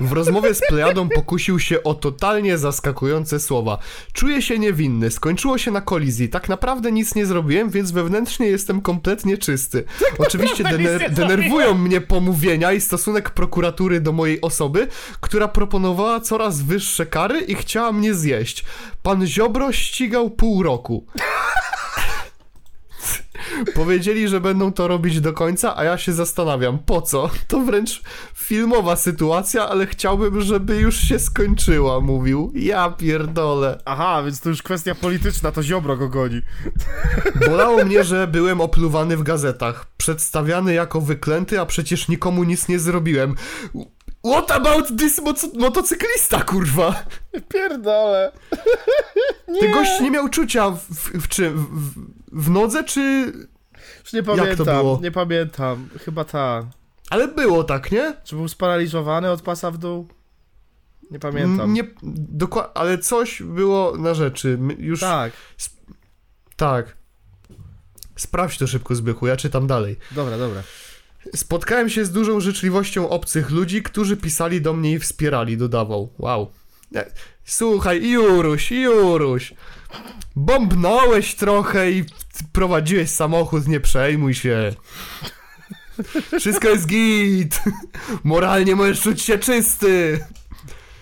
[0.01, 3.79] W rozmowie z Plejadą pokusił się o totalnie zaskakujące słowa.
[4.13, 8.81] Czuję się niewinny, skończyło się na kolizji, tak naprawdę nic nie zrobiłem, więc wewnętrznie jestem
[8.81, 9.85] kompletnie czysty.
[10.19, 14.89] Oczywiście dener- denerwują mnie pomówienia i stosunek prokuratury do mojej osoby,
[15.21, 18.65] która proponowała coraz wyższe kary i chciała mnie zjeść.
[19.03, 21.07] Pan Ziobro ścigał pół roku.
[23.75, 27.31] Powiedzieli, że będą to robić do końca, a ja się zastanawiam, po co?
[27.49, 28.03] To wręcz
[28.35, 32.53] filmowa sytuacja, ale chciałbym, żeby już się skończyła, mówił.
[32.55, 33.79] Ja pierdolę.
[33.85, 36.43] Aha, więc to już kwestia polityczna, to Ziobro go goni.
[37.47, 39.87] Bolało mnie, że byłem opluwany w gazetach.
[39.97, 43.35] Przedstawiany jako wyklęty, a przecież nikomu nic nie zrobiłem.
[44.27, 47.05] What about this moco- motocyklista, kurwa?
[47.49, 48.33] Pierdolę.
[49.61, 51.57] Ten gość nie miał czucia w, w, w czym?
[51.57, 51.91] W,
[52.33, 53.33] w nodze, czy...
[54.05, 55.01] Już nie pamiętam, było?
[55.03, 55.89] nie pamiętam.
[56.05, 56.67] Chyba ta.
[57.11, 58.15] Ale było tak, nie?
[58.25, 60.09] Czy był sparaliżowany od pasa w dół?
[61.11, 61.61] Nie pamiętam.
[61.61, 61.85] M- Nie,
[62.39, 64.59] dokła- ale coś było na rzeczy.
[64.79, 65.33] Już Tak,
[66.57, 66.97] Tak.
[68.17, 69.97] Sprawdź to szybko, Zbychu, ja czytam dalej.
[70.11, 70.63] dobra, dobra.
[71.35, 76.13] Spotkałem się z dużą życzliwością obcych ludzi, którzy pisali do mnie i wspierali, dodawał.
[76.19, 76.51] Wow.
[76.95, 77.11] E,
[77.45, 79.55] Słuchaj, Juruś, Juruś.
[80.37, 82.05] Bombnąłeś trochę i
[82.53, 84.75] prowadziłeś samochód, nie przejmuj się.
[86.39, 87.61] Wszystko jest git.
[88.25, 90.25] Moralnie możesz czuć się czysty.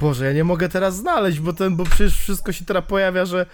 [0.01, 3.47] Boże, ja nie mogę teraz znaleźć, bo ten, bo przecież wszystko się teraz pojawia, że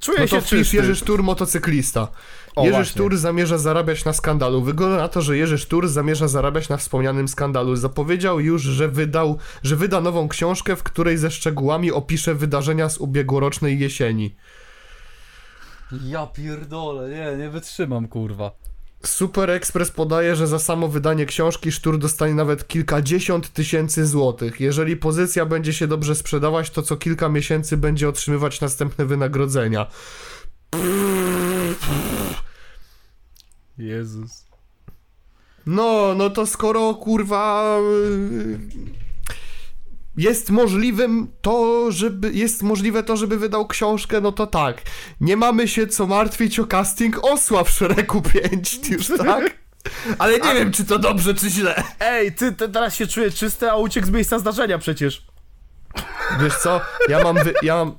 [0.00, 0.76] czuję No to się wpisz czysty.
[0.76, 2.08] Jerzy Sztur, motocyklista.
[2.56, 2.90] O, Jerzy właśnie.
[2.90, 4.62] Sztur zamierza zarabiać na skandalu.
[4.62, 7.76] Wygląda na to, że Jerzy Sztur zamierza zarabiać na wspomnianym skandalu.
[7.76, 12.98] Zapowiedział już, że wydał, że wyda nową książkę, w której ze szczegółami opisze wydarzenia z
[12.98, 14.34] ubiegłorocznej jesieni.
[16.02, 18.50] Ja pierdolę, nie, nie wytrzymam, kurwa.
[19.06, 24.60] Super Express podaje, że za samo wydanie książki Sztur dostanie nawet kilkadziesiąt tysięcy złotych.
[24.60, 29.86] Jeżeli pozycja będzie się dobrze sprzedawać, to co kilka miesięcy będzie otrzymywać następne wynagrodzenia.
[33.78, 34.44] Jezus.
[35.66, 37.76] No, no to skoro kurwa
[40.16, 44.82] jest możliwym to, żeby jest możliwe to, żeby wydał książkę, no to tak.
[45.20, 49.58] Nie mamy się co martwić o casting osła w szeregu 5 już, tak?
[50.18, 51.82] Ale nie wiem, czy to dobrze, czy źle.
[52.00, 55.26] Ej, ty, ty teraz się czuję czysty, a uciekł z miejsca zdarzenia przecież.
[56.40, 57.98] Wiesz co, ja mam, wy, ja mam...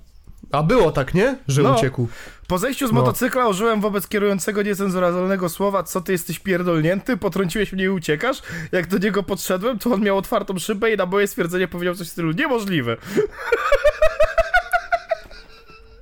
[0.52, 1.38] A było tak, nie?
[1.48, 1.76] Że No.
[1.76, 2.08] uciekł.
[2.48, 3.00] Po zejściu z No.
[3.00, 8.42] motocykla użyłem wobec kierującego niecenzuralnego słowa co ty jesteś pierdolnięty, potrąciłeś mnie i uciekasz.
[8.72, 12.08] Jak do niego podszedłem, to on miał otwartą szybę i na moje stwierdzenie powiedział coś
[12.08, 12.98] w stylu niemożliwe.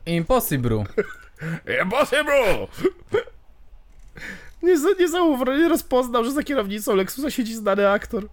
[0.05, 0.83] Impossible.
[1.81, 2.67] Impossible!
[4.63, 8.27] Nie, nie zauważył, nie rozpoznał, że za kierownicą Lexusa siedzi znany aktor.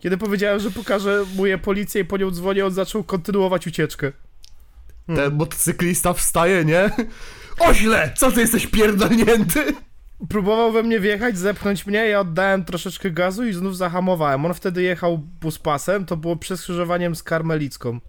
[0.00, 4.12] Kiedy powiedziałem, że pokażę mu je policję i po nią dzwonię, on zaczął kontynuować ucieczkę.
[5.06, 6.90] Ten motocyklista wstaje, nie?
[7.58, 8.12] Oźle!
[8.16, 9.64] Co ty jesteś pierdolnięty?
[10.28, 14.46] Próbował we mnie wjechać, zepchnąć mnie, ja oddałem troszeczkę gazu i znów zahamowałem.
[14.46, 18.00] On wtedy jechał buspasem, to było przed skrzyżowaniem z Karmelicką.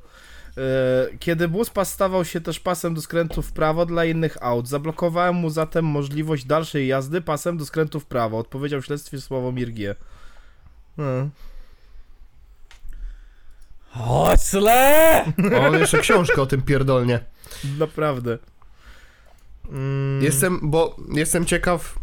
[0.57, 5.35] E, Kiedy buspas stawał się też pasem do skrętu w prawo dla innych aut, zablokowałem
[5.35, 9.95] mu zatem możliwość dalszej jazdy pasem do skrętu w prawo, odpowiedział w śledztwie Sławomir G.
[10.95, 11.29] Hmm.
[13.99, 14.35] O,
[15.67, 17.19] on jeszcze książkę o tym pierdolnie.
[17.79, 18.37] Naprawdę.
[19.69, 20.23] Mm.
[20.23, 21.95] Jestem, bo jestem ciekaw,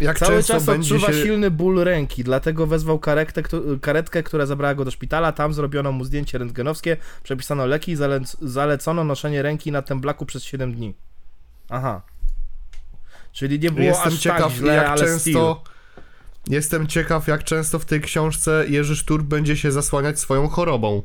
[0.00, 1.22] jak Cały często czas będzie odczuwa się...
[1.22, 3.42] silny ból ręki, dlatego wezwał karetkę,
[3.80, 5.32] karetkę, która zabrała go do szpitala.
[5.32, 10.44] Tam zrobiono mu zdjęcie rentgenowskie, przepisano leki i zalec- zalecono noszenie ręki na temblaku przez
[10.44, 10.94] 7 dni.
[11.68, 12.02] Aha.
[13.32, 15.20] Czyli nie było Jestem aż ciekaw, tak źle, jak ale często...
[15.20, 15.75] still.
[16.48, 21.02] Jestem ciekaw, jak często w tej książce Jerzy Sztur będzie się zasłaniać swoją chorobą.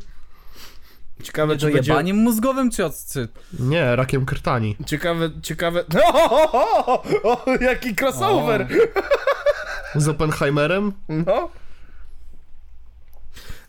[1.23, 1.91] Ciekawe, czy będzie...
[1.91, 3.27] jebaniem mózgowym, czy.
[3.59, 4.75] Nie, rakiem krtani.
[4.85, 5.85] Ciekawe, ciekawe...
[6.13, 8.67] O, o, o, o, o, jaki crossover!
[9.95, 10.93] Z Oppenheimerem?
[11.09, 11.49] No.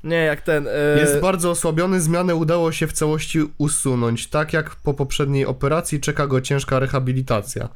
[0.05, 0.69] Nie, jak ten...
[0.69, 1.01] E...
[1.01, 4.27] Jest bardzo osłabiony, zmianę udało się w całości usunąć.
[4.27, 7.69] Tak jak po poprzedniej operacji czeka go ciężka rehabilitacja.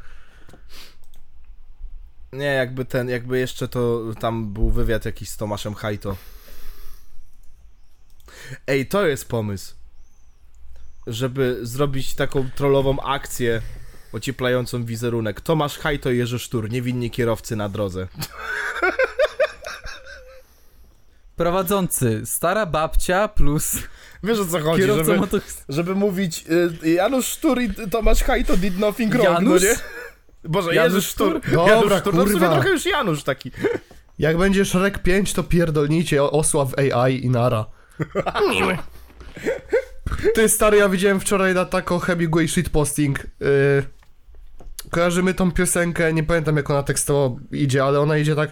[2.33, 6.17] Nie, jakby ten, jakby jeszcze to tam był wywiad jakiś z Tomaszem Hajto.
[8.67, 9.75] Ej, to jest pomysł.
[11.07, 13.63] Żeby zrobić taką trollową akcję
[14.13, 15.41] ocieplającą wizerunek.
[15.41, 18.09] Tomasz Hajto i Jerzy Sztur, niewinni kierowcy na drodze.
[21.37, 23.77] Prowadzący, stara babcia plus
[24.23, 26.45] Wiesz o co chodzi, kierowca żeby, żeby mówić
[26.85, 29.63] y, Janusz Sztur i Tomasz Hajto did nothing wrong, Janusz?
[29.63, 29.77] no nie?
[30.49, 31.41] Boże, Janusz Jerzy Sztur.
[31.53, 32.55] Dobra, Janusz Sztur, no w sumie kurwa.
[32.55, 33.51] trochę już Janusz taki.
[34.19, 37.67] Jak będzie Shrek 5, to pierdolnijcie osła w AI i nara.
[40.35, 43.27] Ty stary, ja widziałem wczoraj na taką Hemingway shitposting.
[43.41, 43.49] Yy,
[44.91, 48.51] kojarzymy tą piosenkę, nie pamiętam jak ona tekstowo idzie, ale ona idzie tak.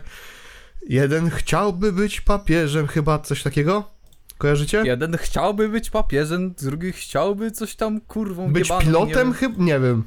[0.88, 3.90] Jeden chciałby być papieżem, chyba coś takiego?
[4.38, 4.82] Kojarzycie?
[4.84, 9.14] Jeden chciałby być papieżem, drugi chciałby coś tam kurwą Być jebaną, nie pilotem?
[9.14, 9.32] wiem.
[9.32, 10.04] Chyba nie wiem.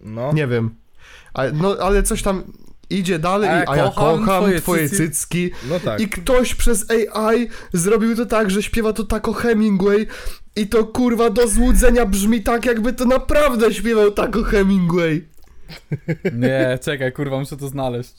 [0.00, 0.32] No.
[0.32, 0.74] Nie wiem.
[1.34, 2.42] Ale, no, ale coś tam
[2.90, 5.10] idzie dalej, A i, a ja kocham twoje twoje, cycy.
[5.10, 5.50] cycki.
[5.68, 6.00] No tak.
[6.00, 10.06] I ktoś przez AI zrobił to tak, że śpiewa to tako Hemingway
[10.56, 15.28] i to kurwa do złudzenia brzmi tak, jakby to naprawdę śpiewał tako Hemingway.
[16.42, 18.14] Nie, czekaj, kurwa, muszę to znaleźć.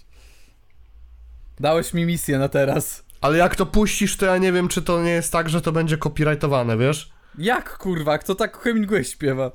[1.60, 3.04] Dałeś mi misję na teraz.
[3.22, 5.72] Ale jak to puścisz, to ja nie wiem, czy to nie jest tak, że to
[5.72, 7.12] będzie copyrightowane, wiesz?
[7.38, 9.52] Jak kurwa, kto tak Hemingway śpiewa?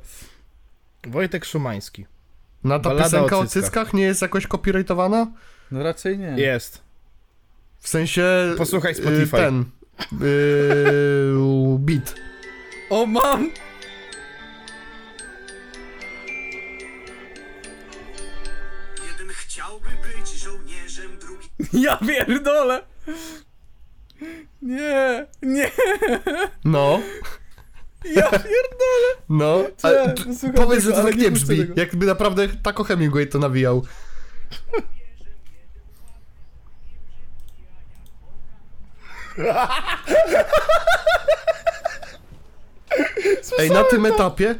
[1.06, 2.06] Wojtek Szumański.
[2.64, 3.64] Na ta Ballada piosenka o o cyckach.
[3.64, 5.26] cyckach nie jest jakoś copyrightowana?
[5.70, 6.26] No raczej nie.
[6.36, 6.82] Jest.
[7.78, 8.54] W sensie...
[8.58, 9.36] Posłuchaj y, Spotify.
[9.36, 9.64] Ten...
[10.20, 12.14] Yy, beat.
[12.90, 13.50] O, mam!
[19.10, 22.82] Jeden chciałby być żołnierzem, drugi Ja pierdolę!
[24.62, 25.70] Nie, nie,
[26.64, 27.00] No,
[28.04, 29.10] ja pierdolę!
[29.28, 29.64] no.
[29.76, 29.88] Co?
[29.88, 31.58] Ale, t- Słucham powiedz, że to tak nie nie brzmi.
[31.58, 31.72] tego.
[31.76, 33.82] Jakby naprawdę tako Hemingway to nawijał.
[43.58, 44.54] Ej, na tym etapie,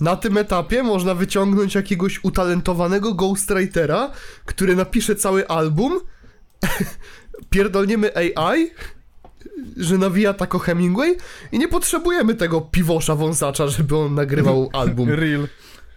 [0.00, 4.10] na tym etapie można wyciągnąć jakiegoś utalentowanego ghostwritera,
[4.44, 6.00] który napisze cały album,
[7.50, 8.70] pierdolniemy AI,
[9.76, 11.16] że nawija tako Hemingway
[11.52, 15.08] i nie potrzebujemy tego piwosza wąsacza, żeby on nagrywał album.
[15.10, 15.48] Real.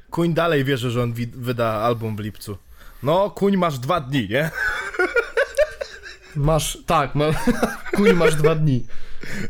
[0.09, 2.57] Kuń dalej wierzy, że on wyda album w lipcu.
[3.03, 4.49] No, kuń masz dwa dni, nie?
[6.35, 7.25] Masz, tak, ma,
[7.95, 8.85] kuj masz dwa dni.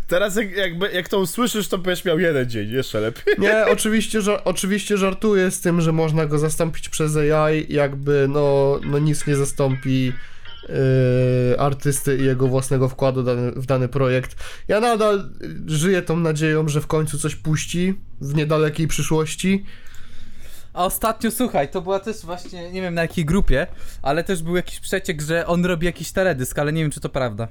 [0.07, 3.35] Teraz jak, jakby, jak to usłyszysz, to będziesz miał jeden dzień, jeszcze lepiej.
[3.37, 8.79] Nie, oczywiście, że, oczywiście żartuję z tym, że można go zastąpić przez AI, jakby no,
[8.83, 10.13] no nic nie zastąpi
[11.57, 14.35] artysty i jego własnego wkładu dany, w dany projekt.
[14.67, 15.29] Ja nadal
[15.67, 19.65] żyję tą nadzieją, że w końcu coś puści w niedalekiej przyszłości.
[20.73, 23.67] A ostatnio, słuchaj, to była też właśnie, nie wiem na jakiej grupie,
[24.01, 27.09] ale też był jakiś przeciek, że on robi jakiś teledysk, ale nie wiem czy to
[27.09, 27.47] prawda.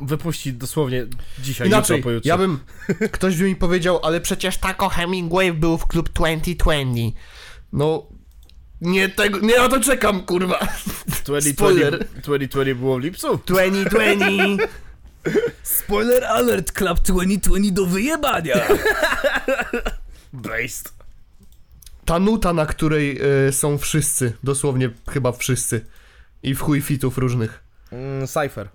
[0.00, 1.06] wypuści dosłownie
[1.42, 2.28] dzisiaj, Inaczej, jutro, pojutrze.
[2.28, 2.58] ja bym,
[3.12, 7.20] ktoś by mi powiedział, ale przecież Taco Hemingway był w klub 2020.
[7.72, 8.06] No,
[8.80, 10.58] nie tego, nie na to czekam, kurwa.
[11.06, 11.98] 2020, spoiler.
[11.98, 13.40] 2020 było w lipcu?
[13.46, 14.68] 2020.
[15.62, 18.54] Spoiler alert, Club 2020 do wyjebania!
[20.32, 20.92] Based.
[22.04, 25.86] Ta nuta, na której y, są wszyscy, dosłownie chyba wszyscy.
[26.42, 27.64] I w chuj fitów różnych.
[27.92, 28.68] Mm, Cypher.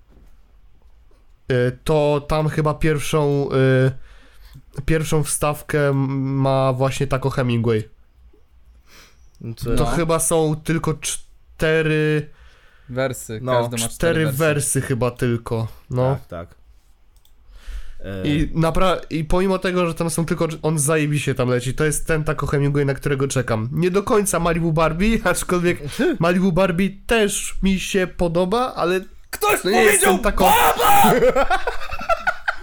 [1.52, 3.48] Y, to tam chyba pierwszą
[4.78, 7.88] y, pierwszą wstawkę ma właśnie Taco Hemingway.
[9.64, 9.86] To No.
[9.86, 12.28] chyba są tylko cztery,
[12.88, 14.38] Wersy, No, każdy ma cztery cztery wersy.
[14.38, 15.68] wersy chyba tylko.
[15.90, 16.14] No.
[16.16, 16.54] Tak, tak.
[18.04, 20.48] E, I, napra- I pomimo tego, że tam są tylko.
[20.62, 21.74] On zajebiście tam leci.
[21.74, 23.68] To jest ten Taco Hemingway, na którego czekam.
[23.72, 25.78] Nie do końca Malibu Barbie, aczkolwiek
[26.18, 29.00] Malibu Barbie też mi się podoba, ale.
[29.30, 30.52] Ktoś To nie jest ten Taco.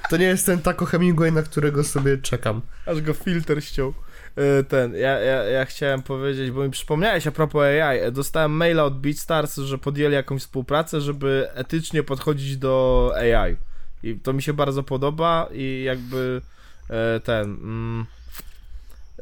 [0.09, 2.61] To nie jest ten Taco Hemingway, na którego sobie czekam.
[2.85, 3.93] Aż go filtr ściął.
[4.35, 8.83] E, Ten, ja, ja, ja chciałem powiedzieć, bo mi przypomniałeś a propos AI, dostałem maila
[8.83, 13.55] od BeatStars, że podjęli jakąś współpracę, żeby etycznie podchodzić do AI.
[14.03, 16.41] I to mi się bardzo podoba i jakby
[16.89, 17.43] e, ten...
[17.43, 18.05] Mm,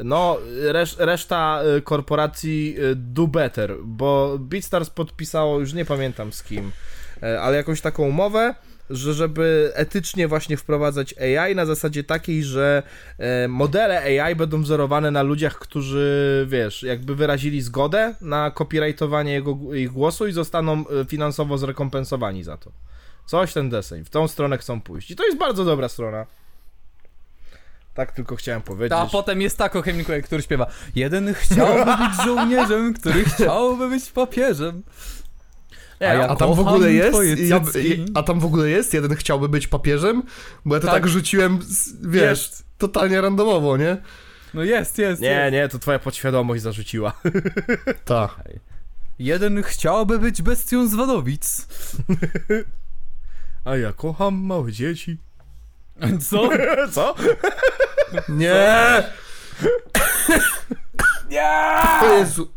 [0.03, 6.71] no, resz, reszta e, korporacji do better, bo BeatStars podpisało, już nie pamiętam z kim,
[7.41, 8.55] ale jakąś taką umowę,
[8.89, 12.83] że żeby etycznie właśnie wprowadzać AI na zasadzie takiej, że
[13.17, 19.57] e, modele AI będą wzorowane na ludziach, którzy, wiesz, jakby wyrazili zgodę na copyrightowanie jego,
[19.75, 22.71] ich głosu i zostaną e, finansowo zrekompensowani za to.
[23.25, 25.11] Coś ten deseń, w tą stronę chcą pójść.
[25.11, 26.25] I to jest bardzo dobra strona.
[27.97, 28.99] Tak tylko chciałem powiedzieć.
[28.99, 34.83] A potem jest Taco Hemingway, który śpiewa Jeden chciałby być żołnierzem, który chciałby być papieżem.
[36.01, 37.09] Nie, a ja A tam w kocham ogóle jest.
[37.11, 37.61] twoje Ja,
[38.13, 38.93] a tam w ogóle jest.
[38.93, 40.23] Jeden chciałby być papieżem,
[40.65, 41.07] bo ja to tak, Tak.
[41.07, 41.59] rzuciłem,
[42.01, 42.65] wiesz, Jest.
[42.77, 43.97] totalnie randomowo, nie?
[44.53, 45.21] No jest, jest.
[45.21, 45.53] Nie, jest.
[45.53, 47.13] nie, to twoja podświadomość zarzuciła.
[48.05, 48.35] Tak.
[49.19, 51.67] Jeden chciałby być bestią z Wadowic.
[53.65, 55.17] A ja kocham małe dzieci.
[56.29, 56.49] Co?
[56.91, 57.15] Co?
[58.29, 59.03] Nie!
[61.29, 61.49] Nie!
[62.01, 62.51] O Jezu.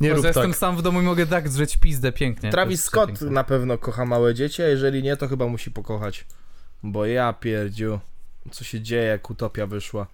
[0.00, 0.56] Nie rób jestem tak.
[0.56, 2.50] sam w domu i mogę tak drzeć pizdę pięknie.
[2.50, 3.30] Travis Scott piękne.
[3.30, 6.24] na pewno kocha małe dzieci, a jeżeli nie, to chyba musi pokochać.
[6.82, 8.00] Bo ja pierdziu,
[8.50, 10.06] co się dzieje, jak Utopia wyszła.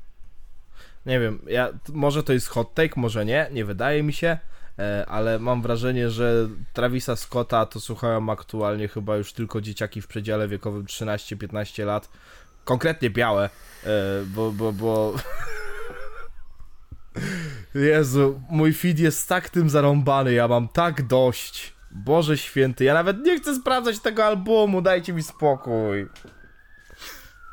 [1.07, 4.39] Nie wiem, ja, może to jest hot take, może nie, nie wydaje mi się,
[4.79, 10.07] e, ale mam wrażenie, że Travisa Scotta to słuchają aktualnie chyba już tylko dzieciaki w
[10.07, 12.09] przedziale wiekowym 13-15 lat.
[12.65, 13.51] Konkretnie białe,
[13.85, 13.91] e,
[14.27, 15.15] bo, bo, bo...
[17.75, 21.75] Jezu, mój feed jest tak tym zarąbany, ja mam tak dość.
[21.91, 26.07] Boże święty, ja nawet nie chcę sprawdzać tego albumu, dajcie mi spokój.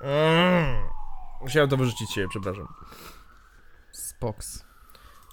[0.01, 0.75] Mm.
[1.41, 2.67] Musiałem to wyrzucić siebie, przepraszam.
[3.91, 4.65] Spoks.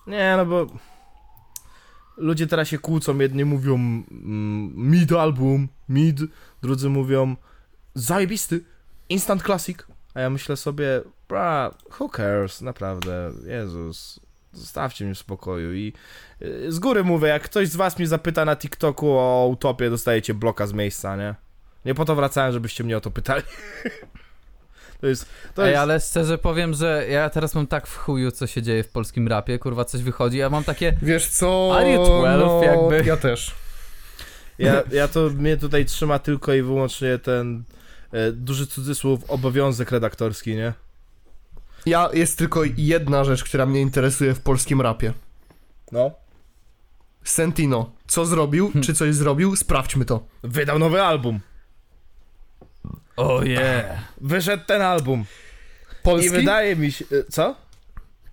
[0.06, 0.66] Nie, no bo
[2.16, 6.20] ludzie teraz się kłócą, jedni mówią mm, mid album, mid,
[6.62, 7.36] drudzy mówią
[7.94, 8.64] zajebisty,
[9.08, 9.78] instant classic,
[10.14, 14.20] a ja myślę sobie, bra, who cares, naprawdę, Jezus,
[14.52, 15.92] zostawcie mnie w spokoju i
[16.42, 20.34] y, z góry mówię, jak ktoś z was mnie zapyta na TikToku o utopię, dostajecie
[20.34, 21.34] bloka z miejsca, nie?
[21.84, 23.42] Nie po to wracałem, żebyście mnie o to pytali.
[25.00, 25.80] To jest, to Ej, jest...
[25.80, 29.28] ale szczerze powiem, że ja teraz mam tak w chuju, co się dzieje w polskim
[29.28, 30.96] rapie, kurwa, coś wychodzi, ja mam takie...
[31.02, 31.76] Wiesz co?
[31.76, 33.08] Are you 12 no, jakby?
[33.08, 33.54] Ja też.
[34.58, 37.62] Ja, ja to mnie tutaj trzyma tylko i wyłącznie ten
[38.12, 40.72] e, duży cudzysłów obowiązek redaktorski, nie?
[41.86, 45.12] Ja, jest tylko jedna rzecz, która mnie interesuje w polskim rapie.
[45.92, 46.10] No.
[47.24, 47.90] Sentino.
[48.06, 48.72] Co zrobił?
[48.82, 49.56] Czy coś zrobił?
[49.56, 50.26] Sprawdźmy to.
[50.42, 51.40] Wydał nowy album.
[53.16, 53.98] Oh yeah.
[54.20, 55.24] Wyszedł ten album.
[56.02, 56.26] Polski?
[56.28, 57.04] I wydaje mi się.
[57.04, 57.56] e, Co?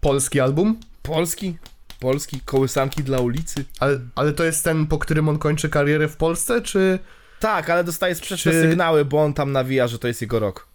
[0.01, 0.79] Polski album?
[1.01, 1.57] Polski?
[1.99, 2.39] Polski?
[2.45, 3.65] Kołysanki dla ulicy?
[3.79, 6.99] Ale, ale to jest ten, po którym on kończy karierę w Polsce, czy...
[7.39, 10.67] Tak, ale dostaje sprzeczne Czy- sygnały, bo on tam nawija, że to jest jego rok.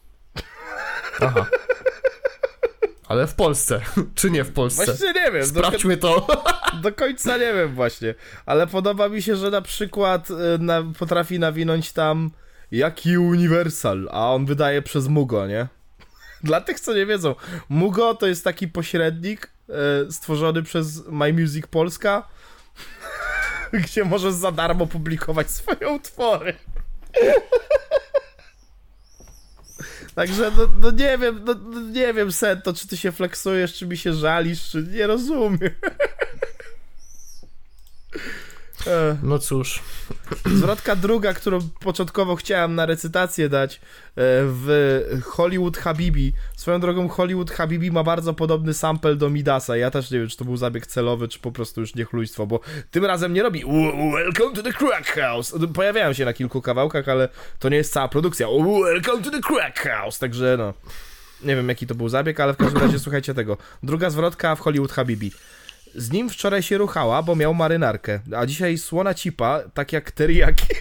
[1.21, 1.47] Aha.
[3.11, 3.81] Ale w Polsce,
[4.15, 4.85] czy nie w Polsce?
[4.85, 5.41] Właśnie nie wiem.
[5.41, 6.27] Do, Sprawdźmy to.
[6.83, 8.15] do końca nie wiem właśnie.
[8.47, 12.31] Ale podoba mi się, że na przykład e, na, potrafi nawinąć tam
[12.71, 15.67] jaki Universal, a on wydaje przez Mugo, nie?
[16.45, 17.35] Dla tych, co nie wiedzą,
[17.69, 22.29] Mugo to jest taki pośrednik e, stworzony przez My Music Polska,
[23.73, 26.55] gdzie możesz za darmo publikować swoje utwory.
[30.21, 33.87] Także, no, no nie wiem, no, no nie wiem, Sento, czy ty się flexujesz, czy
[33.87, 35.59] mi się żalisz, czy nie rozumiem.
[38.87, 39.81] E, No cóż.
[40.47, 43.79] Zwrotka druga, którą początkowo chciałem na recytację dać e,
[44.45, 44.69] w
[45.25, 46.33] Hollywood Habibi.
[46.57, 49.77] Swoją drogą Hollywood Habibi ma bardzo podobny sample do Midasa.
[49.77, 52.61] Ja też nie wiem, czy to był zabieg celowy, czy po prostu już niechlujstwo, bo
[52.91, 55.55] tym razem nie robi "W- Welcome to the Crack House.
[55.75, 57.29] Pojawiają się na kilku kawałkach, ale
[57.59, 58.47] to nie jest cała produkcja.
[58.85, 60.19] Welcome to the Crack House.
[60.19, 60.75] Także no,
[61.43, 63.57] nie wiem jaki to był zabieg, ale w każdym razie słuchajcie tego.
[63.83, 65.33] Druga zwrotka w Hollywood Habibi.
[65.95, 70.67] Z nim wczoraj się ruchała, bo miał marynarkę, a dzisiaj słona cipa, tak jak teriyaki.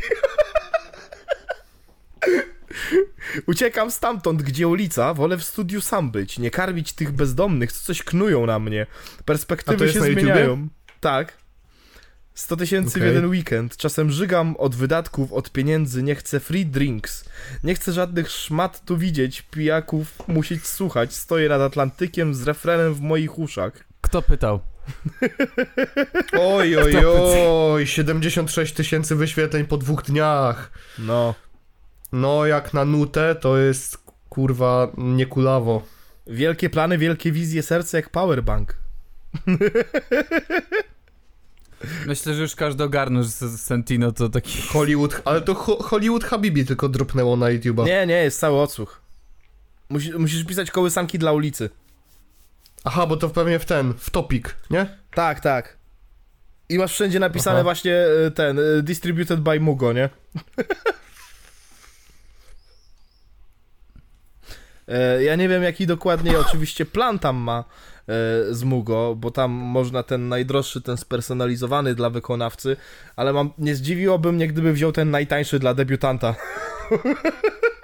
[3.48, 8.04] Uciekam stamtąd, gdzie ulica, wolę w studiu sam być, nie karmić tych bezdomnych, co coś
[8.04, 8.86] knują na mnie.
[9.26, 10.68] Perspektywy się zmieniają.
[11.00, 11.38] Tak.
[12.34, 13.08] 100 tysięcy w Okej.
[13.08, 13.78] jeden weekend.
[13.78, 17.26] Czasem żygam od wydatków, od pieniędzy, nie chcę free drinks.
[17.64, 21.14] Nie chcę żadnych szmat tu widzieć, pijaków musieć słuchać.
[21.14, 23.74] Stoję nad Atlantykiem z refrenem w moich uszach.
[24.02, 24.60] Kto pytał?
[26.40, 30.72] Oj, oj, oj, 76 tysięcy wyświetleń po dwóch dniach.
[31.00, 31.36] No.
[32.12, 33.98] No, jak na nutę, to jest
[34.30, 35.82] kurwa niekulawo.
[36.28, 38.76] Wielkie plany, wielkie wizje, serce jak powerbank.
[42.06, 44.62] Myślę, że już każdy ogarnął, że Sentino to taki...
[44.62, 47.86] Hollywood, ale to ho Hollywood Habibi tylko dropnęło na YouTube'a.
[47.86, 49.02] Nie, nie, jest cały odsłuch.
[49.90, 51.70] Musi, musisz pisać kołysanki dla ulicy.
[52.84, 54.98] Aha, bo to pewnie w ten, w topik, nie?
[55.12, 55.78] Tak, tak.
[56.70, 57.64] I masz wszędzie napisane Aha.
[57.64, 57.96] właśnie
[58.28, 60.10] e, ten, e, distributed by Mugo, nie?
[64.88, 67.64] E, Ja nie wiem jaki dokładnie oczywiście plan tam ma e,
[68.54, 72.78] z Mugo, bo tam można ten najdroższy, ten spersonalizowany dla wykonawcy,
[73.16, 76.36] ale mam, nie zdziwiłoby mnie, gdyby wziął ten najtańszy dla debiutanta.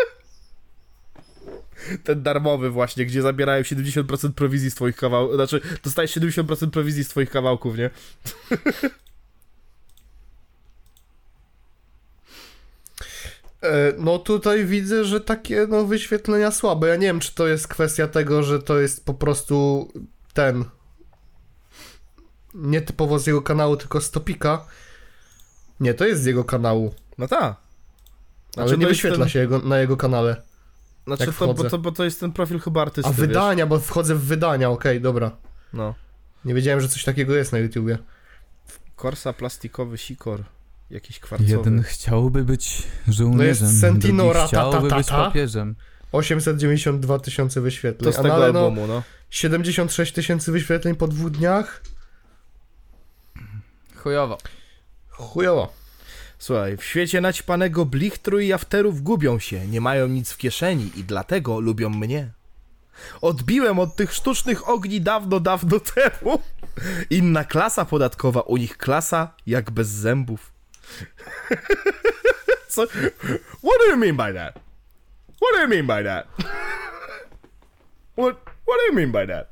[2.04, 7.10] Ten darmowy właśnie, gdzie zabierają 70% prowizji z twoich kawałków, znaczy dostajesz 70% prowizji z
[7.10, 7.90] twoich kawałków, nie?
[13.62, 16.88] E, No tutaj widzę, że takie no wyświetlenia słabe.
[16.88, 19.88] Ja nie wiem, czy to jest kwestia tego, że to jest po prostu
[20.34, 20.66] ten
[22.54, 24.66] nie typowo z jego kanału, tylko z topika.
[25.80, 27.56] Nie, to jest z jego kanału, No tak.
[28.58, 30.42] ale to nie wyświetla ten- się jego, na jego kanale.
[31.08, 31.70] Znaczy to, bo wchodzę.
[31.70, 33.20] to, bo to jest ten profil chyba artysty, A wiesz?
[33.28, 35.32] wydania, bo wchodzę w wydania, okej, dobra.
[35.74, 35.96] No.
[36.46, 37.98] Nie wiedziałem, że coś takiego jest na YouTubie.
[38.96, 40.44] Korsa, plastikowy sikor.
[40.90, 41.52] Jakiś kwarcowy.
[41.52, 43.38] Jeden chciałby być żołnierzem,
[43.68, 45.26] No jest Sentino drugi chciałby ta, być ta, ta.
[45.26, 45.76] papieżem.
[46.12, 48.12] 892 tysiące wyświetleń.
[48.14, 49.04] To z A tego no, ale no, albumu, no.
[49.30, 51.82] 76 tysięcy wyświetleń po dwóch dniach?
[53.96, 54.38] Chujowo.
[55.10, 55.74] Chujowo.
[56.40, 61.04] Słuchaj, w świecie naćpanego blichtru i afterów gubią się, nie mają nic w kieszeni i
[61.04, 62.32] dlatego lubią mnie.
[63.22, 66.40] Odbiłem od tych sztucznych ogni dawno, dawno temu.
[67.10, 70.52] Inna klasa podatkowa, u nich klasa jak bez zębów.
[72.68, 72.88] Co?
[73.64, 74.60] What do you mean by that?
[75.42, 76.28] What do you mean by that?
[78.18, 78.36] What,
[78.66, 79.48] what do you mean by that?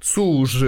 [0.00, 0.64] Cóż.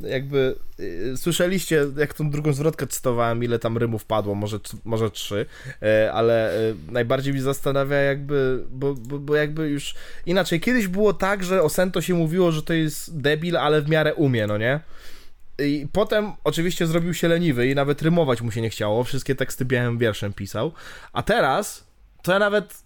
[0.00, 5.46] Jakby y, słyszeliście, jak tą drugą zwrotkę cytowałem, ile tam rymów padło, może, może trzy,
[5.82, 9.94] e, ale e, najbardziej mi zastanawia jakby, bo, bo, bo jakby już
[10.26, 13.88] inaczej, kiedyś było tak, że o Sento się mówiło, że to jest debil, ale w
[13.88, 14.80] miarę umie, no nie?
[15.58, 19.64] I potem oczywiście zrobił się leniwy i nawet rymować mu się nie chciało, wszystkie teksty
[19.64, 20.72] białym wierszem pisał,
[21.12, 21.86] a teraz
[22.22, 22.85] to ja nawet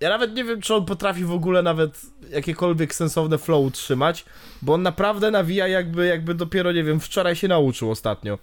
[0.00, 2.00] ja nawet nie wiem, czy on potrafi w ogóle nawet
[2.30, 4.24] jakiekolwiek sensowne flow utrzymać,
[4.62, 8.38] bo on naprawdę nawija jakby, jakby dopiero, nie wiem, wczoraj się nauczył ostatnio.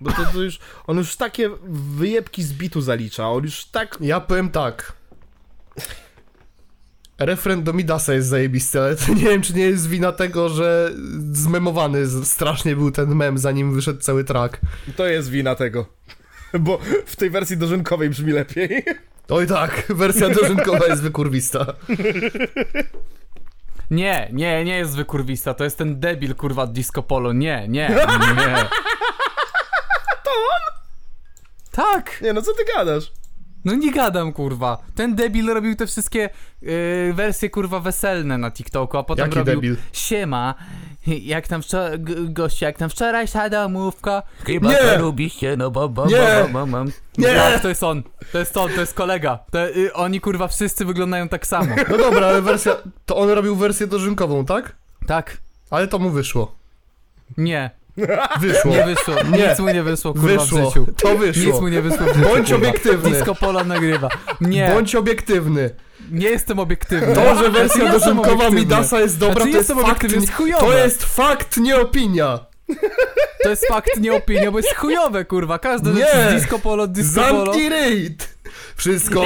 [0.00, 1.50] Bo to, to już, on już takie
[1.96, 3.98] wyjebki z bitu zalicza, on już tak...
[4.00, 4.92] Ja powiem tak.
[7.18, 10.90] Refren do Midasa jest zajebisty, ale to nie wiem, czy nie jest wina tego, że
[11.32, 14.60] zmemowany strasznie był ten mem, zanim wyszedł cały track.
[14.96, 15.86] To jest wina tego.
[16.60, 18.84] Bo w tej wersji dożynkowej brzmi lepiej.
[19.30, 21.66] Oj tak, wersja dożynkowa jest wykurwista.
[23.90, 27.88] Nie, nie, nie jest wykurwista, to jest ten debil kurwa od Disco Polo, nie, nie,
[27.88, 27.94] nie.
[30.24, 30.62] To on?
[31.70, 33.12] Tak, Nie no, co ty gadasz?
[33.64, 34.78] no nie gadam kurwa.
[34.94, 36.30] Ten debil robił te wszystkie
[36.62, 39.76] yy, wersje kurwa weselne na TikToku, a potem Jaki robił debil?
[39.92, 40.54] siema,
[41.06, 44.76] jak tam wczoraj, g- goście, jak tam wczoraj domówka, chyba Nie!
[44.76, 46.16] to lubiście, no bo, bo, Nie!
[46.42, 46.90] bo, bo, bo, bo.
[47.18, 47.34] Nie!
[47.34, 48.02] Tak, to jest on,
[48.32, 49.38] to jest on, to jest kolega.
[49.50, 51.74] To, y, oni kurwa wszyscy wyglądają tak samo.
[51.90, 52.76] No dobra, ale wersja...
[53.06, 54.76] To on robił wersję dożynkową, tak?
[55.06, 55.36] Tak,
[55.70, 56.54] Ale to mu wyszło.
[57.36, 57.70] nie.
[58.40, 58.70] Wyszło.
[58.70, 60.68] Nie wyszło, nic mu nie wyszło, kurwa, w Wyszło.
[60.70, 60.86] życiu.
[61.02, 61.60] To Nic wyszło.
[61.60, 62.68] mu nie wyszło w życiu, Bądź kurwa.
[62.68, 63.10] obiektywny.
[63.10, 64.08] Disco Polo nagrywa.
[64.40, 65.70] Nie, Bądź obiektywny.
[66.10, 67.14] nie jestem obiektywny.
[67.14, 68.60] To, że Znaczy, wersja dożynkowa obiektywny.
[68.60, 70.60] Midasa jest dobra, Znaczy, to jest fakt, jest chujowe.
[70.66, 72.38] to jest fakt, nie opinia.
[73.42, 75.58] To jest fakt, nie opinia, bo jest chujowe, kurwa.
[75.58, 76.06] Każde Nie.
[76.06, 77.44] rzecz disco polo, disco polo.
[77.44, 78.34] Zamknij ryjt.
[78.76, 79.20] Wszystko,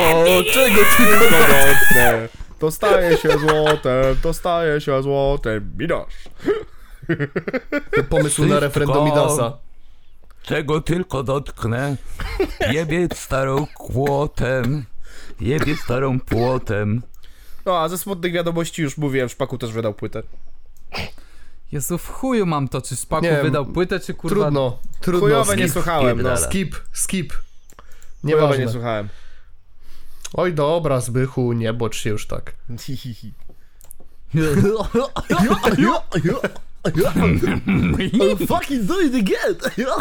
[0.52, 2.28] czego tylko Złotne,
[2.58, 5.72] to staje się złotem, to staje się złotem.
[5.78, 6.14] Midasz.
[8.10, 9.58] Pomysł na refren do Midasa.
[10.42, 11.96] Czego tylko dotknę,
[12.72, 14.84] jebie starą kłotem,
[15.40, 17.02] jebie starą płotem.
[17.66, 20.22] No, a ze smutnych wiadomości już mówiłem, Szpaku też wydał płytę.
[21.72, 24.44] Jezu, w chuju mam to, czy Spaku Nie, wydał płytę, czy kurwa...
[24.44, 25.20] Trudno, trudno.
[25.20, 26.36] Chujowe nie skip, słuchałem, no.
[26.36, 27.32] skip, skip.
[28.22, 29.08] Chujowe nie słuchałem.
[30.32, 32.54] Oj dobra, Zbychu, nie bocz się już tak.
[38.48, 39.56] fucking do it again!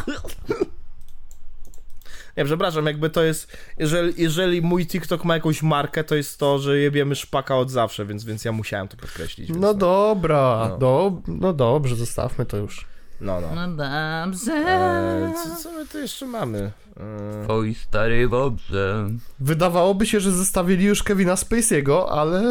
[2.38, 6.60] Nie, przepraszam, jakby to jest, jeżeli, jeżeli mój TikTok ma jakąś markę, to jest to,
[6.60, 9.50] że jebiemy szpaka od zawsze, więc, więc ja musiałem to podkreślić.
[9.60, 10.78] No dobra, No.
[10.78, 12.86] do, no dobrze, zostawmy to już.
[13.22, 13.48] No, no.
[13.56, 14.52] No dobrze.
[14.54, 16.60] Eee, co, co my tu jeszcze mamy?
[16.60, 19.08] Eee, Oj stary wodze.
[19.40, 22.42] Wydawałoby się, że zostawili już Kevina Spacey'ego, ale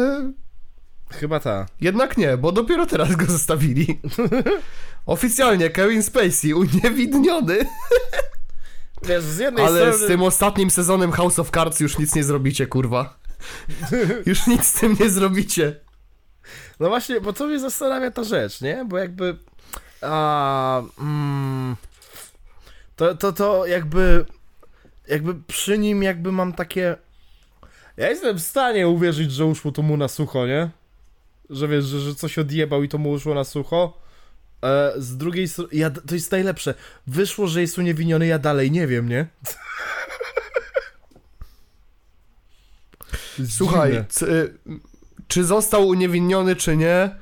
[1.19, 1.65] chyba ta.
[1.81, 3.99] jednak nie, bo dopiero teraz go zostawili.
[5.05, 7.65] Oficjalnie Kevin Spacey uniewinniony,
[9.07, 10.05] Wiesz, z jednej ale strony...
[10.05, 13.17] z tym ostatnim sezonem House of Cards już nic nie zrobicie, kurwa.
[14.25, 15.75] Już nic z tym nie zrobicie.
[16.79, 18.85] No właśnie, bo to mnie zastanawia ta rzecz, nie?
[18.85, 19.37] Bo jakby.
[20.01, 21.75] A, mm,
[22.95, 24.25] to, to, to jakby.
[25.07, 26.95] Jakby przy nim, jakby mam takie.
[27.97, 30.69] Ja jestem w stanie uwierzyć, że uszło to mu na sucho, nie?
[31.49, 33.97] Że wiesz, że, że coś odjebał i to mu uszło na sucho.
[34.63, 36.73] E, z drugiej strony, ja, to jest najlepsze.
[37.07, 39.27] Wyszło, że jest uniewinniony, ja dalej nie wiem, nie?
[43.57, 44.57] Słuchaj, y,
[45.27, 47.15] czy został uniewinniony, czy nie,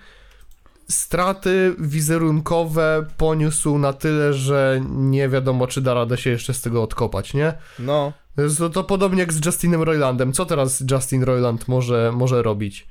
[0.89, 6.83] straty wizerunkowe poniósł na tyle, że nie wiadomo, czy da radę się jeszcze z tego
[6.83, 7.53] odkopać, nie?
[7.79, 8.13] No.
[8.57, 10.33] To, to podobnie jak z Justinem Roilandem.
[10.33, 12.87] Co teraz Justin Roiland może, może robić?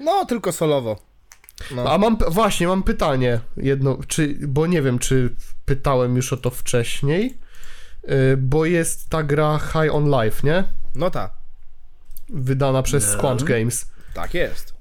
[0.00, 0.96] No, tylko solowo.
[1.70, 1.92] No.
[1.92, 6.50] A mam, właśnie, mam pytanie jedno, czy, bo nie wiem, czy pytałem już o to
[6.50, 7.38] wcześniej,
[8.04, 10.64] y, bo jest ta gra High on Life, nie?
[10.94, 11.32] No tak.
[12.28, 13.90] Wydana przez Squanch Games.
[14.14, 14.74] Tak jest.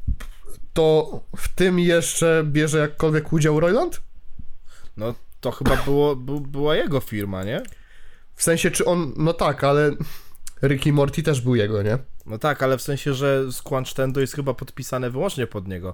[0.74, 4.02] To w tym jeszcze bierze jakkolwiek udział Roiland?
[4.98, 7.62] No to chyba było, była jego firma, nie?
[8.36, 9.92] W sensie, czy on, no tak, ale
[10.64, 11.98] Ricky Morty też był jego, nie?
[12.30, 15.94] No tak, ale w sensie, że Squanch Tendo jest chyba podpisane wyłącznie pod niego.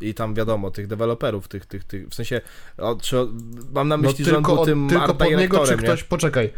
[0.00, 2.40] I tam wiadomo, tych deweloperów, tych, tych, tych, w sensie,
[2.78, 3.16] o, czy,
[3.72, 5.84] mam na No myśli, że on był od- tym tylko pod niego, czy directorem, nie?
[5.86, 6.52] ktoś, poczekaj.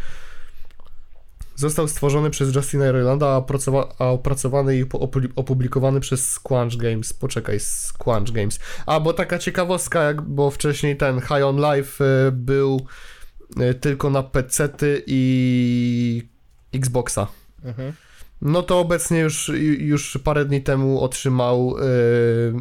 [1.57, 4.85] Został stworzony przez Justina Roilanda, a, opracowa- a opracowany i
[5.37, 7.13] opublikowany przez Squanch Games.
[7.13, 8.59] Poczekaj, Squanch Games.
[8.87, 12.87] A, bo taka ciekawostka, jak, bo wcześniej ten High on Life y, był
[13.71, 16.29] y, tylko na PC-ty i
[16.75, 17.27] Xboxa.
[17.65, 17.93] Mhm.
[18.45, 21.77] No to obecnie już, już parę dni temu otrzymał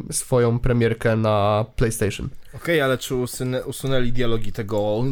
[0.08, 2.28] y, swoją premierkę na PlayStation.
[2.56, 5.04] Okej, ale czy usunę, usunęli dialogi tego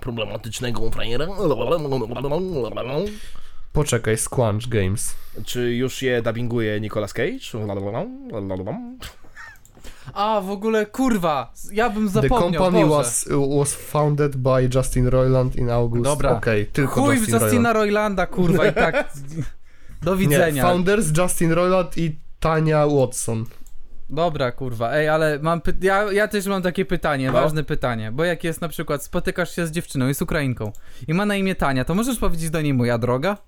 [0.00, 1.26] problematycznego frajera?
[3.72, 5.14] Poczekaj, Squanch Games.
[5.44, 7.38] Czy już je dubbinguje Nicolas Cage?
[10.14, 12.96] A, w ogóle, kurwa, ja bym The zapomniał, company Boże.
[12.96, 13.28] was,
[13.58, 16.04] was founded by Justin Roiland in August.
[16.04, 16.30] Dobra.
[16.30, 17.74] Okej, tylko Chuj w Justin Justina Roiland.
[17.74, 19.12] Roilanda, kurwa, i tak...
[20.02, 20.62] Do Nie, widzenia.
[20.62, 23.44] founders Justin Roiland i Tania Watson.
[24.10, 27.32] Dobra, kurwa, ej, ale mam py- ja, ja też mam takie pytanie, No.
[27.32, 30.72] ważne pytanie, bo jak jest na przykład, spotykasz się z dziewczyną, jest Ukrainką
[31.08, 33.36] i ma na imię Tania, to możesz powiedzieć do niej moja droga?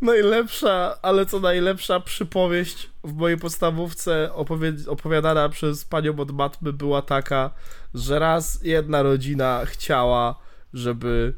[0.00, 7.02] Najlepsza, ale co najlepsza przypowieść w mojej podstawówce opowie- opowiadana przez panią od matmy była
[7.02, 7.50] taka,
[7.94, 10.38] że raz jedna rodzina chciała,
[10.74, 11.34] żeby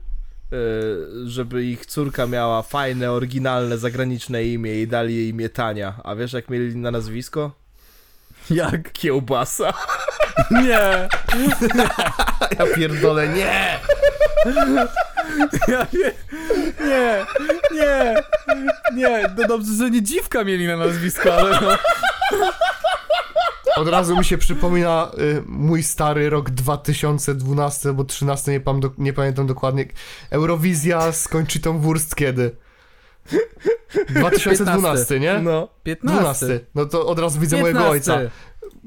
[0.53, 0.57] e,
[1.28, 5.95] żeby ich córka miała fajne, oryginalne, zagraniczne imię i dali jej imię Tania.
[6.05, 7.53] A wiesz jak mieli na nazwisko?
[8.51, 8.93] Jak?
[8.93, 9.73] Kiełbasa.
[10.51, 11.09] Nie!
[12.59, 13.78] Ja pierdolę, nie!
[15.69, 16.13] Ja nie,
[16.87, 17.27] nie,
[17.73, 18.23] nie,
[18.95, 21.79] nie, no dobrze, że nie dziwka mieli na nazwisko, ale no.
[23.77, 28.91] Od razu mi się przypomina y, mój stary rok 2012 albo 13, nie, pam, do,
[28.99, 29.87] nie pamiętam dokładnie.
[30.31, 32.57] Eurowizja z Conchitą Wurst kiedy?
[34.09, 35.39] 2012, nie?
[35.39, 35.69] No.
[35.83, 36.21] 15.
[36.21, 36.61] 12.
[36.75, 38.13] No to od razu widzę mojego 15.
[38.13, 38.31] ojca.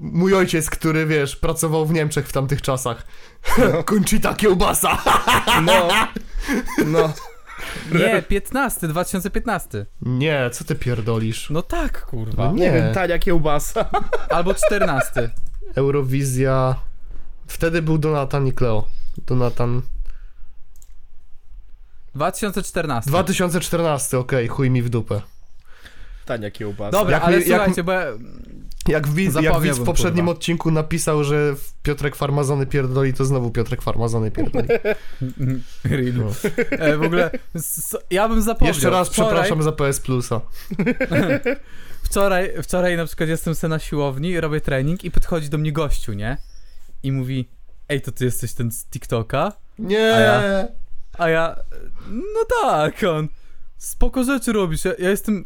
[0.03, 3.03] Mój ojciec, który, wiesz, pracował w Niemczech w tamtych czasach.
[3.89, 4.97] Conchita kiełbasa!
[5.65, 5.87] No.
[6.85, 7.13] No.
[7.91, 9.85] Nie, 15, 2015.
[10.01, 11.49] Nie, co ty pierdolisz?
[11.49, 12.45] No tak, kurwa.
[12.45, 12.71] No Nie Nie.
[12.71, 13.89] wiem, tania kiełbasa.
[14.29, 15.29] Albo 14.
[15.75, 16.75] Eurowizja...
[17.47, 18.87] Wtedy był Donatan i Cleo.
[19.27, 19.81] Donatan...
[22.15, 23.09] 2014.
[23.09, 25.21] 2014, okej, chuj mi w dupę.
[26.25, 26.91] Tania kiełbasa.
[26.91, 28.05] Dobra, Jak ale mi- jak słuchajcie, bo ja...
[28.87, 30.37] Jak widz, jak widz w poprzednim kurwa.
[30.37, 34.67] odcinku napisał, że Piotrek Farmazony pierdoli, to znowu Piotrek Farmazony pierdoli.
[35.83, 36.13] Real.
[36.13, 36.31] No.
[36.71, 38.73] E, w ogóle, s- ja bym zapomniał.
[38.75, 40.41] Jeszcze raz wczoraj, przepraszam za PS Plusa.
[42.03, 46.13] Wczoraj, wczoraj na przykład jestem se na siłowni, robię trening i podchodzi do mnie gościu,
[46.13, 46.37] nie?
[47.03, 47.49] I mówi,
[47.89, 49.51] ej, to ty jesteś ten z TikToka?
[49.79, 50.13] Nie!
[50.15, 50.67] A ja-
[51.17, 51.55] A ja,
[52.09, 53.27] no tak, on,
[53.77, 55.45] spoko rzeczy robisz, ja, ja jestem,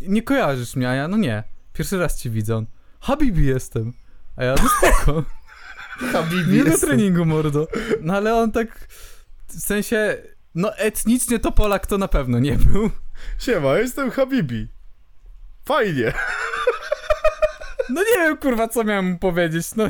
[0.00, 1.42] nie kojarzysz mnie, a ja, no nie,
[1.72, 2.66] pierwszy raz cię widzę, on,
[3.00, 3.92] Habibi jestem,
[4.36, 5.24] a ja, no spoko,
[6.12, 6.88] Habibi nie jestem.
[6.88, 7.68] treningu, mordo,
[8.00, 8.88] no ale on tak,
[9.48, 10.22] w sensie,
[10.54, 12.90] no etnicznie to Polak to na pewno nie był,
[13.38, 14.68] Siema, jestem Habibi.
[15.64, 16.12] Fajnie.
[17.94, 19.84] no nie wiem, kurwa, co miałem mu powiedzieć, no,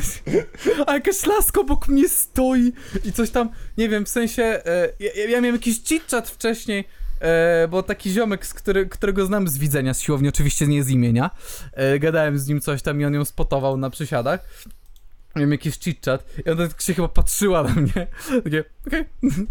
[0.87, 2.73] a jakaś laska obok mnie stoi
[3.05, 6.85] i coś tam, nie wiem, w sensie, e, ja, ja miałem jakiś chit-chat wcześniej,
[7.21, 10.91] e, bo taki ziomek, z który, którego znam z widzenia, z siłowni, oczywiście nie z
[10.91, 11.31] imienia,
[11.73, 14.41] e, gadałem z nim coś tam i on ją spotował na przysiadach,
[15.37, 18.07] miałem jakiś chit-chat i ona tak się chyba patrzyła na mnie,
[18.45, 19.05] takie, okej.
[19.23, 19.47] Jezu,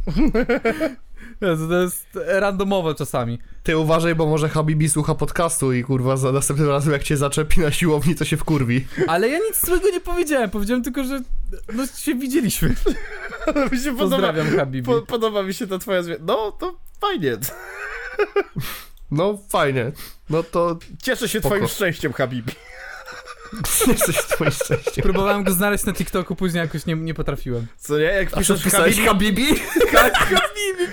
[1.39, 3.39] To jest randomowe czasami.
[3.63, 7.59] Ty uważaj, bo może Habibi słucha podcastu i kurwa za następnym razem jak cię zaczepi
[7.61, 8.85] na siłowni, to się wkurwi.
[9.07, 11.21] Ale ja nic złego nie powiedziałem, powiedziałem tylko, że
[11.73, 12.69] no się widzieliśmy.
[13.71, 14.85] mi się podoba, Pozdrawiam Habibi.
[14.85, 16.23] po, podoba mi się ta twoja zmiana.
[16.25, 17.37] No, to fajnie.
[19.11, 19.91] No fajnie.
[20.29, 21.55] No to Cieszę się Spoko.
[21.55, 22.51] twoim szczęściem, Habibi.
[23.87, 25.03] Jesteś twoim szczęściem.
[25.03, 27.67] Próbowałem go znaleźć na TikToku, później jakoś nie, nie potrafiłem.
[27.77, 28.03] Co nie?
[28.03, 29.47] Jak piszesz Habibi, Habibi?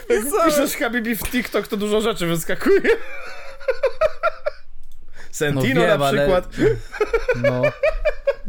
[0.08, 2.80] jak piszesz Habibi w TikTok, to dużo rzeczy wyskakuje.
[5.30, 6.48] Sentino No wiem, na ale- przykład.
[7.42, 7.62] No.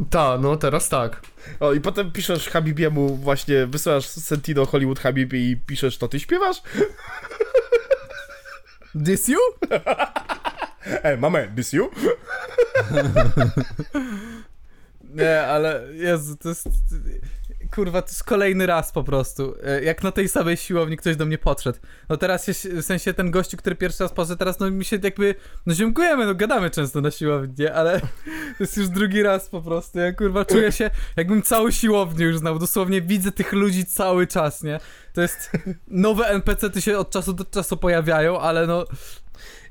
[0.09, 1.21] Ta, no teraz tak.
[1.59, 6.61] O, i potem piszesz Habibiemu właśnie, wysyłasz Sentino Hollywood Habibi i piszesz, to ty śpiewasz?
[9.05, 9.39] This you?
[11.03, 11.89] Ej, mamy, this you?
[15.15, 16.67] Nie, ale Jezu, to jest...
[17.75, 19.55] Kurwa, to jest kolejny raz po prostu.
[19.63, 21.79] E, Jak na tej samej siłowni ktoś do mnie podszedł.
[22.09, 24.99] No teraz się, w sensie ten gościu, który pierwszy raz podszedł, teraz no mi się
[25.03, 25.35] jakby,
[25.65, 27.67] no ziomkujemy, no gadamy często na siłowni?
[27.67, 28.07] Ale to
[28.59, 29.99] jest już drugi raz po prostu.
[29.99, 32.59] Ja kurwa czuję się, jakbym całą siłownię już znał.
[32.59, 34.79] Dosłownie widzę tych ludzi cały czas, nie?
[35.13, 35.51] To jest,
[35.87, 38.85] nowe NPC-ty się od czasu do czasu pojawiają, ale no,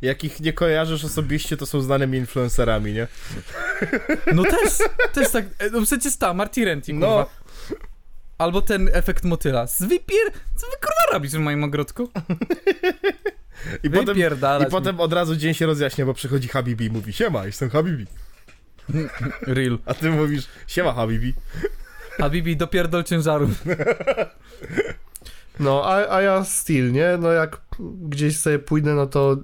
[0.03, 3.09] Jak ich nie kojarzysz osobiście, to są znanymi influencerami, nie?
[4.35, 4.73] no też,
[5.13, 7.07] też tak, e, no przecież ta, Marty Renty, kurwa.
[7.07, 7.27] No.
[8.39, 9.67] Albo ten efekt motyla.
[9.67, 10.33] Zwypier...
[10.57, 12.11] Co wy kurwa robisz w moim ogródku?
[13.83, 14.17] I potem,
[14.63, 18.07] I potem od razu dzień się rozjaśnia, bo przychodzi Habibi i mówi, siema, jestem Habibi.
[19.43, 19.79] Real.
[19.87, 21.35] A ty mówisz, siema Habibi.
[22.19, 23.51] A Bibi dopierdol ciężaru.
[25.61, 27.19] No, a, a ja still, nie?
[27.21, 27.61] No jak
[28.09, 29.37] gdzieś sobie pójdę, no to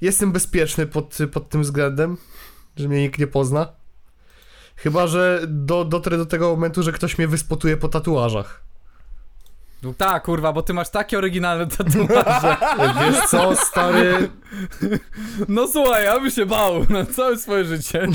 [0.00, 2.16] jestem bezpieczny pod, pod tym względem,
[2.76, 3.72] że mnie nikt nie pozna.
[4.76, 8.62] Chyba, że do, dotrę do tego momentu, że ktoś mnie wyspotuje po tatuażach.
[9.82, 12.56] No tak, kurwa, bo ty masz takie oryginalne tatuaże.
[13.00, 14.30] Wiesz co, stary?
[15.48, 18.06] No słuchaj, ja bym się bał na całe swoje życie.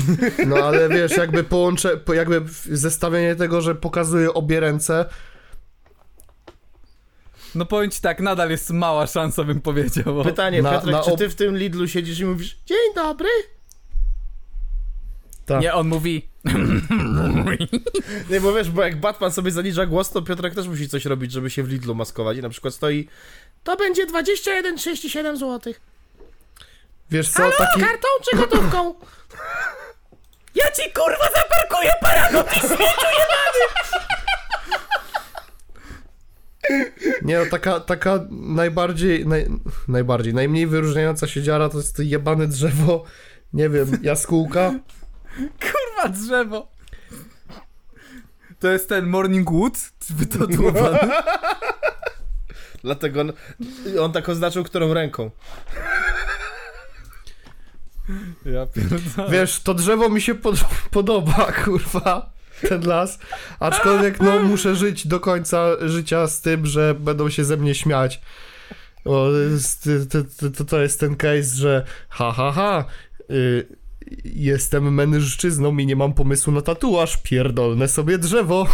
[0.46, 5.04] No ale wiesz, jakby połączę, po- jakby zestawienie tego, że pokazuje obie ręce,
[7.54, 10.04] No powiem ci tak, nadal jest mała szansa, bym powiedział.
[10.04, 10.24] Bo...
[10.24, 13.28] Pytanie, Na- Piotrek, na czy ty w tym Lidlu siedzisz i mówisz, dzień dobry?
[15.46, 15.62] tak.
[15.62, 16.28] Nie, on mówi...
[18.30, 21.32] Nie, bo wiesz, bo jak Batman sobie zaniża głos, to Piotrek też musi coś robić,
[21.32, 23.08] żeby się w Lidlu maskować i na przykład stoi,
[23.64, 25.74] to będzie 21,37 zł.
[27.10, 27.80] Wiesz co, taki...
[27.80, 28.94] Kartą czy gotówką?
[30.54, 32.44] Ja ci kurwa zaparkuję paragon!
[37.22, 39.46] Nie, no, taka, taka najbardziej, naj,
[39.88, 43.04] najbardziej, najmniej wyróżniająca się dziara to jest to jebane drzewo,
[43.52, 44.74] nie wiem, jaskółka.
[45.36, 46.72] Kurwa drzewo!
[48.58, 49.78] To jest ten Morning Wood
[50.10, 50.98] wytatuowany.
[52.84, 53.32] Dlatego on,
[54.00, 55.30] on tak oznaczył, którą ręką.
[58.46, 59.30] Ja pierdolę.
[59.30, 60.54] Wiesz, to drzewo mi się pod,
[60.90, 62.32] podoba, kurwa,
[62.68, 63.18] ten las,
[63.60, 68.20] aczkolwiek no muszę żyć do końca życia z tym, że będą się ze mnie śmiać.
[69.04, 69.88] O, to, jest,
[70.56, 72.84] to, to, jest ten case, że ha, ha, ha,
[73.30, 73.66] y,
[74.24, 78.66] jestem mężczyzną i nie mam pomysłu na tatuaż, pierdolnę sobie drzewo.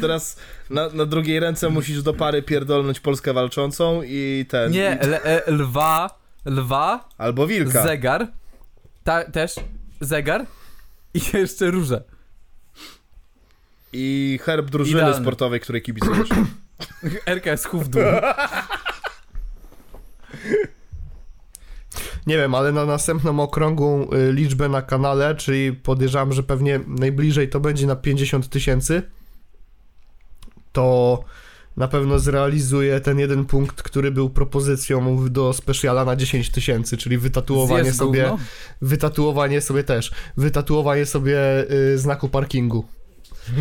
[0.00, 0.36] Teraz
[0.70, 4.72] na, na drugiej ręce musisz do pary pierdolnąć Polskę walczącą i ten...
[4.72, 7.82] Nie, e, lwa, lwa, albo wilka.
[7.82, 8.26] zegar,
[9.04, 9.54] ta, też
[10.00, 10.46] zegar
[11.14, 12.13] i jeszcze róże.
[13.94, 15.20] I herb drużyny Idealny.
[15.22, 16.28] sportowej, której kibicujesz.
[17.26, 18.02] RKS dół.
[22.26, 27.48] Nie wiem, ale na następną okrągłą y, liczbę na kanale, czyli podejrzewam, że pewnie najbliżej
[27.48, 29.02] to będzie na 50 tysięcy,
[30.72, 31.20] to
[31.76, 37.18] na pewno zrealizuję ten jeden punkt, który był propozycją do specjala na 10 tysięcy, czyli
[37.18, 38.38] wytatuowanie sobie, gówno.
[38.82, 41.38] wytatuowanie sobie też, wytatuowanie sobie
[41.70, 42.84] y, znaku parkingu.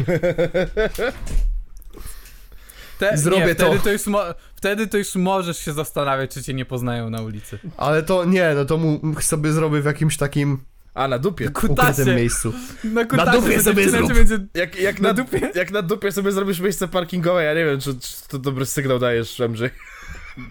[2.99, 3.83] Te, Zrobię nie, wtedy to.
[3.83, 3.91] to.
[3.91, 4.23] już mo-
[4.55, 7.59] wtedy to już możesz się zastanawiać, czy cię nie poznają na ulicy.
[7.77, 10.59] Ale to nie, no to mu sobie zrobię w jakimś takim
[10.93, 11.49] A, na dupie.
[11.49, 12.15] ukrytym Kutasie.
[12.15, 12.53] miejscu.
[12.83, 14.09] Na, kutasie dupie to sobie dziewczyna zrób.
[14.09, 15.51] cię będzie Jak, jak, Na na, dupie?
[15.55, 18.99] jak na dupie sobie zrobisz miejsce parkingowe, ja nie wiem, czy, czy to dobry sygnał
[18.99, 19.69] dajesz, Andrzej.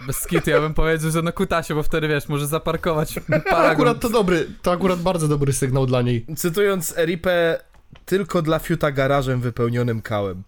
[0.06, 3.14] Bez skitu, ja bym powiedział, że na kutasie, bo wtedy wiesz, może zaparkować
[3.50, 3.70] paragon.
[3.70, 6.26] akurat to dobry, to akurat bardzo dobry sygnał dla niej.
[6.36, 7.58] Cytując Eripę,
[8.04, 10.42] tylko dla fiuta garażem wypełnionym kałem.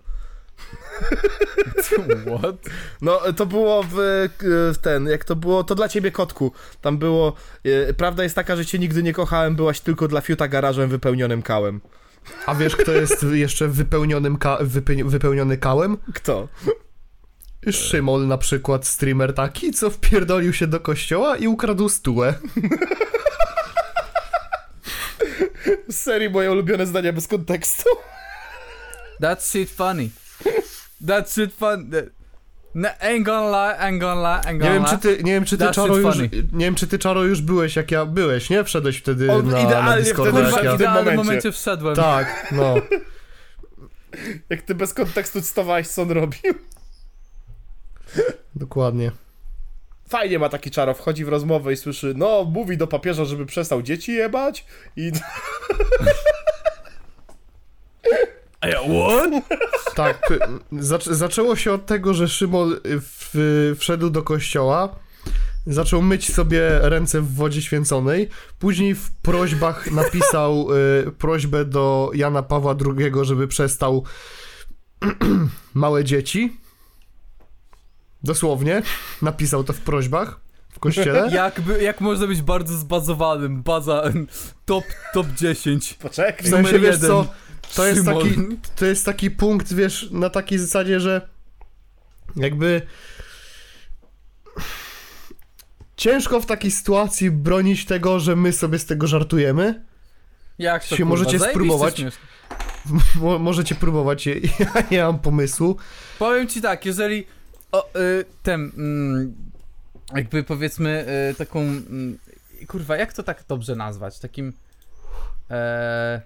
[2.39, 2.56] What?
[3.02, 3.94] No, to było w,
[4.74, 6.52] w ten, jak to było, to dla ciebie kotku.
[6.81, 7.32] Tam było,
[7.64, 11.43] e, prawda jest taka, że cię nigdy nie kochałem, byłaś tylko dla fiuta garażem wypełnionym
[11.43, 11.81] kałem.
[12.47, 15.97] A wiesz, kto jest jeszcze wypełnionym ka- wype- wypełniony kałem?
[16.14, 16.48] Kto?
[17.70, 22.35] Szymol na przykład, streamer taki, co wpierdolił się do kościoła i ukradł stułę.
[25.88, 27.88] Z serii moje ulubione zdania bez kontekstu.
[29.22, 30.09] That's shit funny.
[31.06, 31.90] That's shit fun.
[31.90, 32.10] that-
[32.74, 34.90] No, ain't gonna lie, ain't gonna lie, ain't gonna Nie wiem, lie.
[34.90, 36.28] czy ty, nie wiem, czy ty That's Czaro już, funny.
[36.52, 38.64] nie wiem, czy ty Czaro już byłeś, jak ja byłeś, nie?
[38.64, 40.72] Wszedłeś wtedy On na, na idealnie Discorda, wtedy Kurwa, ja...
[40.72, 41.24] w idealnym momencie.
[41.24, 41.96] momencie wszedłem.
[41.96, 42.74] Tak, no.
[44.51, 46.40] Jak ty bez kontekstu cytowałeś, co on robił.
[48.55, 49.10] Dokładnie.
[50.09, 53.82] Fajnie ma taki czaro, wchodzi w rozmowę i słyszy, no, mówi do papieża, żeby przestał
[53.82, 54.66] dzieci jebać
[54.97, 55.12] i...
[58.60, 59.44] A ja, what?
[59.94, 60.32] Tak,
[60.72, 64.97] zac- zaczęło się od tego, że Szymon w, wszedł do kościoła,
[65.66, 68.28] zaczął myć sobie ręce w wodzie święconej,
[68.59, 70.66] później w prośbach napisał
[71.06, 74.05] y, prośbę do Jana Pawła II, żeby przestał
[75.74, 76.64] małe dzieci.
[78.24, 78.82] Dosłownie,
[79.22, 80.40] napisał to w prośbach
[80.70, 81.30] w kościele.
[81.34, 84.02] Jakby, jak można być bardzo zbazowanym, baza
[84.64, 85.94] top, top 10.
[85.94, 86.46] Poczekaj.
[86.46, 87.26] W sensie, wiesz co,
[87.74, 88.34] to jest, taki,
[88.76, 91.28] to jest taki punkt, wiesz, na takiej zasadzie, że
[92.36, 92.82] jakby
[95.96, 99.84] ciężko w takiej sytuacji bronić tego, że my sobie z tego żartujemy.
[100.59, 102.02] Jak to Się możecie Zajebiście spróbować.
[103.40, 104.34] możecie próbować, ja
[104.90, 105.76] nie mam pomysłu.
[106.18, 107.26] Powiem ci tak, jeżeli
[107.74, 109.34] o, y, ten, mm,
[110.14, 112.18] jakby powiedzmy y, taką, mm,
[112.68, 114.52] kurwa, jak to tak dobrze nazwać, takim,
[115.51, 116.20] e,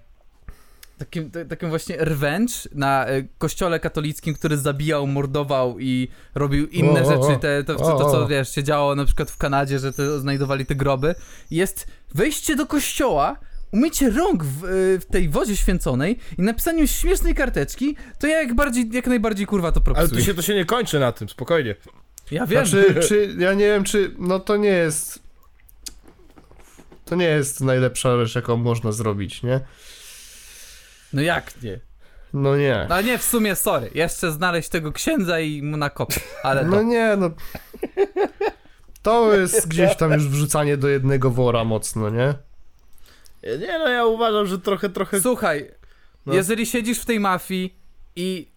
[0.97, 7.03] takim, t- takim właśnie revenge na y, kościole katolickim, który zabijał, mordował i robił inne
[7.03, 7.23] O, o, o.
[7.29, 8.27] rzeczy, te, to, to, to O, co o.
[8.27, 11.15] wiesz, się działo na przykład w Kanadzie, że te, znajdowali te groby,
[11.51, 13.35] jest wejście do kościoła,
[13.71, 18.53] umycie rąk w, y, w tej wodzie święconej i napisaniu śmiesznej karteczki, to ja jak,
[18.55, 20.09] bardziej, jak najbardziej kurwa to Ale propsuję.
[20.21, 21.75] to się, to się nie kończy na tym, spokojnie.
[22.31, 22.65] Ja wiem.
[22.65, 25.19] Znaczy, czy, ja nie wiem, czy, no to nie jest,
[27.05, 29.59] to nie jest najlepsza rzecz, jaką można zrobić, nie?
[31.13, 31.79] No jak nie?
[32.33, 32.85] No nie.
[32.89, 33.89] No nie, w sumie sorry.
[33.93, 36.19] Jeszcze znaleźć tego księdza i mu nakopać.
[36.43, 36.83] Ale No to...
[36.83, 37.31] nie, no.
[39.01, 42.33] To jest gdzieś tam już wrzucanie do jednego wora mocno, nie?
[43.43, 45.21] Nie no, ja uważam, że trochę, trochę...
[45.21, 45.71] Słuchaj,
[46.25, 46.33] No.
[46.33, 47.75] jeżeli siedzisz w tej mafii
[48.15, 48.51] i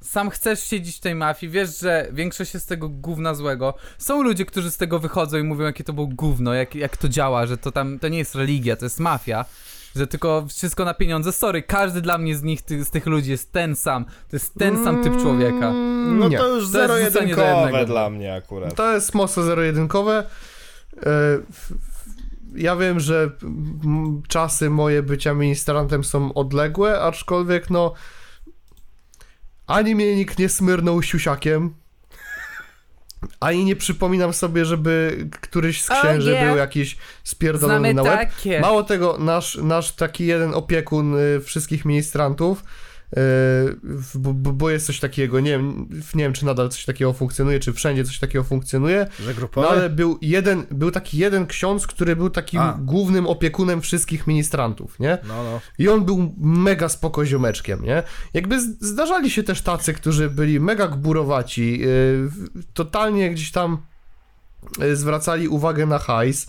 [0.00, 3.74] sam chcesz siedzieć w tej mafii, wiesz, że większość jest z tego gówna złego.
[3.98, 7.08] Są ludzie, którzy z tego wychodzą i mówią, jakie to było gówno, jak, jak to
[7.08, 9.44] działa, że to tam, to nie jest religia, to jest mafia.
[9.96, 11.32] Że tylko wszystko na pieniądze.
[11.32, 14.04] Sorry, każdy dla mnie z nich, ty, z tych ludzi jest ten sam.
[14.04, 15.68] To jest ten sam typ człowieka.
[15.68, 16.38] Mm, No nie.
[16.38, 18.74] to już To zero-jedynkowe dla mnie akurat.
[18.74, 20.24] To jest mocno zero-jedynkowe.
[20.96, 21.00] E,
[21.50, 21.97] f- f-
[22.54, 23.30] Ja wiem, że
[24.28, 27.94] czasy moje bycia ministrantem są odległe, aczkolwiek no
[29.66, 31.74] ani mnie nikt nie smyrnął siusiakiem,
[33.40, 36.46] ani nie przypominam sobie, żeby któryś z Oh, księży yeah.
[36.46, 38.30] był jakiś spierdolony Znamy na łeb.
[38.30, 38.60] takie.
[38.60, 42.64] Mało tego, nasz, nasz taki jeden opiekun y, wszystkich ministrantów
[44.14, 47.60] bo, bo- bo jest coś takiego, nie wiem, nie wiem czy nadal coś takiego funkcjonuje,
[47.60, 52.16] czy wszędzie coś takiego funkcjonuje, Że no ale był jeden, był taki jeden ksiądz, który
[52.16, 52.78] był takim A.
[52.80, 55.18] głównym opiekunem wszystkich ministrantów, nie?
[55.28, 55.60] No, no.
[55.78, 58.02] I on był mega spoko ziomeczkiem, nie?
[58.34, 62.30] Jakby zdarzali się też tacy, którzy byli mega gburowaci, yy,
[62.74, 63.78] totalnie gdzieś tam
[64.78, 66.46] yy, zwracali uwagę na hajs,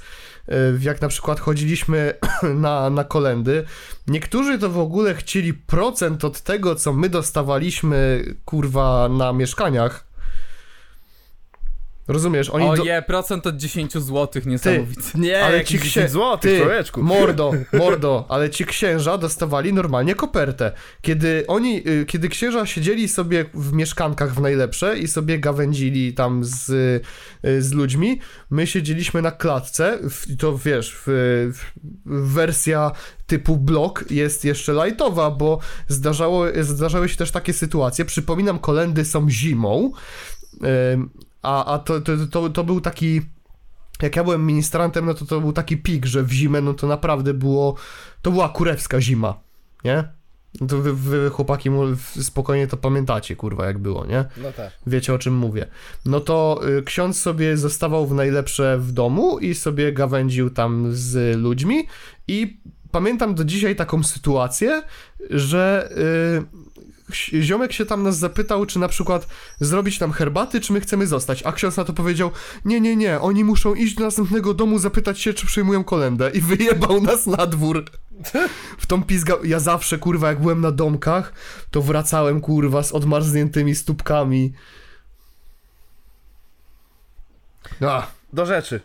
[0.82, 2.14] jak na przykład chodziliśmy
[2.56, 3.64] na, na kolendy.
[4.08, 10.09] Niektórzy to w ogóle chcieli procent od tego, co my dostawaliśmy, kurwa, na mieszkaniach.
[12.10, 12.50] Rozumiesz?
[12.50, 12.84] Oni O do...
[12.84, 15.02] je, procent od 10 zł, niesamowite.
[15.16, 17.04] Nie, Ale ci księ- 10 złotych, Ty, człowieczku.
[17.04, 20.72] mordo, mordo, ale ci księża dostawali normalnie kopertę.
[21.02, 26.44] Kiedy oni, y, kiedy księża siedzieli sobie w mieszkankach w najlepsze i sobie gawędzili tam
[26.44, 26.70] z,
[27.46, 28.20] y, z ludźmi,
[28.50, 31.04] my siedzieliśmy na klatce, w- to wiesz, w,
[31.54, 31.66] w,
[32.34, 32.92] wersja
[33.28, 39.30] typu blok jest jeszcze lightowa, bo zdarzało, zdarzały się też takie sytuacje, przypominam, kolendy są
[39.30, 39.92] zimą,
[41.42, 43.22] a, a to, to, to, to był taki
[44.02, 46.88] jak ja byłem ministrantem, no to to był taki pik, że w zimę, no to
[46.88, 47.76] naprawdę było,
[48.22, 49.40] to była kurewska zima,
[49.86, 50.04] nie?
[50.62, 51.70] No to wy, wy chłopaki
[52.22, 54.26] spokojnie to pamiętacie, kurwa, jak było, nie?
[54.38, 54.72] No tak.
[54.88, 55.66] Wiecie o czym mówię.
[56.06, 61.38] No to y, ksiądz sobie zostawał w najlepsze w domu i sobie gawędził tam z
[61.38, 61.88] ludźmi
[62.28, 62.60] i
[62.92, 64.84] pamiętam do dzisiaj taką sytuację,
[65.30, 66.89] że y,
[67.42, 69.28] ziomek się tam nas zapytał, czy na przykład
[69.60, 72.32] zrobić nam herbaty, czy my chcemy zostać, a ksiądz na to powiedział,
[72.66, 76.42] nie, nie, nie, oni muszą iść do następnego domu, zapytać się, czy przyjmują kolendę i
[76.42, 77.86] wyjebał nas na dwór.
[78.78, 79.36] W tą pizga...
[79.44, 81.34] Ja zawsze, kurwa, jak byłem na domkach,
[81.72, 84.54] to wracałem, kurwa, z odmarzniętymi stópkami.
[87.82, 88.82] A, Do rzeczy.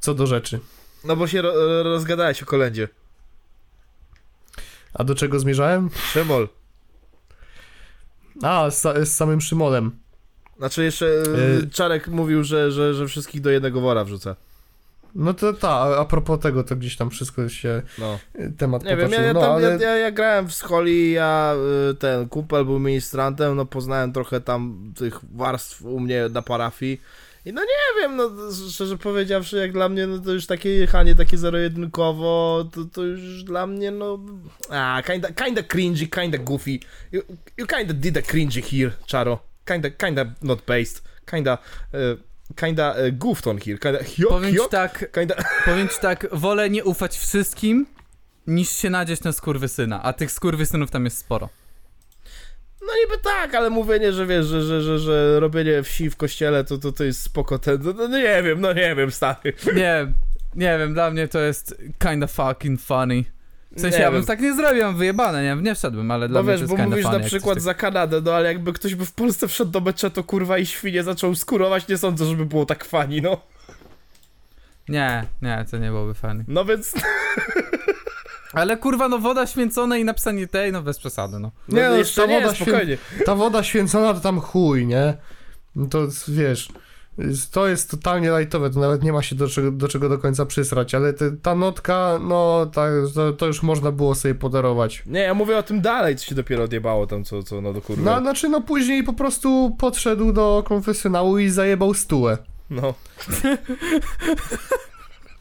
[0.00, 0.60] co do rzeczy.
[1.04, 2.88] No bo się ro rozgadałeś o kolędzie.
[4.94, 5.90] A do czego zmierzałem?
[6.12, 6.48] Szymol.
[8.42, 9.90] A, z, z samym Szymolem.
[10.58, 11.70] Znaczy jeszcze Y- y...
[11.70, 14.36] Czarek mówił, że, że, że wszystkich do jednego wora wrzuca.
[15.14, 18.18] No to ta, a, propos tego, to gdzieś tam wszystko się, No.
[18.40, 19.20] y, temat Nie wiem, potoczył.
[19.22, 19.62] ja, ja, no, tam, ale...
[19.62, 21.54] ja, ja, ja grałem w scholi, ja
[21.90, 27.00] y, ten kumpel był ministrantem, no poznałem trochę tam tych warstw u mnie na parafii.
[27.44, 28.30] I no nie wiem, no
[28.70, 33.44] szczerze powiedziawszy, jak dla mnie, no to już takie jechanie takie zero-jedynkowo, to, to już
[33.44, 34.18] dla mnie, no...
[34.70, 36.78] A, kinda, kinda cringy, kinda goofy.
[37.12, 37.22] You,
[37.56, 39.38] you kinda did a cringy here, Charo.
[39.64, 41.02] Kinda, kinda not based.
[41.30, 41.58] Kinda,
[41.92, 42.20] uh,
[42.56, 43.78] kinda uh, goofed on here.
[43.78, 45.34] Kinda, hiok, Powiem ci hiok, tak, kinda...
[45.64, 47.86] powiem ci tak, wolę nie ufać wszystkim,
[48.46, 51.48] niż się nadzieć na skurwysyna, a tych skurwysynów tam jest sporo.
[52.82, 56.64] No niby tak, ale mówienie, że wiesz, że, że, że, że robienie wsi w kościele
[56.64, 59.52] to, to, to jest spoko ten, no, no nie wiem, no nie wiem, stary.
[59.74, 60.06] Nie,
[60.54, 63.24] nie wiem, dla mnie to jest kinda fucking funny.
[63.76, 64.26] W sensie Nie ja bym wiem.
[64.26, 66.82] tak nie zrobił, wyjebane, nie, nie wszedłem, ale dla No mnie wiesz, to bo jest
[66.82, 67.18] kinda mówisz funny.
[67.18, 70.24] na przykład tak- za Kanadę, no ale jakby ktoś by w Polsce wszedł do meczetu,
[70.24, 73.40] kurwa, i świnie zaczął skurować, nie sądzę, żeby było tak fani, no.
[74.88, 76.44] Nie, nie, to nie byłoby fajne.
[76.48, 76.92] No więc,
[78.52, 81.50] Ale kurwa, no woda święcona i napisanie tej, no bez przesady, no.
[81.68, 82.98] Nie, no, no, jeszcze ta nie, woda spokojnie.
[83.26, 85.14] Ta woda święcona to tam chuj, nie?
[85.76, 86.68] No to wiesz,
[87.50, 90.46] to jest totalnie lightowe, to nawet nie ma się do czego do, czego do końca
[90.46, 95.02] przysrać, ale te, ta notka, no ta, to, to już można było sobie podarować.
[95.06, 97.80] Nie, ja mówię o tym dalej, co się dopiero odjebało tam, co, co no do
[97.80, 98.14] kurwa.
[98.14, 102.38] No, znaczy, no później po prostu podszedł do konfesjonału i zajebał stułę.
[102.70, 102.94] No.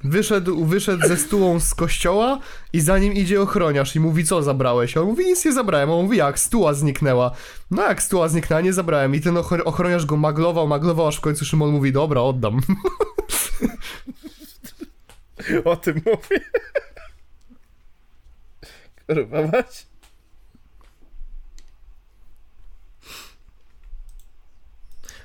[0.03, 2.39] Wyszedł, wyszedł ze stułą z kościoła
[2.73, 4.97] i za nim idzie ochroniarz i mówi, co zabrałeś?
[4.97, 5.89] A on mówi, nic nie zabrałem.
[5.89, 6.39] A on mówi, jak?
[6.39, 7.31] Stuła zniknęła.
[7.71, 9.15] No jak stuła zniknęła, nie zabrałem.
[9.15, 12.61] I ten ochro- ochroniarz go maglował, maglował, aż w końcu Szymon mówi, dobra, oddam.
[15.65, 16.45] O tym mówię.
[19.07, 19.87] Kurwa mać.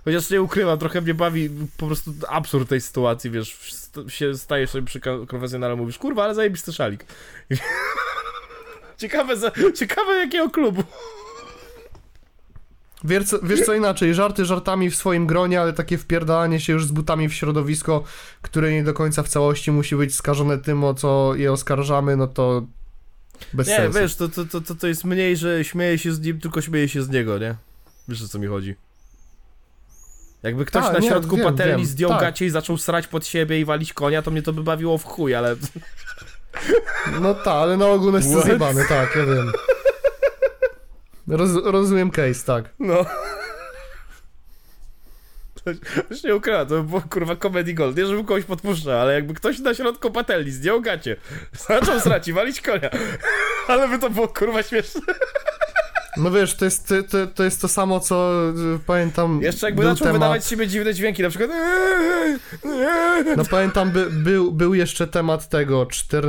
[0.05, 3.75] Chociaż nie ukrywam, trochę mnie bawi po prostu absurd tej sytuacji, wiesz,
[4.09, 7.05] się stajesz sobie przy kon- konfesjonale, mówisz, kurwa, ale zajebisty szalik.
[8.99, 10.85] ciekawe, za, ciekawe jakiego klubu.
[13.05, 16.87] Wiesz co, wiesz co inaczej, żarty żartami w swoim gronie, ale takie wpierdalanie się już
[16.87, 18.05] z butami w środowisko,
[18.43, 22.27] które nie do końca w całości musi być skażone tym, o co je oskarżamy, no
[22.27, 22.66] to
[23.53, 23.99] bez Nie, sensu.
[23.99, 26.89] wiesz, to, to, to, to, to jest mniej, że śmieje się z nim, tylko śmieje
[26.89, 27.55] się z niego, nie?
[28.09, 28.75] Wiesz o co mi chodzi.
[30.45, 32.21] Jakby ktoś Tak, na nie, środku wiem, patelni wiem, zdjął tak.
[32.21, 35.05] gacie i zaczął srać pod siebie i walić konia, to mnie to by bawiło w
[35.05, 35.57] chuj, ale...
[37.21, 39.53] No tak, ale na ogół jest zjebane, tak, ja wiem.
[41.29, 42.65] Roz, rozumiem case, tak.
[42.79, 43.05] No.
[46.11, 47.97] Już nie ukrywa, to by było kurwa comedy gold.
[47.97, 51.16] Nie, żeby kogoś podpuszczał, ale jakby ktoś na środku patelni zdjął gacie,
[51.69, 52.91] zaczął srać i walić konia.
[53.69, 55.01] Ale by to było kurwa śmieszne.
[56.16, 58.32] No wiesz, to jest to, to, jest to samo, co
[58.77, 59.43] y, pamiętam.
[59.43, 61.51] Jeszcze jakby zaczął temat, wydawać siebie dziwne dźwięki, na przykład
[63.36, 66.24] No pamiętam, by, był, był jeszcze temat tego, czter...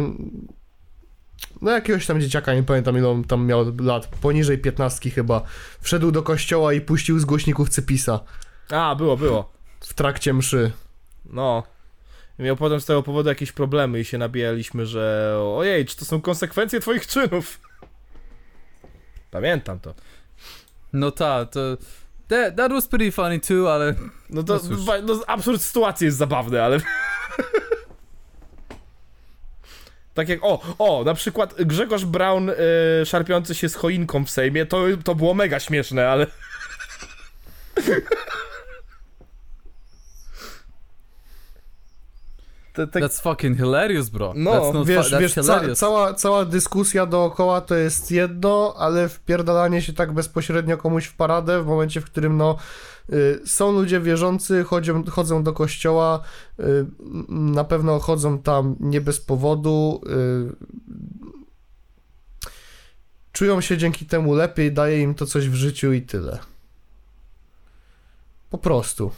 [1.61, 5.43] No jakiegoś tam dzieciaka, nie pamiętam ile on tam miał lat, poniżej 15 chyba.
[5.81, 8.19] Wszedł do kościoła i puścił z głośników Cypisa
[8.71, 9.51] A, było, było.
[9.79, 10.71] w trakcie mszy.
[11.25, 11.63] No.
[12.39, 16.21] Miał potem z tego powodu jakieś problemy i się nabijaliśmy, że ojej, czy to są
[16.21, 17.59] konsekwencje twoich czynów?
[19.31, 19.93] Pamiętam to.
[20.93, 21.77] No ta, to...
[22.27, 23.93] That, that was pretty funny too, ale...
[24.29, 26.79] No to No no, absurd sytuacji jest zabawny, ale...
[30.13, 32.53] tak jak, o, o, na przykład Grzegorz Braun y,
[33.05, 36.27] szarpiący się z choinką w Sejmie, to, to było mega śmieszne, ale...
[42.75, 44.33] Te, te, That's fucking hilarious, bro.
[44.35, 50.13] No, Wiesz, wiesz ca cała, cała dyskusja dookoła to jest jedno, ale wpierdalanie się tak
[50.13, 52.57] bezpośrednio komuś w paradę w momencie, w którym no
[53.13, 56.21] y, są ludzie wierzący, chodzą, chodzą do kościoła,
[56.59, 56.85] y,
[57.29, 60.89] na pewno chodzą tam nie bez powodu, y,
[63.31, 66.39] czują się dzięki temu lepiej, daje im to coś w życiu i tyle.
[68.49, 69.11] Po prostu.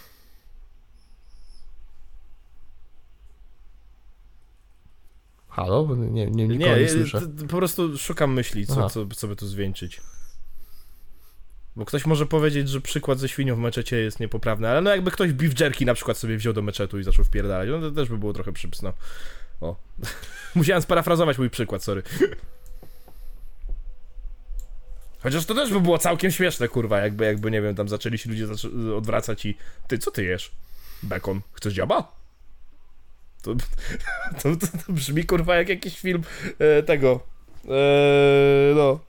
[5.57, 5.95] Halo?
[5.95, 7.21] Nie, nie, nikogo nie, nie, słyszę.
[7.49, 10.01] po prostu szukam myśli, co, co, co by tu zwieńczyć.
[11.75, 15.11] Bo ktoś może powiedzieć, że przykład ze świnią w meczecie jest niepoprawny, ale no jakby
[15.11, 18.09] ktoś beef jerky na przykład sobie wziął do meczetu i zaczął wpierdalać, no to też
[18.09, 18.93] by było trochę przypsno.
[19.61, 19.75] O.
[20.55, 22.03] Musiałem sparafrazować mój przykład, sorry.
[25.19, 28.29] Chociaż to też by było całkiem śmieszne, kurwa, jakby, jakby nie wiem, tam zaczęli się
[28.29, 28.47] ludzie
[28.95, 29.57] odwracać i
[29.87, 30.51] ty, co ty jesz?
[31.03, 31.41] Bekon.
[31.53, 32.17] Chcesz dziaba?
[33.41, 33.55] To,
[34.43, 36.23] to, to, to brzmi, kurwa, jak jakiś film
[36.59, 37.19] e, tego,
[37.65, 38.99] e, no,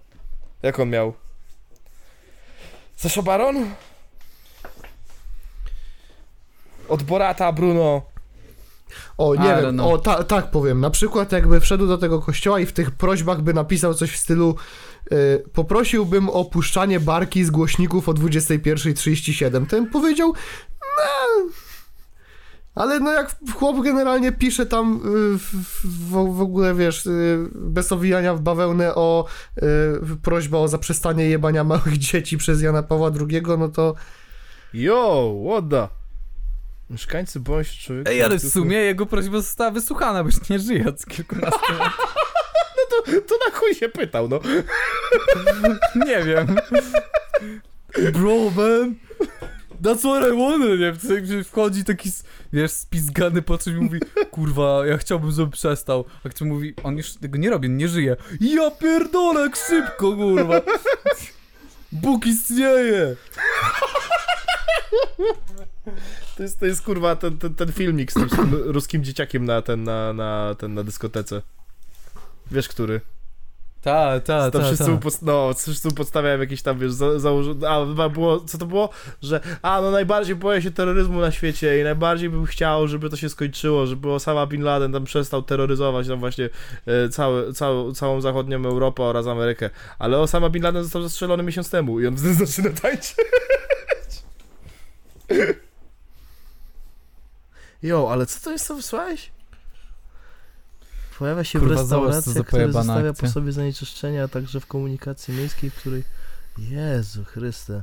[0.62, 1.14] jak on miał?
[2.96, 3.70] Sasha Baron?
[6.88, 8.02] Od Borata, Bruno.
[9.18, 9.92] O, nie don't wiem, know.
[9.92, 10.80] o, ta, tak powiem.
[10.80, 14.16] Na przykład jakby wszedł do tego kościoła i w tych prośbach by napisał coś w
[14.16, 14.54] stylu
[15.12, 19.66] y, poprosiłbym o puszczanie barki z głośników o 21.37.
[19.66, 20.67] Ten powiedział, no...
[22.78, 27.92] Ale no jak chłop generalnie pisze tam y, w, w, w ogóle, wiesz, y, bez
[27.92, 29.26] owijania w bawełnę o
[29.58, 29.62] y,
[30.22, 33.94] prośba o zaprzestanie jebania małych dzieci przez Jana Pawła II, no to
[34.74, 35.88] Yo, what the?
[36.90, 38.10] Mieszkańcy bądź człowieka.
[38.10, 41.92] Ej, ale w sumie jego prośba została wysłuchana, bo już nie żyje od kilkunastu lat.
[43.28, 44.40] To na chuj się pytał, no.
[46.06, 46.56] Nie wiem.
[48.12, 49.07] Bro, man.
[49.82, 50.92] That's what I wanted, nie?
[50.92, 52.10] W sensie Wchodzi taki,
[52.52, 54.00] wiesz, spizgany po czymś i mówi,
[54.30, 56.04] kurwa, ja chciałbym, żeby przestał.
[56.24, 58.16] A ktoś mówi, on już tego nie robi, on nie żyje.
[58.40, 60.60] Ja pierdolę, szybko, kurwa.
[61.92, 63.16] Bóg istnieje.
[66.36, 69.44] To jest, to jest kurwa ten, ten, ten filmik z tym, z tym ruskim dzieciakiem
[69.44, 71.42] na, ten, na, na, ten, na dyskotece.
[72.50, 73.00] Wiesz, który?
[73.82, 74.90] Ta, ta, To ta, wszyscy, ta.
[74.90, 78.58] mu post- no, wszyscy mu podstawiają jakieś tam, wiesz, za, założ- a chyba było, co
[78.58, 78.88] to było?
[79.22, 83.16] Że, a no najbardziej boję się terroryzmu na świecie i najbardziej bym chciał, żeby to
[83.16, 86.50] się skończyło, żeby Osama Bin Laden tam przestał terroryzować tam właśnie
[86.86, 89.70] e, cały, całą, całą zachodnią Europę oraz Amerykę.
[89.98, 93.14] Ale Osama Bin Laden został zastrzelony miesiąc temu i on wtedy zaczyna tańczyć.
[97.82, 99.30] Jo, ale co to jest, co wysłałeś?
[101.18, 103.28] Pojawia się Kurwa, w który pojebana zostawia akcja.
[103.28, 106.04] po sobie zanieczyszczenia, a także w komunikacji miejskiej, w której...
[106.58, 107.82] Jezu Chryste.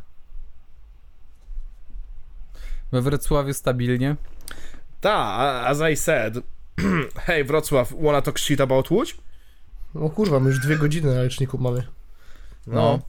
[2.92, 4.16] We Wrocławiu stabilnie.
[5.02, 5.16] Ta,
[5.68, 6.34] as I said,
[7.26, 9.18] hey Wrocław, wanna talk shit about Łódź?
[9.96, 11.84] o kurwa, my już dwie godziny na liczniku mamy.
[12.68, 13.00] No.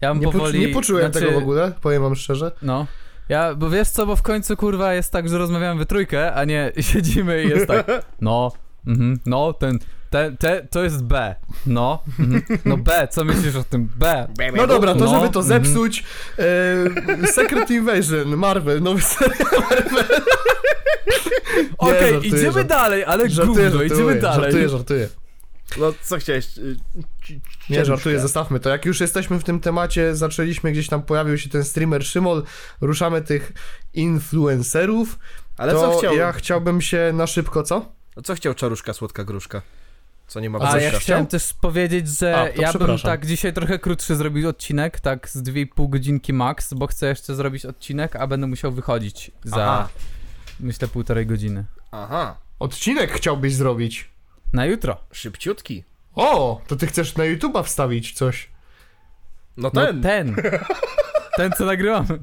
[0.00, 0.60] Ja bym Nie, powoli...
[0.60, 2.52] nie poczułem znaczy, tego w ogóle, powiem wam szczerze.
[2.62, 2.86] No.
[3.28, 6.44] Ja, bo wiesz co, bo w końcu kurwa jest tak, że rozmawiamy we trójkę, a
[6.44, 7.86] nie siedzimy i jest tak.
[8.20, 8.52] No,
[8.86, 9.78] mhm, no, ten,
[10.10, 11.34] te, te, to jest B.
[11.66, 14.28] No, mhm, no B, co myślisz o tym B?
[14.56, 15.64] No dobra, to No, żeby to mhm.
[15.64, 16.04] zepsuć,
[17.22, 19.38] e, Secret Invasion, Marvel, nowy serial
[19.70, 20.20] Marvel.
[21.78, 22.64] Okej, żartuję, idziemy żartuję.
[22.64, 24.42] dalej, ale Żartuję, gówno, idziemy żartuję, dalej.
[24.42, 25.08] żartuję, żartuję.
[25.78, 26.58] No, co chciałeś?
[26.58, 26.76] y,
[27.70, 28.68] Nie, żartuję, zostawmy to.
[28.70, 32.42] Jak już jesteśmy w tym temacie, zaczęliśmy gdzieś tam, pojawił się ten streamer Szymol,
[32.80, 33.52] ruszamy tych
[33.94, 35.18] influencerów,
[35.56, 36.16] Ale to co chciał?
[36.16, 37.92] ja chciałbym się na szybko, co?
[38.24, 39.62] Co chciał czaruszka słodka gruszka?
[40.26, 43.78] co nie ma A ja chciałem też powiedzieć, że A, ja bym tak dzisiaj trochę
[43.78, 48.46] krótszy zrobił odcinek, tak z 2,5 godzinki max, bo chcę jeszcze zrobić odcinek, a będę
[48.46, 49.88] musiał wychodzić za, Aha.
[50.60, 51.64] myślę, półtorej godziny.
[51.90, 54.10] Aha, Odcinek chciałbyś zrobić.
[54.52, 54.96] Na jutro.
[55.12, 55.84] szybciutki.
[56.14, 58.48] O, to ty chcesz na YouTube'a wstawić coś.
[59.56, 60.02] No No ten.
[60.02, 60.36] ten.
[61.36, 62.18] Ten, co nagrywamy.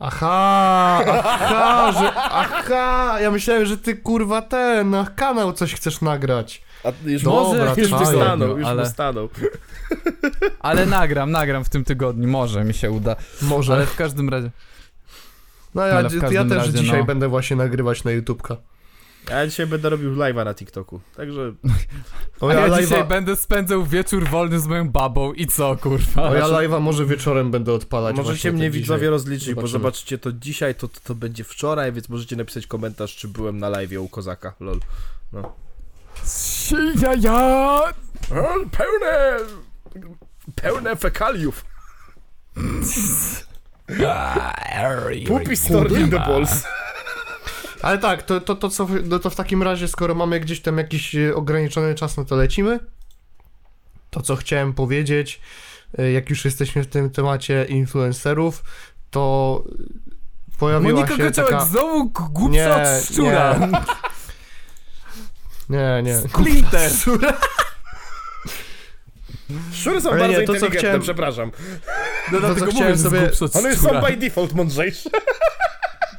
[0.00, 6.62] Aha, aha, że, aha, ja myślałem, że ty kurwa ten, na kanał coś chcesz nagrać.
[6.84, 8.04] A już, Dobra, może, już czaję.
[8.04, 8.90] mu stanął, już Ale-.
[10.60, 12.28] Ale nagram, nagram w tym tygodniu.
[12.28, 13.16] Może mi się uda.
[13.42, 13.72] Może.
[13.72, 14.50] Ale w każdym razie.
[15.74, 16.00] no ja,
[16.30, 17.04] ja też razie, dzisiaj no.
[17.04, 18.56] będę właśnie nagrywać na YouTubka.
[19.28, 21.52] Ja dzisiaj będę robił live'a na TikToku, także
[22.40, 25.76] O A ja, ja live'a, dzisiaj będę spędzał wieczór wolny z moją babą i co,
[25.76, 26.22] kurwa?
[26.22, 28.16] o ja live'a może wieczorem będę odpalać.
[28.16, 28.80] możecie mnie dzisiaj.
[28.80, 33.16] widzowie rozliczyć, bo zobaczycie to dzisiaj, to, to, to będzie wczoraj, więc możecie napisać komentarz,
[33.16, 34.80] czy byłem na live'ie u Kozaka, lol.
[35.32, 35.52] No.
[37.02, 37.80] Ja, ja.
[38.70, 39.38] Pełne...
[40.54, 41.64] Pełne fekaliów.
[45.26, 46.64] Puppy stored in the balls.
[47.82, 50.78] Ale tak, to, to, to, co, no to w takim razie, skoro mamy gdzieś tam
[50.78, 52.78] jakiś e, ograniczony czas, no to lecimy.
[54.10, 55.40] To, co chciałem powiedzieć,
[55.98, 58.64] e, jak już jesteśmy w tym temacie influencerów,
[59.10, 59.64] to
[60.58, 61.64] pojawiła Monika się Kociołek taka...
[61.64, 63.68] znowu g- głupsza Nie, od szczura.
[65.68, 66.16] Nie, nie.
[66.18, 66.90] Splinter.
[69.74, 71.50] Szury są Ale bardzo nie, to, co inteligentne, chciałem- przepraszam.
[72.32, 72.96] No co dlatego chciałem mówię,
[73.30, 75.10] że sobie- One są by default mądrzejsze.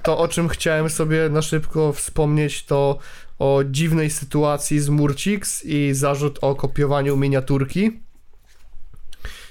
[0.03, 2.97] To, o czym chciałem sobie na szybko wspomnieć, to
[3.39, 8.01] o dziwnej sytuacji z Murcix i zarzut o kopiowaniu miniaturki.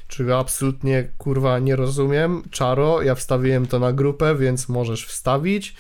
[0.09, 2.43] Czego absolutnie kurwa nie rozumiem.
[2.51, 5.74] Czaro, ja wstawiłem to na grupę, więc możesz wstawić.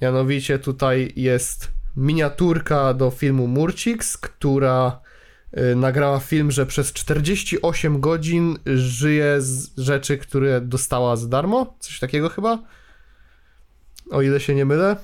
[0.00, 5.00] Mianowicie tutaj jest miniaturka do filmu Murcix, która
[5.72, 11.76] y, nagrała film, że przez 48 godzin żyje z rzeczy, które dostała za darmo.
[11.78, 12.58] Coś takiego chyba.
[14.12, 14.96] O ile się nie mylę.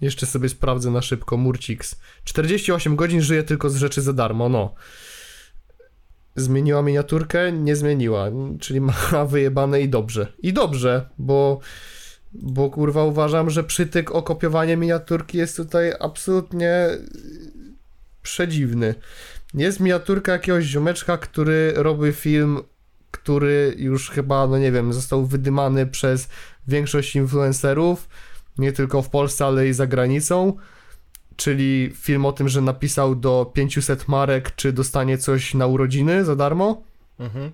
[0.00, 1.96] Jeszcze sobie sprawdzę na szybko Murcix.
[2.24, 4.74] 48 godzin żyje tylko z rzeczy za darmo, no.
[6.36, 7.52] Zmieniła miniaturkę?
[7.52, 8.26] Nie zmieniła,
[8.60, 8.94] czyli ma
[9.30, 10.32] wyjebane i dobrze.
[10.38, 11.60] I dobrze, bo
[12.32, 16.88] bo kurwa uważam, że przytyk o kopiowanie miniaturki jest tutaj absolutnie
[18.22, 18.94] przedziwny.
[19.54, 22.62] Jest miniaturka jakiegoś ziomeczka, który robi film
[23.10, 26.28] który już chyba, no nie wiem, został wydymany przez
[26.68, 28.08] większość influencerów,
[28.58, 30.56] nie tylko w Polsce, ale i za granicą.
[31.36, 36.36] Czyli film o tym, że napisał do 500 marek, czy dostanie coś na urodziny za
[36.36, 36.82] darmo.
[37.18, 37.52] Mhm.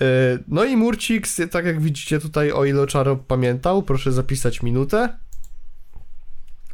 [0.00, 0.06] Yy,
[0.48, 5.16] No i Murcix, tak jak widzicie tutaj, o ile Czaro pamiętał, proszę zapisać minutę.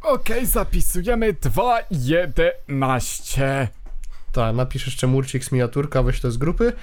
[0.01, 3.67] Okej, zapisujemy 2.11.
[4.31, 6.73] Tak, napisz jeszcze Murcix miniaturka, weź to z grupy.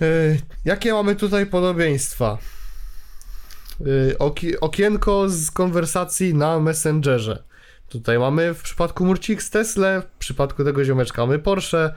[0.00, 2.38] Yy, jakie mamy tutaj podobieństwa?
[4.18, 7.42] Oki- okienko z konwersacji na Messengerze.
[7.88, 11.94] Tutaj mamy w przypadku Murcix Tesla, w przypadku tego ziomeczka mamy Porsche,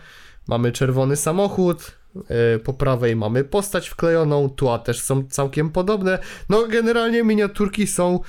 [0.47, 6.19] mamy czerwony samochód, yy, po prawej mamy postać wklejoną, tu też są całkiem podobne.
[6.49, 8.19] No generalnie miniaturki są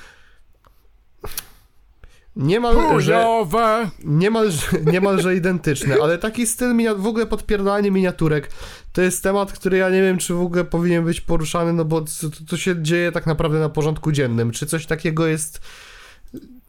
[2.35, 3.89] niemal, że Chujowe.
[4.03, 8.49] niemalże, niemalże identyczne, ale taki styl, minia- w ogóle podpierdalanie miniaturek,
[8.93, 12.01] to jest temat, który ja nie wiem, czy w ogóle powinien być poruszany, no bo
[12.01, 12.07] to,
[12.49, 14.51] to się dzieje tak naprawdę na porządku dziennym.
[14.51, 15.61] Czy coś takiego jest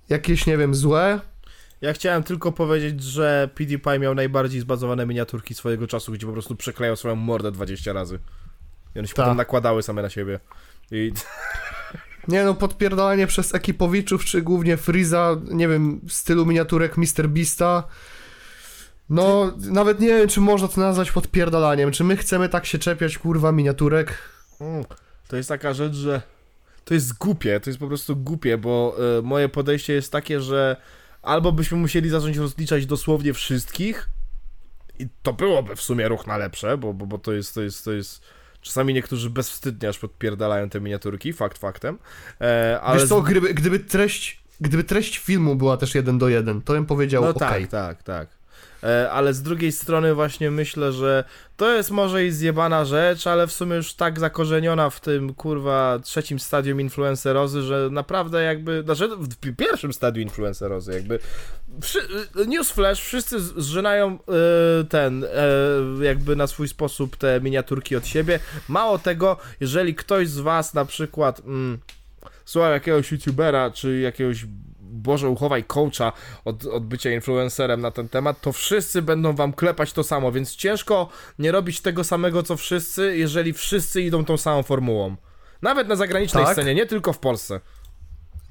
[0.09, 1.20] jakieś, nie wiem, złe?
[1.81, 6.57] Ja chciałem tylko powiedzieć, że PewDiePie miał najbardziej zbazowane miniaturki swojego czasu, gdzie po prostu
[6.57, 8.19] przeklejał swoją mordę 20 razy.
[8.95, 9.24] I one się Tak.
[9.24, 10.41] potem nakładały same na siebie.
[10.91, 11.12] I
[12.29, 17.29] Nie no, podpierdalanie przez ekipowiczów, czy głównie Freeza, nie wiem, w stylu miniaturek Mr.
[17.29, 17.85] Beasta.
[19.11, 21.93] No, nawet nie wiem, czy można to nazwać podpierdalaniem.
[21.93, 24.19] Czy my chcemy tak się czepiać, kurwa, miniaturek?
[24.61, 24.85] Mm,
[25.29, 26.23] To jest taka rzecz, że
[26.85, 30.77] to jest głupie, to jest po prostu głupie, bo e, moje podejście jest takie, że
[31.23, 34.09] albo byśmy musieli zacząć rozliczać dosłownie wszystkich
[34.99, 37.85] i to byłoby w sumie ruch na lepsze, bo, bo, bo to jest, to jest,
[37.85, 38.23] to jest...
[38.65, 41.99] Czasami niektórzy bezwstydnie aż podpierdalają te miniaturki, fakt faktem,
[42.41, 43.01] e, ale...
[43.01, 44.45] Wiesz co, gdyby, gdyby treść...
[44.61, 47.69] Gdyby treść filmu była też jeden do jeden, to bym powiedział, No okej.
[47.69, 48.28] tak, tak, tak.
[48.85, 51.24] E, ale z drugiej strony właśnie myślę, że
[51.56, 55.98] to jest może i zjebana rzecz, ale w sumie już tak zakorzeniona w tym, kurwa,
[56.02, 61.19] trzecim stadium influencerozy, że naprawdę jakby, znaczy w pi- pierwszym stadium influencerozy jakby,
[62.47, 68.39] newsflash, wszyscy zżynają e, ten, e, jakby na swój sposób te miniaturki od siebie.
[68.69, 71.78] Mało tego, jeżeli ktoś z was na przykład mm,
[72.44, 74.47] słuchał jakiegoś youtubera, czy jakiegoś
[74.95, 76.12] Boże uchowaj coacha
[76.45, 80.57] od, od bycia influencerem na ten temat, to wszyscy będą wam klepać to samo, więc
[80.57, 81.09] ciężko
[81.39, 85.16] nie robić tego samego co wszyscy, jeżeli wszyscy idą tą samą formułą.
[85.62, 86.53] Nawet na zagranicznej Tak.
[86.53, 87.61] scenie, nie tylko w Polsce.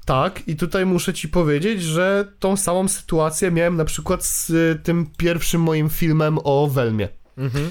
[0.04, 4.52] Tak, i tutaj muszę ci powiedzieć, że tą samą sytuację miałem na przykład z
[4.82, 7.08] tym pierwszym moim filmem o Welmie.
[7.38, 7.70] Mhm.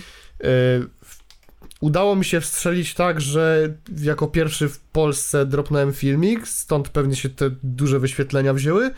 [1.83, 7.29] Udało mi się wstrzelić tak, że jako pierwszy w Polsce dropnąłem filmik, stąd pewnie się
[7.29, 8.85] te duże wyświetlenia wzięły.
[8.87, 8.91] Y,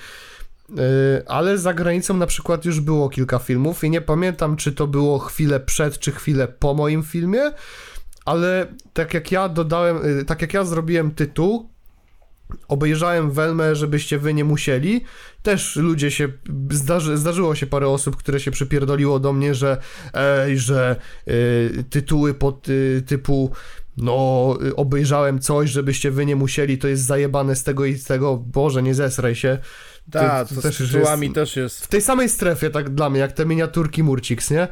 [1.28, 5.20] Ale za granicą na przykład już było kilka filmów i nie pamiętam, czy to było
[5.20, 7.52] chwilę przed, czy chwilę po moim filmie,
[8.26, 11.70] ale tak jak ja dodałem, y, tak jak ja zrobiłem tytuł,
[12.68, 15.02] obejrzałem Welmę, żebyście wy nie musieli.
[15.44, 16.28] Też ludzie się,
[16.72, 19.78] zdarzy, zdarzyło się parę osób, które się przypierdoliło do mnie, że
[20.14, 20.96] ej, że
[21.28, 23.52] y, tytuły pod y, typu
[23.98, 28.38] no, obejrzałem coś, żebyście wy nie musieli, to jest zajebane z tego i z tego,
[28.38, 29.58] Boże, nie zesraj się.
[30.12, 31.86] Tak, to to, też z tytułami jest- też jest.
[31.86, 34.68] W tej samej strefie, tak dla mnie, jak te miniaturki Murciks, nie?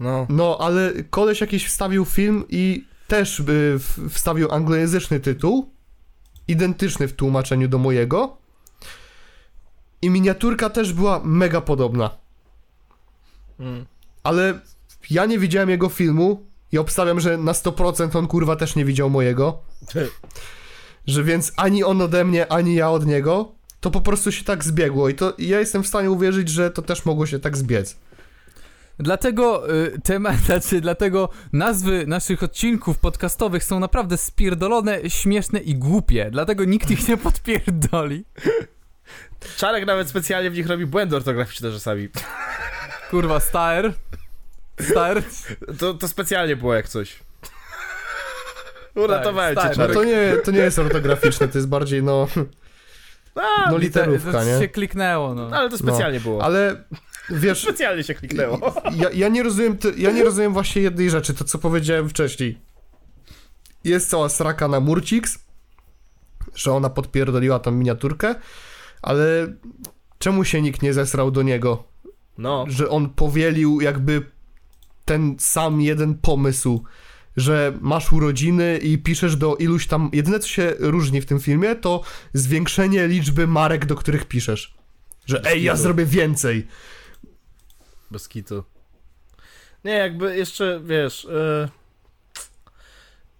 [0.00, 0.26] No.
[0.28, 3.42] No, ale koleś jakiś wstawił film i też
[4.10, 5.72] wstawił anglojęzyczny tytuł,
[6.50, 8.36] identyczny w tłumaczeniu do mojego.
[10.02, 12.10] I miniaturka też była mega podobna.
[13.60, 13.86] Mm.
[14.22, 14.60] Ale
[15.10, 19.10] ja nie widziałem jego filmu i obstawiam, że na 100% on kurwa też nie widział
[19.10, 19.62] mojego.
[21.06, 24.64] Że więc ani on ode mnie, ani ja od niego, to po prostu się tak
[24.64, 25.08] zbiegło.
[25.08, 27.96] I to ja jestem w stanie uwierzyć, że to też mogło się tak zbiec.
[29.00, 36.28] Dlatego y, temat, znaczy, dlatego nazwy naszych odcinków podcastowych są naprawdę spierdolone, śmieszne i głupie.
[36.30, 38.24] Dlatego nikt ich nie podpierdoli.
[39.56, 42.08] Czarek nawet specjalnie w nich robi błędy ortograficzne czasami.
[43.10, 43.92] Kurwa, Staer.
[44.80, 45.22] Staer.
[45.78, 47.18] To, to specjalnie było jak coś.
[48.94, 49.78] Uratowałem Tak, cię, tak.
[49.78, 49.96] No Czarek.
[49.96, 52.26] to nie, to nie jest ortograficzne, to jest bardziej no,
[53.34, 54.58] A, no literówka, to nie?
[54.58, 55.48] się kliknęło, no.
[55.52, 56.44] ale to specjalnie było.
[56.44, 56.84] Ale
[57.30, 58.74] wiesz, Specjalnie się kliknęło.
[58.96, 62.58] ja, ja nie rozumiem, ja nie rozumiem właśnie jednej rzeczy, to co powiedziałem wcześniej.
[63.84, 65.38] Jest cała sraka na Murciks,
[66.54, 68.34] że ona podpierdoliła tą miniaturkę,
[69.02, 69.54] ale
[70.18, 71.84] czemu się nikt nie zesrał do niego?
[72.38, 72.64] No.
[72.68, 74.22] Że on powielił jakby
[75.04, 76.84] ten sam jeden pomysł,
[77.36, 80.10] że masz urodziny i piszesz do iluś tam.
[80.12, 82.02] Jedyne co się różni w tym filmie, to
[82.32, 84.74] zwiększenie liczby marek, do których piszesz.
[85.26, 86.66] Że ej, ja zrobię więcej.
[88.10, 88.64] Bez kitu.
[89.84, 91.24] Nie, jakby jeszcze, wiesz...
[91.24, 91.68] e,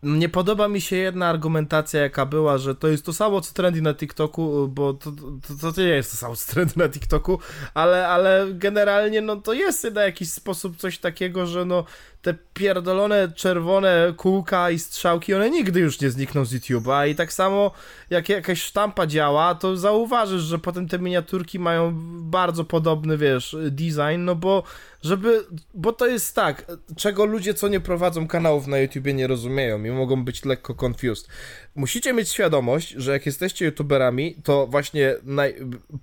[0.02, 3.82] Nie podoba mi się jedna argumentacja, jaka była, że to jest to samo, co trendy
[3.82, 5.12] na TikToku, bo to,
[5.60, 7.38] to, to nie jest to samo, co trendy na TikToku,
[7.74, 11.84] ale, ale generalnie, no to jest na jakiś sposób coś takiego, że no
[12.22, 17.32] te pierdolone czerwone kółka i strzałki, one nigdy już nie znikną z YouTube'a i tak
[17.32, 17.70] samo
[18.10, 21.92] jak jakaś sztampa działa, to zauważysz, że potem te miniaturki mają
[22.30, 24.62] bardzo podobny, wiesz, design, no bo
[25.02, 25.44] żeby,
[25.74, 26.66] bo to jest tak,
[26.96, 31.28] czego ludzie, co nie prowadzą kanałów na YouTubie nie rozumieją i mogą być lekko confused.
[31.74, 35.54] Musicie mieć świadomość, że jak jesteście youtuberami, to właśnie naj...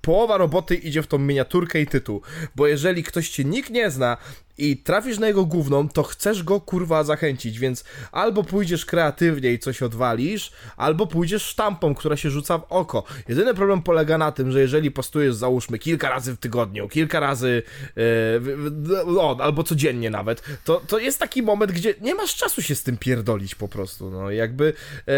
[0.02, 2.22] połowa roboty idzie w tą miniaturkę i tytuł,
[2.56, 4.18] bo jeżeli ktoś cię nikt nie zna
[4.60, 9.60] i trafisz na jego główną, to chcesz go kurwa zachęcić, więc albo pójdziesz kreatywnie i
[9.60, 13.04] coś odwalisz, albo pójdziesz sztampą, która się rzuca w oko.
[13.28, 17.64] Jedyny problem polega na tym, że jeżeli postujesz załóżmy kilka razy w tygodniu, kilka razy
[17.88, 17.92] e,
[18.40, 22.62] w- w- o, albo codziennie nawet, to, to jest taki moment, gdzie nie masz czasu
[22.62, 24.32] się z tym pierdolić po prostu, no.
[24.32, 24.74] Jakby
[25.08, 25.14] e,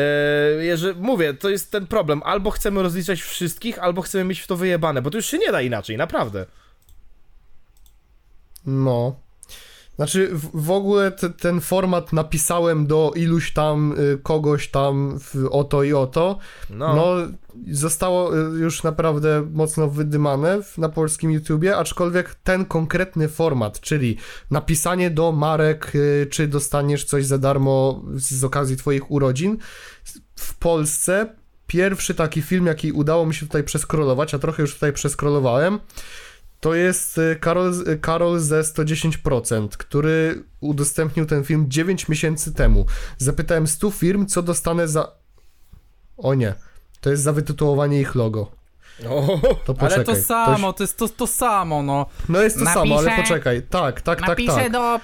[0.49, 4.55] jeżeli, mówię, to jest ten problem, albo chcemy rozliczać wszystkich, albo chcemy mieć w to
[4.55, 6.45] wyjebane, bo to już się nie da inaczej, naprawdę.
[8.65, 9.15] No.
[9.99, 15.83] Znaczy, w, ogóle te, ten format napisałem do iluś tam y, kogoś tam w, oto
[15.83, 16.37] i oto.
[16.69, 17.15] No, No,
[17.71, 24.17] zostało y, już naprawdę mocno wydymane w, na polskim YouTubie, aczkolwiek ten konkretny format, czyli
[24.51, 29.57] napisanie do marek, y, czy dostaniesz coś za darmo z, z okazji twoich urodzin,
[30.35, 31.35] w Polsce
[31.67, 35.79] pierwszy taki film, jaki udało mi się tutaj przeskrolować, a trochę już tutaj przeskrolowałem,
[36.59, 42.85] to jest y, Karol, y, Karol ze 110%, który udostępnił ten film 9 miesięcy temu.
[43.17, 45.11] Zapytałem 100 firm, co dostanę za...
[46.17, 46.53] O nie,
[47.01, 48.51] to jest za wytytułowanie ich logo.
[49.09, 49.95] o, To poczekaj.
[49.95, 52.05] Ale to samo, to jest to, to samo, no.
[52.29, 53.61] No jest to samo, ale Napiszę- poczekaj.
[53.69, 54.71] Tak, tak, tak, Napiszę tak.
[54.71, 54.99] do...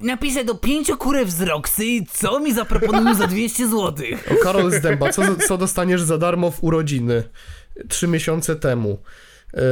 [0.00, 1.82] Napiszę do pięciu kurew z Roxy,
[2.12, 4.28] co mi zaproponują za 200 złotych.
[4.32, 7.22] O, Karol Zdęba, co, co dostaniesz za darmo w urodziny?
[7.88, 8.98] Trzy miesiące temu.
[9.54, 9.62] Yy,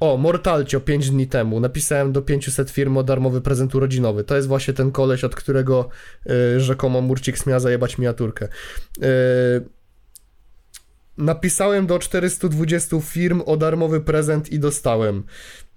[0.00, 1.60] o, Mortalcio 5 dni temu.
[1.60, 4.24] Napisałem do 500 firm o darmowy prezent urodzinowy.
[4.24, 5.88] To jest właśnie ten koleś, od którego
[6.26, 8.48] yy, rzekomo Murcik miał zajebać miniaturkę.
[8.98, 9.06] Yy,
[11.20, 15.22] Napisałem do 420 firm o darmowy prezent i dostałem.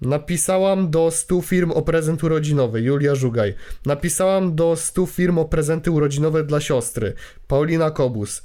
[0.01, 3.53] Napisałam do 100 firm o prezent urodzinowy, Julia Żugaj.
[3.85, 7.13] Napisałam do 100 firm o prezenty urodzinowe dla siostry,
[7.47, 8.43] Paulina Kobus.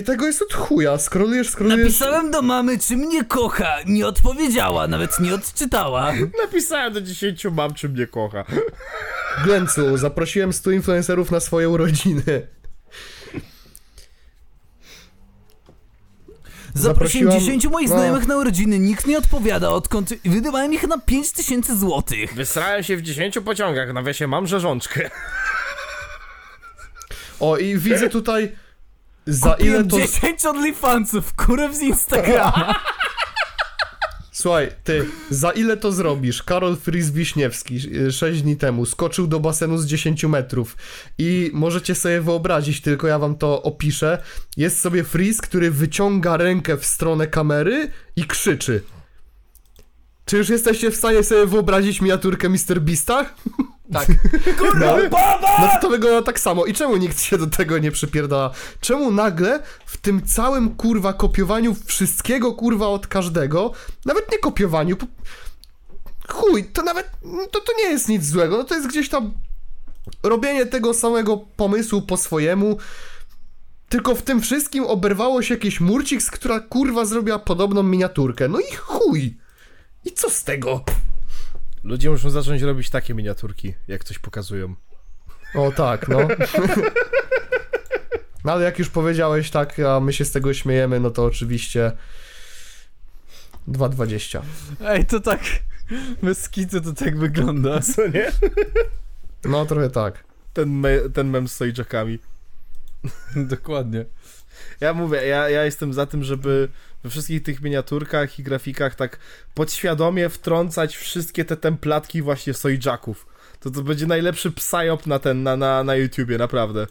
[0.00, 0.98] I tego jest od chuja.
[0.98, 1.78] Skrolujesz, skrolujesz.
[1.78, 3.76] Napisałem do mamy, czy mnie kocha.
[3.86, 6.12] Nie odpowiedziała, nawet nie odczytała.
[6.44, 8.44] Napisałem do 10 mam, czy mnie kocha.
[9.44, 12.46] Glencu, zaprosiłem 100 influencerów na swoje urodziny.
[16.74, 17.94] Zaprosiłem Zaprosiłam- 10 moich no.
[17.94, 22.34] znajomych na urodziny, nikt nie odpowiada, odkąd wydawałem ich na 5000 złotych.
[22.34, 25.10] Wysrałem się w 10 pociągach, na wiesie mam rzeżączkę.
[27.40, 28.56] O, i widzę tutaj.
[29.30, 29.96] Za ile Kupiłem to.
[29.96, 32.74] 10 OnlyFansów, kurew z Instagrama.
[34.32, 36.42] Słuchaj, ty, za ile to zrobisz?
[36.42, 40.76] Karol Fris Wiśniewski 6 dni temu skoczył do basenu z 10 metrów
[41.18, 44.22] i możecie sobie wyobrazić, tylko ja wam to opiszę.
[44.56, 48.82] Jest sobie Fris, który wyciąga rękę w stronę kamery i krzyczy.
[50.30, 52.80] Czy już jesteście w stanie sobie wyobrazić miniaturkę Mr.
[52.80, 53.26] Beasta?
[53.92, 54.08] Tak.
[54.80, 54.96] No,
[55.60, 56.66] no to, wygląda tak samo.
[56.66, 58.50] I czemu nikt się do tego nie przypierdala?
[58.80, 63.72] Czemu nagle w tym całym kurwa kopiowaniu wszystkiego kurwa od każdego,
[64.04, 65.06] nawet nie kopiowaniu, po...
[66.28, 67.10] chuj, to nawet,
[67.50, 69.32] to, to nie jest nic złego, no to jest gdzieś tam
[70.22, 72.78] robienie tego samego pomysłu po swojemu,
[73.88, 78.48] tylko w tym wszystkim oberwało się jakiś murcik, która kurwa zrobiła podobną miniaturkę.
[78.48, 79.40] No i chuj!
[80.04, 80.84] I co z tego?
[81.84, 84.74] Ludzie muszą zacząć robić takie miniaturki, jak coś pokazują.
[85.54, 86.18] O tak, no.
[88.44, 91.92] No ale jak już powiedziałeś tak, a my się z tego śmiejemy, no to oczywiście
[93.68, 94.40] 2,20.
[94.84, 95.40] Ej, to tak...
[96.22, 97.80] Bez kitu to tak wygląda.
[97.96, 98.32] Co nie?
[99.44, 100.24] No trochę tak.
[100.52, 102.18] Ten, me, ten mem z sojdżakami.
[103.36, 104.04] Dokładnie.
[104.80, 106.68] Ja mówię, ja, ja jestem za tym, żeby
[107.04, 109.18] we wszystkich tych miniaturkach i grafikach tak
[109.54, 113.26] podświadomie wtrącać wszystkie te templatki właśnie sojdżaków.
[113.60, 116.86] To to będzie najlepszy psyop na ten, na, na, na YouTubie, naprawdę.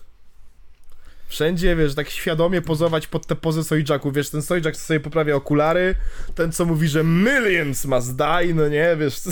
[1.28, 4.14] Wszędzie, wiesz, tak świadomie pozować pod te pozy sojdżaków.
[4.14, 5.96] Wiesz, ten sojdżak co sobie poprawia okulary,
[6.36, 9.22] ten co mówi, że millions must die, no nie, wiesz.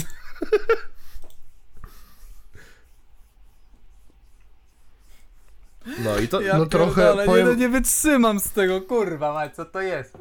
[6.04, 6.40] No i to...
[6.40, 9.80] Ja No trochę pierdolę, powiem- nie, no nie wytrzymam z tego, kurwa mać, co to
[9.80, 10.18] jest?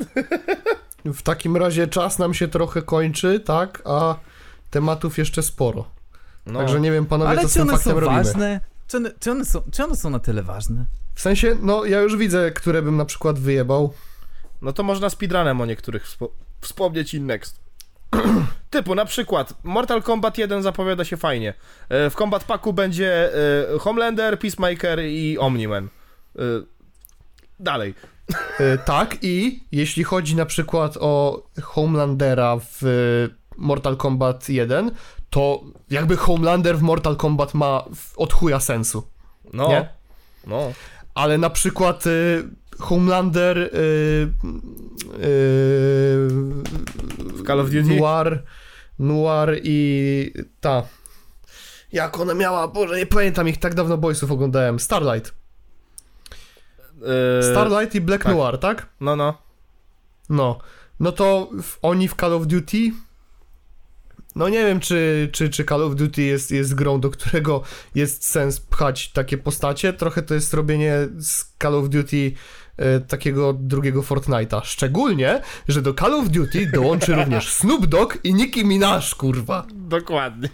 [1.06, 3.82] W takim razie czas nam się trochę kończy, tak?
[3.86, 4.16] A
[4.70, 5.86] tematów jeszcze sporo.
[6.46, 6.60] No.
[6.60, 8.24] Także nie wiem, panowie, Ale co z czy tym one faktem są robimy.
[8.24, 8.60] ważne?
[8.88, 10.86] Czy one, czy, one są, czy one są na tyle ważne?
[11.16, 13.94] W sensie, no ja już widzę, które bym na przykład wyjebał.
[14.62, 16.30] No to można speedrunem o niektórych wspo-
[16.62, 17.60] wspomnieć in next.
[18.70, 21.54] Typu na przykład Mortal Kombat 1 zapowiada się fajnie.
[21.90, 23.34] E, W Combat Packu będzie
[23.76, 25.88] e, Homelander, Peacemaker i Omni-Man.
[26.36, 26.42] E,
[27.60, 27.94] Dalej.
[28.86, 32.82] Tak, i jeśli chodzi na przykład o Homelandera w
[33.58, 34.92] Mortal Kombat 1,
[35.30, 37.84] to jakby Homelander w Mortal Kombat ma
[38.16, 39.08] od chuja sensu.
[39.54, 39.68] No.
[39.68, 39.90] Nie?
[40.48, 40.72] No.
[41.16, 42.04] Ale na przykład
[42.80, 44.28] Homelander y, y,
[47.18, 48.00] W Call of Duty?
[48.00, 48.44] Noir,
[49.00, 50.84] Noir i ta.
[51.92, 54.80] Jak ona miała, Boże, nie pamiętam ich, tak dawno Boysów oglądałem.
[54.80, 55.34] Starlight.
[57.40, 58.36] E, Starlight i Black tak.
[58.36, 58.90] Noir, tak?
[59.00, 59.38] No, no.
[60.30, 60.60] No.
[61.00, 62.92] No to w, oni w Call of Duty.
[64.36, 67.62] No nie wiem, czy, czy, czy Call of Duty jest, jest grą, do którego
[67.96, 69.94] jest sens pchać takie postacie.
[69.94, 72.32] Trochę to jest robienie z Call of Duty
[73.08, 74.62] takiego drugiego Fortnite'a.
[74.64, 79.66] Szczególnie, że do Call of Duty dołączy również Snoop Dogg i Nicki Minaj, kurwa.
[79.74, 80.50] Dokładnie.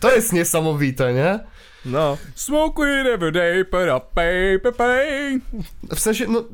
[0.00, 1.40] To jest niesamowite, nie?
[1.84, 2.18] No.
[2.34, 5.40] Smoke weed every day, put up paper pain.
[5.94, 6.44] W sensie, no,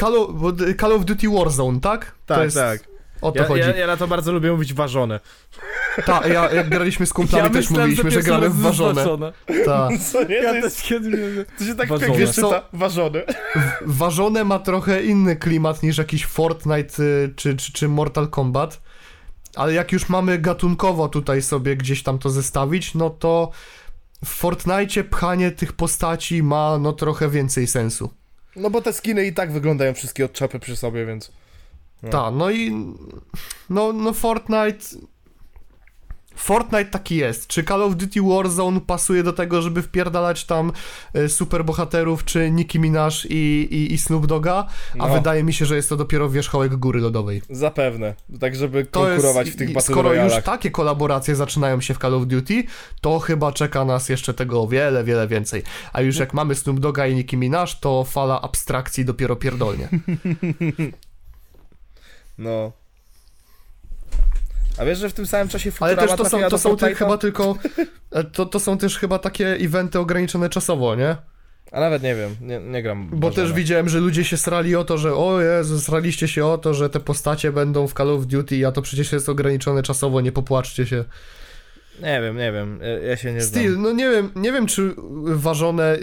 [0.00, 0.30] Call of,
[0.80, 2.12] Call of Duty Warzone, tak?
[2.26, 2.91] Tak, to jest, tak.
[3.22, 3.60] O to Ja, chodzi.
[3.60, 5.20] ja, ja na to bardzo lubię mówić ważone.
[6.06, 9.32] Ta, ja, jak graliśmy z kumplami, też mówiliśmy, że, gramy w ważone.
[9.64, 9.88] Ta.
[10.12, 10.34] Co nie?
[10.34, 11.14] Ja to, jest, też kiedyś...
[11.58, 12.06] to się tak Ważone.
[12.06, 12.62] pięknie czyta.
[12.72, 13.22] Ważone.
[13.86, 18.80] Ważone ma trochę inny klimat niż jakiś Fortnite y, czy, czy, czy Mortal Kombat.
[19.56, 23.50] Ale jak już mamy gatunkowo tutaj sobie gdzieś tam to zestawić, no to
[24.24, 28.10] w Fortnite pchanie tych postaci ma no trochę więcej sensu.
[28.56, 31.32] No bo te skiny i tak wyglądają wszystkie od czapy przy sobie, więc...
[32.02, 32.10] No.
[32.10, 32.86] Ta, no i
[33.70, 34.84] no, no Fortnite
[36.36, 37.46] Fortnite taki jest.
[37.46, 40.72] Czy Call of Duty Warzone pasuje do tego, żeby wpierdalać tam
[41.16, 44.66] y, superbohaterów, czy Nicki Minaj i, i, i Snoop Dogga?
[44.98, 45.14] A No.
[45.14, 47.42] wydaje mi się, że jest to dopiero wierzchołek góry lodowej.
[47.50, 48.14] Zapewne.
[48.40, 51.98] Tak, żeby To konkurować jest, w tych Battle Skoro już takie kolaboracje zaczynają się w
[51.98, 52.64] Call of Duty,
[53.00, 55.62] to chyba czeka nas jeszcze tego o wiele, wiele więcej.
[55.92, 59.88] A już jak mamy Snoop Dogga i Nicki Minaj, to fala abstrakcji dopiero pierdolnie.
[62.38, 62.72] No.
[64.78, 66.94] A wiesz, że w tym samym czasie Ale Futurama też to są, to są Fortnite'a?
[66.94, 67.56] chyba tylko.
[68.12, 71.16] e, To, to są też chyba takie eventy ograniczone czasowo, nie?
[71.72, 73.08] A nawet nie wiem, nie, nie gram.
[73.10, 73.46] Bo Bożena.
[73.46, 76.74] też widziałem, że ludzie się srali o to, że o Jezu, sraliście się o to,
[76.74, 80.32] że te postacie będą w Call of Duty, a to przecież jest ograniczone czasowo, nie
[80.32, 81.04] popłaczcie się.
[82.02, 83.62] Nie wiem, nie wiem, ja- się nie znam.
[83.62, 84.94] Steel, no nie wiem, nie wiem czy
[85.24, 85.98] ważone,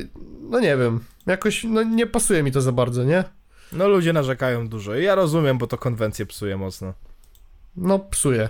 [0.49, 3.23] no nie wiem, jakoś, no nie pasuje mi to za bardzo, nie?
[3.71, 6.93] No ludzie narzekają dużo i ja rozumiem, bo to konwencję psuje mocno.
[7.75, 8.49] No psuje.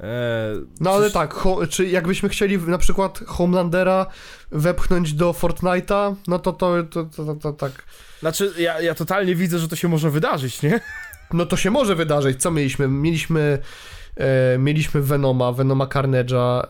[0.00, 4.06] Eee, No ale coś- tak, ho, czy jakbyśmy chcieli na przykład Homelandera
[4.52, 7.72] wepchnąć do Fortnite'a, no to to, to, to, to, to tak...
[8.20, 10.80] Znaczy, ja, ja totalnie widzę, że to się może wydarzyć, nie?
[11.32, 12.42] No to się może wydarzyć.
[12.42, 12.88] Co mieliśmy?
[12.88, 13.58] Mieliśmy,
[14.16, 16.62] e, mieliśmy Venoma, Venoma Carnage'a.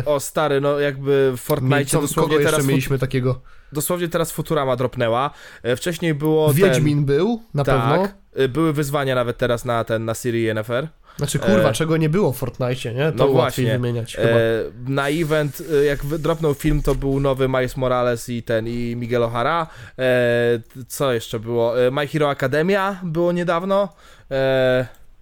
[0.00, 3.40] E, O stary, no jakby w Fortnite mieli- co, dosłownie kogo jeszcze teraz, mieliśmy takiego?
[3.72, 5.30] Dosłownie teraz Futurama dropnęła.
[5.62, 8.02] E, wcześniej było Wiedźmin był, na ten, pewno.
[8.02, 10.88] tak, e, były wyzwania nawet teraz na ten, na Siri NFR.
[11.16, 13.12] Znaczy, kurwa, E, czego nie było w Fortnite, nie?
[13.12, 13.72] To no właśnie.
[13.72, 14.28] wymieniać chyba.
[14.28, 14.40] E,
[14.86, 19.22] na event, e, jak dropnął film, to był nowy Miles Morales i ten, i Miguel
[19.22, 19.66] O'Hara.
[19.98, 21.74] E, co jeszcze było?
[21.92, 23.88] My Hero Academia było niedawno.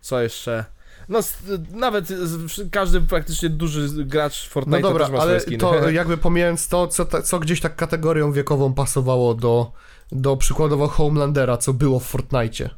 [0.01, 0.65] Co jeszcze?
[1.09, 1.19] No,
[1.71, 2.09] nawet
[2.71, 7.05] każdy praktycznie duży gracz No Fortnite dobra, też ma ale to jakby pomijając to, co,
[7.05, 9.73] ta, co gdzieś tak kategorią wiekową pasowało do,
[10.13, 12.71] do przykładowo Homelandera, co było w Fortnite.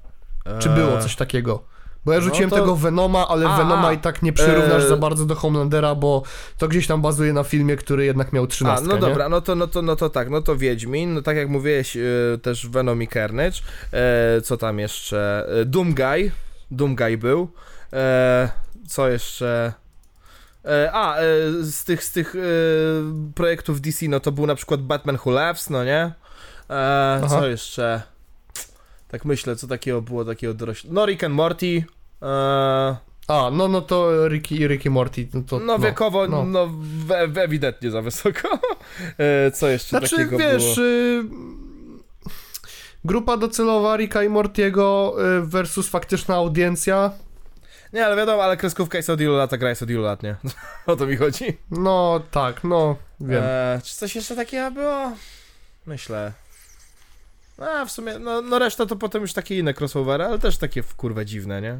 [0.58, 1.62] Czy było coś takiego?
[2.04, 4.32] Bo ja rzuciłem E, no to- tego Venoma, ale A, Venoma a, i tak nie
[4.32, 6.22] przyrównasz e, za bardzo do Homelandera, bo
[6.58, 8.86] to gdzieś tam bazuje na filmie, który jednak miał A, 13.
[8.86, 9.00] no nie?
[9.00, 11.96] dobra, no to, no, to, no to tak, no to Wiedźmin, no tak jak mówiłeś,
[11.96, 12.00] e,
[12.42, 13.60] też Venom i Carnage,
[13.92, 16.30] e, co tam jeszcze, e, Doomguy,
[16.70, 17.79] Doomguy był, e,
[18.88, 19.72] co jeszcze,
[20.64, 21.22] e, a, e,
[21.62, 22.38] z tych, z tych e,
[23.34, 26.12] projektów DC, no to był na przykład Batman Who Laughs, no nie, e,
[27.24, 27.28] Aha.
[27.28, 28.02] co jeszcze,
[29.08, 31.84] tak myślę, co takiego było, takiego dorośle, no Rick and Morty,
[32.22, 32.96] e,
[33.30, 35.28] A, no, no to Ricky, Ricky Morty.
[35.34, 36.70] No, to, no wiekowo, no, no.
[37.06, 38.48] we, we, ewidentnie za wysoko,
[39.18, 40.86] e, co jeszcze Znaczy, takiego wiesz, było?
[40.86, 41.24] y,
[43.04, 47.10] grupa docelowa Ricka i Mortiego y, versus faktyczna audiencja,
[47.92, 50.22] Nie, ale wiadomo, ale kreskówka jest od ilu lat, a gra jest od ilu lat,
[50.22, 50.36] nie?
[50.86, 51.58] o to mi chodzi.
[51.70, 53.42] no tak, no, wiem.
[53.44, 55.12] E, czy coś jeszcze takiego było?
[55.86, 56.32] Myślę.
[57.58, 60.82] A, w sumie, no, no reszta to potem już takie inne crossovery, ale też takie
[60.82, 61.78] w kurwę dziwne, nie?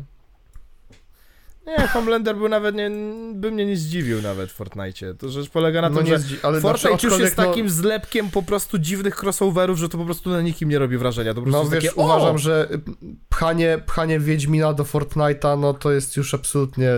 [1.78, 2.90] Nie, Homelander był nawet nie,
[3.34, 5.14] by mnie nie zdziwił nawet w Fortnite.
[5.14, 7.54] To rzecz polega na no tym, nie że zdzi- ale Fortnite znaczy, już jest aczkolwiek,
[7.54, 11.34] takim zlepkiem po prostu dziwnych crossoverów, że to po prostu na nikim nie robi wrażenia.
[11.34, 12.80] To po No, no wiesz, takie, uważam, że y,
[13.28, 16.90] pchanie, pchanie Wiedźmina do Fortnite'a, no to jest już absolutnie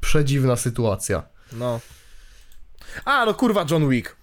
[0.00, 1.22] przedziwna sytuacja.
[1.52, 1.80] No.
[3.04, 4.16] A, no kurwa, John Wick.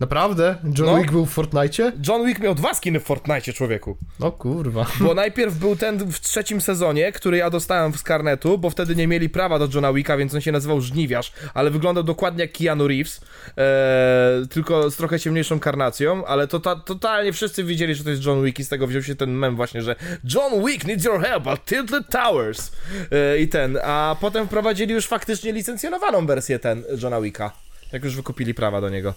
[0.00, 0.56] Naprawdę?
[0.78, 0.98] John No.
[0.98, 1.92] Wick był w Fortnite?
[2.08, 3.96] John Wick miał dwa skiny w Fortnite, człowieku.
[4.20, 4.86] No kurwa.
[5.00, 9.06] Bo najpierw był ten w trzecim sezonie, który ja dostałem z karnetu, bo wtedy nie
[9.06, 12.88] mieli prawa do Johna Wicka, więc on się nazywał Żniwiarz, ale wyglądał dokładnie jak Keanu
[12.88, 13.20] Reeves,
[13.58, 18.24] e, tylko z trochę ciemniejszą karnacją, ale to ta, totalnie wszyscy widzieli, że to jest
[18.24, 19.96] John Wick i z tego wziął się ten mem właśnie, że
[20.34, 22.72] John Wick needs your help at Tilted Towers
[23.12, 27.52] e, i ten, a potem wprowadzili już faktycznie licencjonowaną wersję ten Johna Wicka,
[27.92, 29.14] jak już wykupili prawa do niego.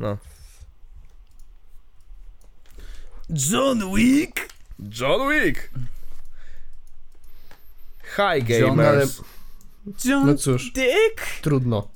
[0.00, 0.18] No.
[3.50, 4.48] John Wick?
[5.00, 5.70] John Wick!
[8.16, 9.20] Hi John- gamers.
[10.04, 11.40] John No cóż, Dick?
[11.42, 11.88] trudno.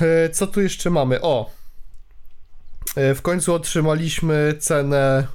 [0.00, 1.20] E, Co tu jeszcze mamy?
[1.20, 1.50] O!
[2.96, 5.26] E, W końcu otrzymaliśmy cenę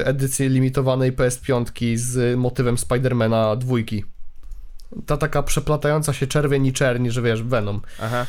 [0.00, 4.04] e, edycji limitowanej PS5 z motywem Spidermana dwójki.
[5.06, 7.80] Ta taka przeplatająca się czerwień i czerni, że wiesz, Venom.
[8.02, 8.26] Aha.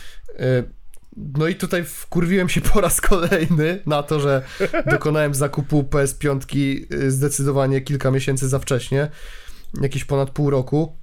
[1.18, 4.42] No i tutaj wkurwiłem się po raz kolejny na to, że
[4.92, 6.46] dokonałem zakupu PS5
[6.94, 9.10] y, zdecydowanie kilka miesięcy za wcześnie,
[9.82, 10.98] jakieś ponad pół roku.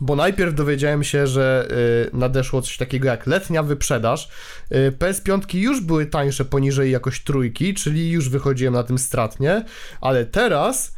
[0.00, 1.68] Bo najpierw dowiedziałem się, że
[2.12, 4.28] y, nadeszło coś takiego jak letnia wyprzedaż.
[4.72, 9.64] Y, PS5 już były tańsze poniżej jakoś trójki, czyli już wychodziłem na tym stratnie,
[10.00, 10.93] ale teraz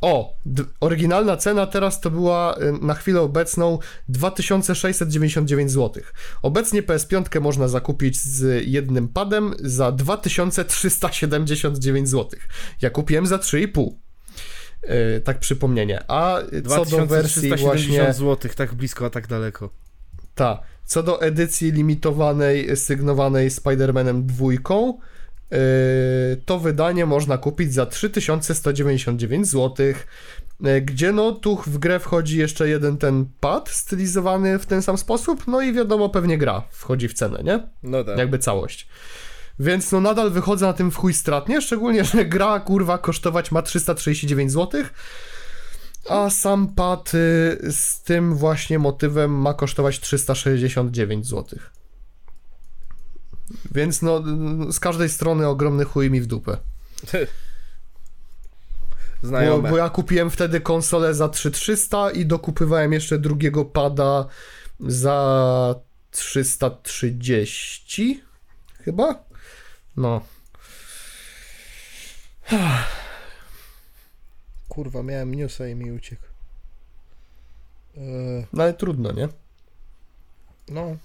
[0.00, 0.36] o,
[0.80, 3.78] oryginalna cena teraz to była y, na chwilę obecną
[4.08, 6.02] 2699 zł.
[6.42, 12.40] Obecnie PS5 można zakupić z jednym padem za 2379 zł.
[12.82, 13.90] Ja kupiłem za 3,5.
[14.82, 16.04] Yy, tak przypomnienie.
[16.08, 18.12] A co do wersji 2370 właśnie...
[18.12, 19.70] zł, tak blisko, a tak daleko.
[20.34, 20.62] Ta.
[20.84, 25.17] Co do edycji limitowanej, sygnowanej Spider-Manem dwójką, yy,
[26.44, 29.86] to wydanie można kupić za 3199 zł.
[30.60, 34.98] Yy, gdzie no tu w grę wchodzi jeszcze jeden ten pad stylizowany w ten sam
[34.98, 37.68] sposób, no i wiadomo pewnie gra wchodzi w cenę, nie?
[37.82, 38.18] No tak.
[38.18, 38.88] Jakby całość.
[39.58, 43.62] Więc no nadal wychodzę na tym w chuj stratnie, szczególnie, że gra kurwa kosztować ma
[43.62, 44.82] 339 zł,
[46.08, 51.58] a sam pad y, z tym właśnie motywem ma kosztować 369 zł.
[53.70, 54.22] Więc no
[54.72, 56.56] z każdej strony ogromny chuj mi w dupę.
[59.22, 59.70] Bo, Znajome.
[59.70, 64.26] bo ja kupiłem wtedy konsolę za 3300 i dokupywałem jeszcze drugiego pada
[64.80, 65.74] za
[66.10, 68.22] 330
[68.84, 69.24] chyba?
[69.96, 70.20] No.
[74.68, 76.22] Kurwa, miałem newsa i mi uciekł.
[77.96, 79.28] Eee, No ale trudno, nie?
[80.68, 80.96] no.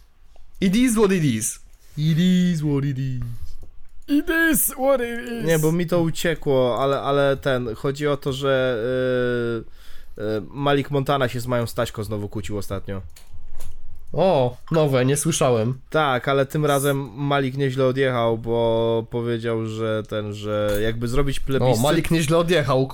[0.62, 1.60] It is what it is.
[1.98, 3.22] It is what it is.
[4.08, 5.46] It is what it is.
[5.46, 8.84] Nie, bo mi to uciekło, ale, ale ten, chodzi o to, że
[10.18, 13.02] yy, yy, Malik Montana się z Mają Staśko znowu kłócił ostatnio.
[14.14, 15.80] O, nowe, nie słyszałem.
[15.90, 21.44] Tak, ale tym razem Malik nieźle odjechał, bo powiedział, że ten, że jakby zrobić O,
[21.46, 21.84] plebiscyt...
[21.84, 22.90] Malik nieźle odjechał.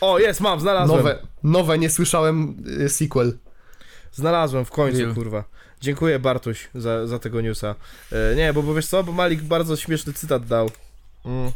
[0.00, 0.98] O, jest, mam, znalazłem.
[0.98, 3.38] Nowe, nowe, nie słyszałem y, sequel.
[4.12, 5.14] Znalazłem w końcu, Real.
[5.14, 5.44] kurwa.
[5.80, 7.74] Dziękuję Bartuś za, za tego newsa.
[8.12, 10.70] E, nie, bo, bo wiesz co, bo Malik bardzo śmieszny cytat dał.
[11.24, 11.52] Mm.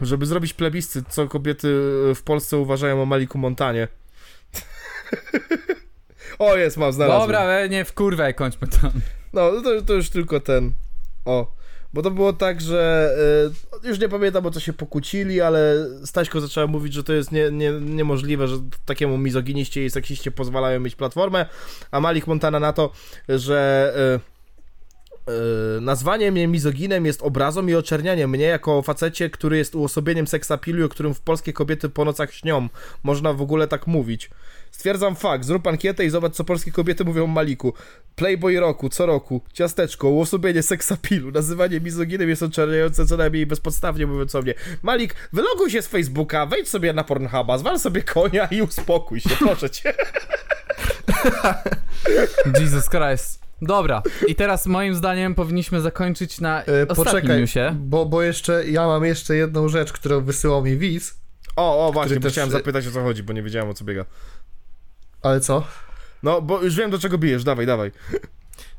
[0.00, 1.68] Żeby zrobić plebiscyt, co kobiety
[2.14, 3.88] w Polsce uważają o Maliku Montanie.
[6.38, 7.20] o, jest, mam, znalazłem.
[7.20, 8.78] Dobra, nie w kurwę, kończmy to.
[9.32, 10.72] No, to, to już tylko ten.
[11.24, 11.61] O.
[11.94, 13.10] Bo to było tak, że
[13.84, 17.32] y, już nie pamiętam o co się pokłócili, ale Staśko zaczęła mówić, że to jest
[17.32, 21.46] nie, nie, niemożliwe, że takiemu mizoginiście i seksiście pozwalają mieć platformę,
[21.90, 22.90] a Malik Montana na to,
[23.28, 23.92] że
[25.26, 25.32] y,
[25.78, 30.86] y, nazwanie mnie mizoginem jest obrazą i oczernianiem mnie jako facecie, który jest uosobieniem seksapilu,
[30.86, 32.68] o którym w polskie kobiety po nocach śnią.
[33.02, 34.30] Można w ogóle tak mówić.
[34.72, 37.72] Stwierdzam fakt, zrób ankietę i zobacz, co polskie kobiety mówią o Maliku.
[38.16, 44.34] Playboy roku, co roku, ciasteczko, uosobienie seksapilu, nazywanie mizoginem jest oczerniające co najmniej bezpodstawnie mówiąc
[44.34, 44.54] o mnie.
[44.82, 49.30] Malik, wyloguj się z Facebooka, wejdź sobie na Pornhuba, zwal sobie konia i uspokój się,
[49.38, 49.94] proszę cię.
[52.60, 53.42] Jesus Christ.
[53.62, 57.76] Dobra, i teraz moim zdaniem powinniśmy zakończyć na E, ostatnim poczekaj, newsie.
[57.80, 61.14] bo, bo jeszcze ja mam jeszcze jedną rzecz, którą wysyłał mi widz,
[61.56, 64.04] O, o, właśnie, też- chciałem zapytać o co chodzi, bo nie wiedziałem o co biega.
[65.22, 65.64] Ale co?
[66.22, 67.92] No, bo już wiem do czego bijesz, dawaj, dawaj.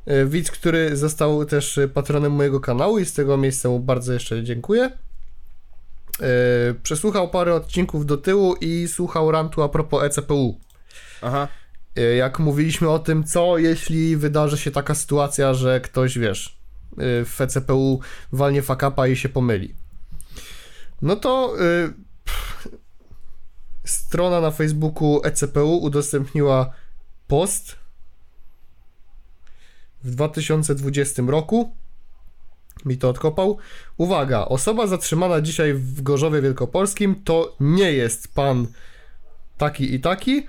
[0.05, 4.13] E, Widz, który został też e, patronem mojego kanału i z tego miejsca mu bardzo
[4.13, 4.83] jeszcze dziękuję.
[4.83, 10.59] E, Przesłuchał parę odcinków do tyłu i słuchał rantu a propos ECPU.
[11.21, 11.47] Aha.
[12.17, 16.57] Jak mówiliśmy o tym, co jeśli wydarzy się taka sytuacja, że ktoś, wiesz,
[17.25, 17.99] w ECPU
[18.31, 19.75] walnie fakapa i się pomyli.
[21.01, 21.55] No to
[23.83, 26.73] strona na Facebooku ECPU udostępniła
[27.27, 27.75] post
[30.03, 31.75] w 2020 roku.
[32.85, 33.57] Mi to odkopał.
[33.97, 38.67] Uwaga, osoba zatrzymana dzisiaj w Gorzowie Wielkopolskim to nie jest pan
[39.57, 40.47] taki i taki.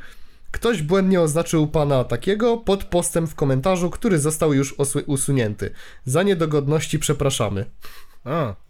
[0.50, 4.74] Ktoś błędnie oznaczył pana takiego pod postem w komentarzu, który został już
[5.06, 5.70] usunięty.
[6.04, 7.66] Za niedogodności przepraszamy.
[8.24, 8.63] A.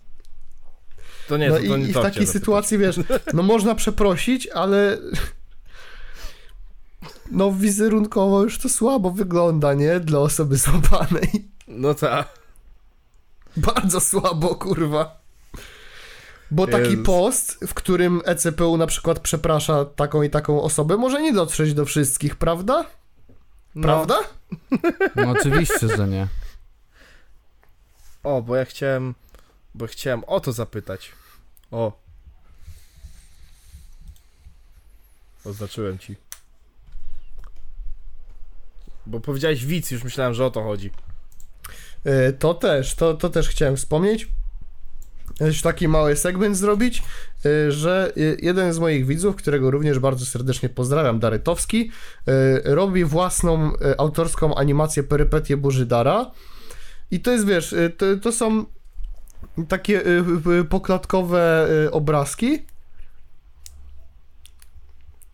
[1.28, 2.96] To nie, No to, to i, nie i w takiej sytuacji, wiesz,
[3.34, 4.98] no można przeprosić, ale
[7.30, 10.00] no wizerunkowo już to słabo wygląda, nie?
[10.00, 11.48] Dla osoby złapanej.
[11.68, 12.28] No tak.
[13.56, 15.20] Bardzo słabo, kurwa.
[16.50, 17.06] Bo taki Jezus.
[17.06, 21.84] post, w którym ECPU na przykład przeprasza taką i taką osobę, może nie dotrzeć do
[21.84, 22.84] wszystkich, prawda?
[23.74, 23.82] No.
[23.82, 24.18] Prawda?
[25.16, 26.26] No oczywiście, że nie.
[28.22, 29.14] O, bo ja chciałem.
[29.74, 31.12] Bo chciałem o to zapytać.
[31.70, 31.92] O.
[35.44, 36.16] Oznaczyłem ci.
[39.06, 40.90] Bo powiedziałeś widz, już myślałem, że o to chodzi.
[42.04, 44.28] E, To też, to, to też chciałem wspomnieć.
[45.40, 47.02] Już taki mały segment zrobić,
[47.46, 48.12] e, że
[48.42, 51.90] jeden z moich widzów, którego również bardzo serdecznie pozdrawiam, Darytowski,
[52.26, 56.30] e, robi własną autorską animację Perypetie Bożydara.
[57.10, 58.64] I to jest, wiesz, to, to są
[59.68, 60.02] takie
[60.60, 62.62] e, poklatkowe e, obrazki.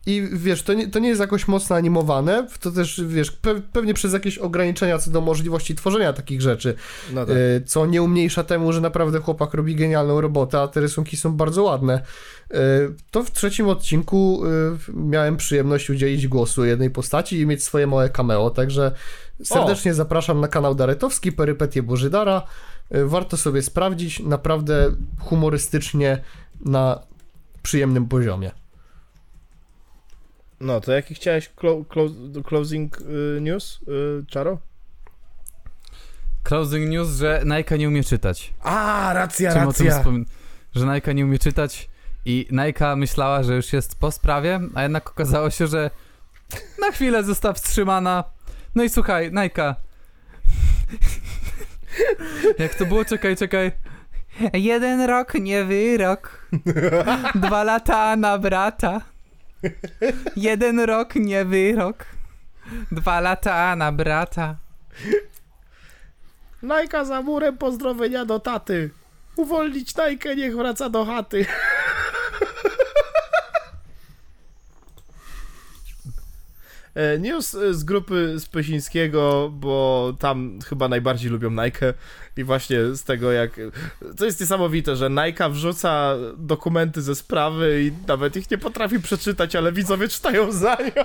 [0.05, 3.93] I wiesz, to nie, to nie jest jakoś mocno animowane, to też, wiesz, pe pewnie
[3.93, 6.75] przez jakieś ograniczenia co do możliwości tworzenia takich rzeczy,
[7.13, 7.35] No tak.
[7.35, 11.33] e, co nie umniejsza temu, że naprawdę chłopak robi genialną robotę, a te rysunki są
[11.33, 12.01] bardzo ładne.
[12.51, 12.57] E,
[13.11, 14.49] To w trzecim odcinku e,
[14.93, 18.91] miałem przyjemność udzielić głosu jednej postaci i mieć swoje małe cameo, także
[19.43, 22.43] serdecznie zapraszam na kanał Daretowski, Perypetie Bożydara.
[22.91, 26.21] E, Warto sobie sprawdzić, naprawdę humorystycznie
[26.65, 26.99] na
[27.63, 28.51] przyjemnym poziomie.
[30.59, 32.03] No, to jaki chciałeś clo clo
[32.45, 34.57] closing y, news, y, Czaro?
[36.43, 38.53] Closing news, że Nike nie umie czytać.
[38.61, 40.11] A, racja, Czym o tym racja.
[40.75, 41.89] że Nike nie umie czytać
[42.25, 45.89] i Nike myślała, że już jest po sprawie, a jednak okazało się, że
[46.81, 48.23] na chwilę została wstrzymana.
[48.75, 49.75] No i słuchaj, Nike.
[52.59, 53.05] Jak to było?
[53.05, 53.71] Czekaj, czekaj.
[54.53, 56.47] Jeden rok, nie wyrok.
[57.35, 59.01] Dwa lata na brata.
[60.35, 62.05] Jeden rok, nie wyrok.
[62.91, 64.55] Dwa lata na brata.
[66.61, 68.89] Najka za murem, pozdrowienia do taty.
[69.35, 71.45] Uwolnić Najkę, niech wraca do chaty.
[77.19, 81.93] News e, z grupy Spysińskiego, bo tam chyba najbardziej lubią Nike.
[82.37, 83.59] I właśnie z tego jak...
[84.17, 89.55] To jest niesamowite, że Nike wrzuca dokumenty ze sprawy i nawet ich nie potrafi przeczytać,
[89.55, 91.03] ale widzowie czytają za nią.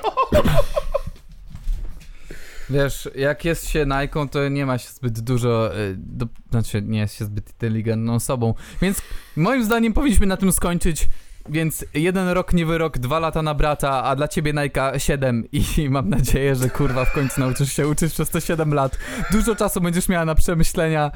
[2.70, 6.98] Wiesz, jak jest się Nike, to nie ma się zbyt dużo, y, do, znaczy nie
[6.98, 9.02] jest się zbyt inteligentną osobą, więc
[9.36, 11.08] moim zdaniem powinniśmy na tym skończyć,
[11.48, 15.64] więc jeden rok nie wyrok, dwa lata na brata, a dla ciebie Nike 7 i
[15.90, 18.98] mam nadzieję, że kurwa w końcu nauczysz się uczyć przez te 7 lat.
[19.30, 21.10] Dużo czasu będziesz miała na przemyślenia,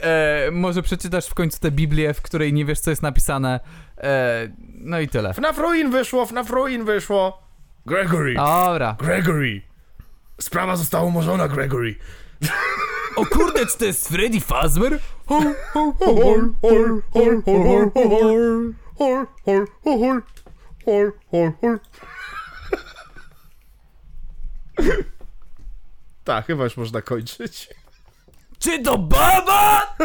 [0.00, 3.60] e, może przeczytasz w końcu tę Biblię, w której nie wiesz co jest napisane,
[3.98, 5.34] e, no i tyle.
[5.34, 7.42] FNAF Ruin wyszło, FNAF Ruin wyszło.
[7.86, 8.96] Gregory, Dobra.
[8.98, 9.62] Gregory.
[10.40, 11.94] Sprawa została umorzona, Gregory.
[13.16, 14.98] O kurde, czy to jest Freddy Fazbear?
[18.98, 20.22] Hol, hol, hol, hol,
[20.84, 21.78] hol, hol, hol.
[26.24, 27.68] Tak, chyba już można kończyć.
[28.58, 29.96] Czy to baba?